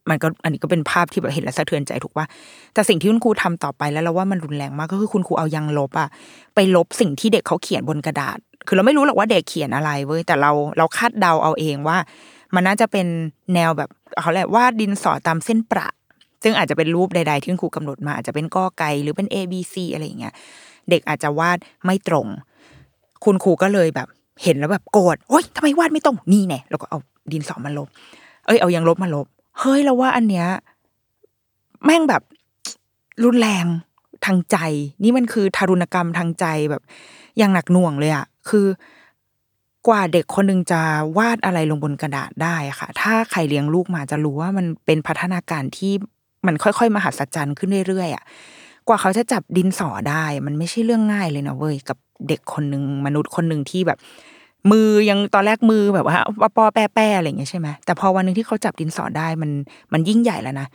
[0.10, 2.26] มันก็อันนี้ก็เป็นภาพที่แบบเห็นแล้วสะเทือนใจถูกป่ะ
[2.74, 6.10] แต่สิ่งที่คุณครูทำต่อไปแล้วเราว่ามันรุนแรงมากก็คือคุณครูเอายังลบอะ
[6.56, 8.38] ไปลบสิ่งที่เด็กเขาเขียนบนกระดาษ
[8.68, 11.98] คือเราไม่รู้หรอกว่าเด็กเขียนอะไรเว้ยแต่เราเราคาดเดาเอาเองว่า
[12.56, 13.08] มันน่าจะเป็น
[13.54, 13.90] แนวแบบ
[14.22, 15.88] เขาเรียกวาดดินสอตามเส้นประ
[16.44, 20.34] ซึ่งอาจจะเป็นรูปใด ๆ ที่คุณครูกำหนดมาอาจจะเป็นกอไก่หรือเป็น A B C อะไรอย่างเงี้ย
[20.90, 22.28] เด็กอาจจะวาดไม่ตรง
[23.26, 24.08] คุณครูก็เลยแบบ
[24.44, 27.00] เห็นแล้วแบบโกรธโอ๊ยทำไมวาดไม่ตรงนี่แน่แล้วก็เอา
[27.32, 27.88] ดินสอมาลบ
[28.46, 29.28] เอ้ยเอายังลบมาลบ
[29.60, 30.48] เฮ้ยเราว่าอันเนี้ย
[31.86, 32.24] แม่งแบบ
[33.24, 33.66] รุนแรง
[34.26, 34.58] ทางใจ
[35.04, 36.84] นี่มันคือทารุณกรรมทางใจแบบ
[37.38, 38.68] อย่างหนักหน่วงเลยอะคือ
[39.88, 40.82] กว่าเด็กคนหนึ่งจะ
[41.18, 45.94] วาดอะไรลงบนกระดาษได้ค่ะ ถ้าใครเลี้ยงลูกมาจะรู้ว่ามันเป็นพัฒนาการที่
[46.46, 48.24] มันค่อยๆ มหัศจรรย์ขึ้นเรื่อยๆอะ
[48.88, 51.98] กว่าเขาจะจับดินสอได้ มันไม่ใช่เรื่องง่ายเลยนะเว้ยกับ
[52.28, 54.00] เด็กคนหนึ่งมนุษย์คนหนึ่งที่แบบ
[54.72, 56.18] มือยังตอนแรกมือแบบว่า
[56.56, 59.52] ปอแปะแปอะไรอย่างเงี้ยใช่ไหมแต่พอวันหนึ่งที่เขาจับดินสอได้มัน
[59.94, 60.68] มันยิ่งใหญ่แล้วนะ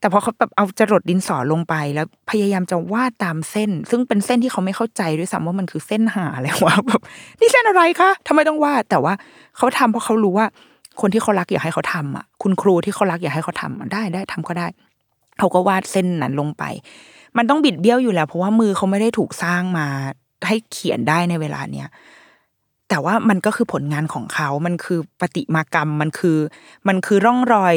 [0.00, 7.00] แต่พอเขาแบบเอาจรดดินสอลงไปแล้วพยายามจะวาดตามเส้น ซึ่งเป็นเส้นที่เขาไม่เข้าใจด้วยซ้ำว่ามันคือเส้นหาอะไรวะแบบ
[7.40, 9.14] นี่เส้นอะไรคะทำไมต้องวาดแต่ว่า
[9.56, 10.46] เขาทำเพราะเขารู้ว่า
[11.00, 14.66] คนที่เขารักอยากให้เขาทำอะ คุณครูที่เขารักอยากให้เขาทำได้ได้ทำก็ได้
[15.38, 16.64] เขาก็วาดเส้นนั้นลงไป
[17.36, 19.86] มันต้องบิดเบี้ยวอยู่แล้ว เพราะว่ามือเขาไม่ได้ถูกสร้างมา
[20.46, 21.88] ให้เขียนได้ในเวลาเนี้ย
[22.92, 26.38] แต่ว่ามันก็คือผลงานของเขา มันคือปฏิมากรรม มันคือ
[26.88, 27.76] มันคือร่องรอย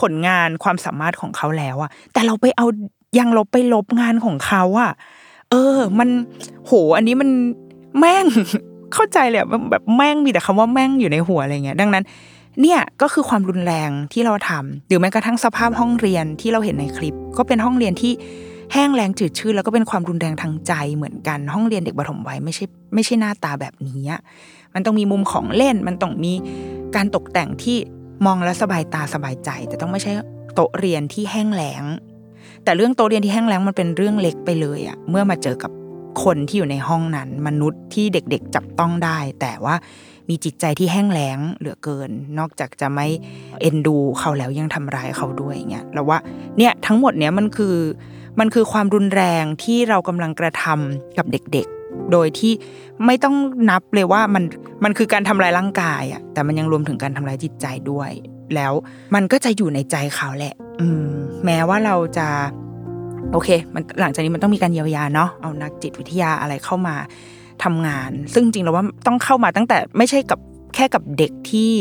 [0.00, 2.66] ผลงานความสามารถของเขาแล้วอะแต่เราไปเอา
[3.18, 4.92] ยังลบไปลบงานของเขาอะ
[5.50, 6.08] เออ มัน
[6.66, 7.30] โห อันนี้มัน
[7.98, 8.26] แม่ง
[8.94, 9.40] เข้าใจเลย
[9.70, 12.04] แบบแม่งมีแต่คำว่าแม่งอยู่ในหัวอะไรเงี้ย ดังนั้น
[12.60, 18.12] เนี่ยก็คือความรุนแรงที่เราทำหรือแม้กระทั่งสภาพห้องเรียนที่เราเห็นในคลิป ก็เป็นห้องเรียนที่
[18.76, 22.64] แห้งแรงจืดชืดแล้วก็เป็นความรุนแรงทางใจเหมือนกัน ห้องเรียนเด็กปรถมวัยไม่ใช่
[22.94, 24.00] ไม่ใช่หน้าตาแบบนี้
[24.74, 26.32] มันต้องมีมุมของเล่น มันต้องมี
[26.96, 27.76] การตกแต่งที่
[28.26, 30.12] มองแล้วสบายตาสบายใจ แต่ต้องไม่ใช่
[30.54, 31.84] โต๊ะเรียนที่แห้งแล้ง
[32.64, 35.70] แต่เรื่องโต๊ะเรียนที่แห้งแล้งมันเป็นเรื่องเล็กไปเลยอะเมื่อมาเจอกับ
[36.24, 39.74] คนที่อยู่ในห้องนั้น มนุษย์ที่เด็กๆจับต้องได้ แต่ว่า
[40.28, 43.06] มีจิตใจที่แห้งแล้งเหลือเกิน นอกจากจะไม่
[43.60, 46.18] เอ็นดูเขาแล้วยังทำร้ายเขาด้วยเงี้ยแล้วว่า
[46.58, 47.76] เนี่ยทั้งหมดเนี้ยมันคือ
[48.40, 52.52] มันคือความรุนแรงที่เรากำลังกระทำกับเด็กๆ โดยที่
[53.06, 53.36] ไม่ต้อง
[53.70, 54.44] นับเลยว่ามัน
[54.84, 58.10] มันคือการทำลายร่างกายอะแต่มันยังรวมถึงการทำลายจิตใจด้วย
[58.54, 58.72] แล้ว
[59.14, 61.08] มันก็จะอยู่ในใจเขาแหละ อืม
[61.44, 62.28] แม้ว่าเราจะ
[63.32, 66.96] โอเค มันหลังจากนี้มันต้องมีการเยียวยาเนาะเอานักจิตวิทยาอะไรเข้ามา
[67.64, 70.38] ทำงาน ซึ่งจริงแล้วว่าต้องเข้ามาตั้งแต่ไม่ใช่กับ
[70.74, 71.72] แค่กับเด็กที่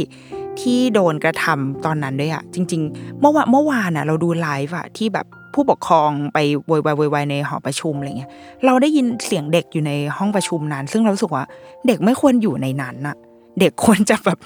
[0.62, 6.38] ที่โดนกระทำตอนนั้นด้วยอะจริง ๆ เมื่อวานเมื่อวานอะเราดูไลฟ์อะที่แบบผู้ปกครองไป
[6.70, 8.32] วอยวายวยในหอประชุมอะไรเงี้ย
[8.66, 11.46] เราได้ยินเสียงเด็กอยู่ในห้องประชุมนั้น ซึ่งเราสึกว่า
[11.88, 13.16] เด็กไม่ควรอยู่ในนั้นอะ
[13.60, 14.38] เด็กควรจะแบบ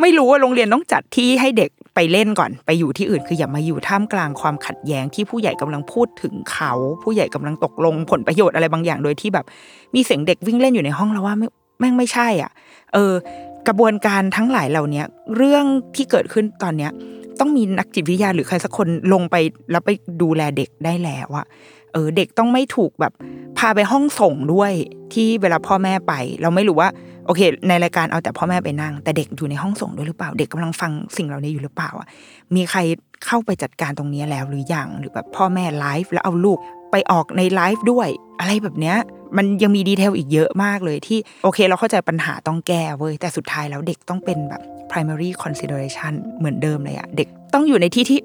[0.00, 9.44] ไม่รู้ว่าโรงเรียนต้องจัดที่ให้เด็กไปเล่นก่อน ไปอยู่ที่อื่นคืออย่ามาอยู่ท่ามกลางความขัดแย้งที่ผู้ใหญ่กำลังพูดถึงเขา ผู้ใหญ่กำลังตกลงผลประโยชน์อะไรบางอย่างโดยที่แบบ
[9.94, 11.34] มีเสียงเด็กวิ่งเล่นอยู่ในห้องเราว่า
[11.78, 12.50] แม่งไม่ใช่ อะ
[12.94, 13.12] เออ
[13.68, 15.02] กระบวนการทั้งหลายเหล่านี้
[15.36, 15.64] เรื่อง
[15.96, 16.90] ที่เกิดขึ้นตอนเนี้ย
[17.40, 19.36] ต้องมีนักจิตวิทยาหรือใครสักคนลงไป
[19.70, 19.90] แล้วไป
[20.22, 21.46] ดูแลเด็กได้แล้วอะ
[21.92, 23.12] เออ เด็กต้องไม่ถูกแบบ
[23.58, 24.72] พาไปห้องส่งด้วย
[25.12, 26.12] ที่เวลาพ่อแม่ไป
[26.42, 26.88] เราไม่รู้ว่า
[27.26, 32.06] โอเค ในรายการเอาแต่พ่อแม่ไปนั่ง แต่เด็กอยู่ในห้องส่งด้วยหรือเปล่า เด็กกำลังฟังสิ่งเหล่านี้อยู่หรือเปล่าอะ
[32.54, 32.80] มีใคร
[33.26, 36.58] เข้าไปจัดการตรงนี้แล้วหรือยังหรือแบบพ่อแม่ไลฟ์แล้วเอาลูก
[36.90, 38.08] ไปออกในไลฟ์ด้วย
[38.40, 38.96] อะไรแบบเนี้ย
[39.36, 48.20] มันยังมีดีเทลอีกเยอะมากเลยที่โอเค เราเข้าใจปัญหาต้องแก้เว้ยแต่สุดท้ายแล้วเด็กต้องเป็นแบบ primary consideration เหมือนเดิมเลยอะเด็กต้องอยู่ในที่ที่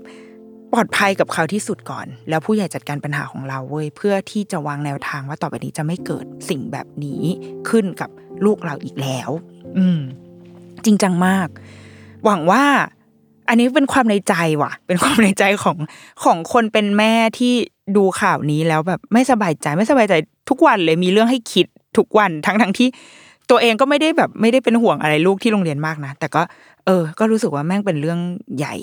[0.73, 7.23] ปลอดภัยกับเขาที่สุดก่อน แล้วผู้ใหญ่จัดการปัญหาของเราเว้ยเพื่อที่จะวางแนวทางว่าต่อไปนี้จะไม่เกิดสิ่งแบบนี้
[7.69, 8.09] ขึ้นกับ
[8.45, 9.29] ลูกเราอีกแล้ว
[9.77, 9.99] อืม
[10.85, 11.47] จริงจังมาก
[12.25, 12.63] หวังว่า
[13.49, 15.77] อันนี้เป็นความในใจว่ะ เป็นความในใจของ
[16.23, 17.53] ของคนเป็นแม่ที่
[17.97, 20.13] ดูข่าวนี้แล้วแบบไม่สบายใจไม่สบายใจ
[20.49, 21.67] ทุกวันเลยมีเรื่องให้คิด
[21.97, 22.87] ทุกวันทั้งทั้งที่
[23.49, 26.41] ตัวเองก็ไม่ได้แบบไม่ได้เป็นห่วงอะไรลูกที่โรงเรียนมากนะแต่ก็
[26.85, 28.19] เออ ก็รู้สึกว่าแม่งเป็นเรื่อง
[28.57, 28.75] ใหญ่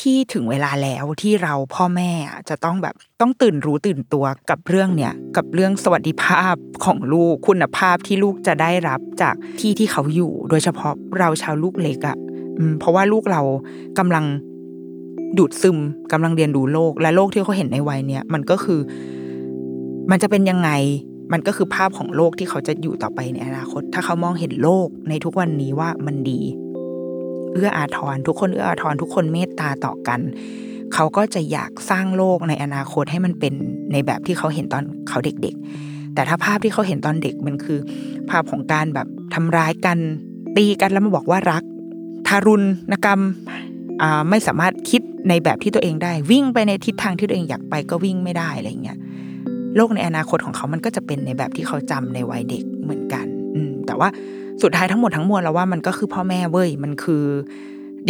[0.00, 2.10] ที่ถึงเวลาแล้วที่เราพ่อแม่
[2.48, 12.16] จะต้องแบบต้องตื่นรู้ตื่นตัวกับเรื่องเนี้ยกับเรื่องสวัสดิภาพของลูกคุณภาพที่ลูกจะได้รับจากที่ที่เขาอยู่ โดยเฉพาะเราชาวลูกเล็กอะ่ะ
[12.78, 13.42] เพราะว่าลูกเรา
[13.98, 14.24] กำลัง
[15.38, 15.78] ดูดซึม
[16.12, 18.80] กำลังเรียนรู้โลก และโลกที่เขาเห็นในวัยเนี้ยมันก็คือ
[20.10, 20.70] มันจะเป็นยังไง
[21.32, 26.40] มันก็คือภาพของโลกที่เขาจะอยู่ต่อไปในอนาคต ถ้าเขามองเห็นโลกในทุกวันนี้ว่ามันดี
[27.54, 30.20] เอื้ออาทร ทุกคนเอื้ออาทร ทุกคนเมตตาต่อกัน
[30.94, 33.54] เขาก็จะอยากสร้างโลกในอนาคตให้มันเป็น
[33.92, 37.78] ในแบบที่เขาเห็นตอนเขาเด็กๆ แต่ถ้าภาพที่เขาเห็นตอนเด็กมันคือ
[38.30, 39.98] ภาพของการแบบทำร้ายกัน
[40.56, 41.62] ตีกันแล้วมาบอกว่ารัก
[42.26, 42.56] ทารุ
[42.90, 43.20] ณกรรม
[44.30, 48.98] ไม่สามารถคิดในแบบที่ตัวเองได้ วิ่งไปในทิศทางที่ตัวเองอยากไปก็วิ่งไม่ได้อะไรเงี้ย
[49.76, 54.08] โลกในอนาคตของเขามันก็จะเป็นในแบบที่เขาจำในวัยเด็กเหมือนกัน อืแต่ว่า
[54.62, 57.24] สุดท้ายทั้งหมดทั้งมวลแล้วว่ามันก็คือพ่อแม่เว้ยมันคือ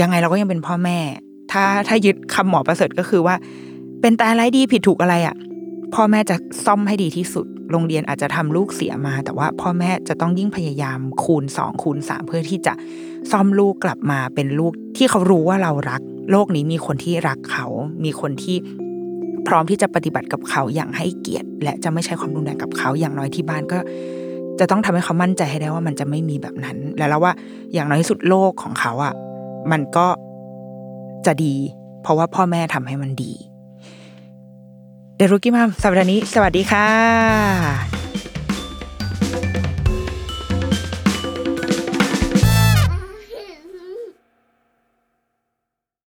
[0.00, 0.98] ยังไงเราก็ยังเป็นพ่อแม่
[1.52, 3.34] ถ้าถ้ายึดคำหมอประเสริฐก็คือว่า
[4.00, 5.36] เป็นตายไรดีผิดถูกอะไรอะ่ะ
[5.94, 6.36] พ่อแม่จะ
[6.66, 12.72] ซ่อมให้ดีที่สุด โรงเรียนอาจจะทำลูกเสียมา แต่ว่าพ่อแม่จะต้องยิ่งพยายามคูณสองคูณสามเพื่อที่จะ
[13.32, 17.66] ซ่อมลูกกลับมาเป็นลูกที่เขารู้ว่าเรารัก โลกนี้มีคนที่รักเขา
[18.04, 18.56] มีคนที่
[19.46, 23.78] พร้อมที่จะปฏิบัติกับเขาอย่างให้เกียรติ และจะไม่ใช้ความรุนแรงกับเขาอย่างน้อยที่บ้านก็
[24.60, 27.32] จะต้องทำให้เขามั่นใจให้ได้ว่ามันจะไม่มีแบบนั้น แล้วแล้วว่า
[27.72, 29.14] อย่างน้อยที่สุดโลกของเขาอะ่ะ
[29.70, 30.06] มันก็
[31.26, 31.54] จะดี
[32.02, 33.32] เพราะว่าพ่อแม่ทำให้มันดี
[35.16, 38.03] เดรุกิมามสัปดาห์นี้ สวัสดีค่ะ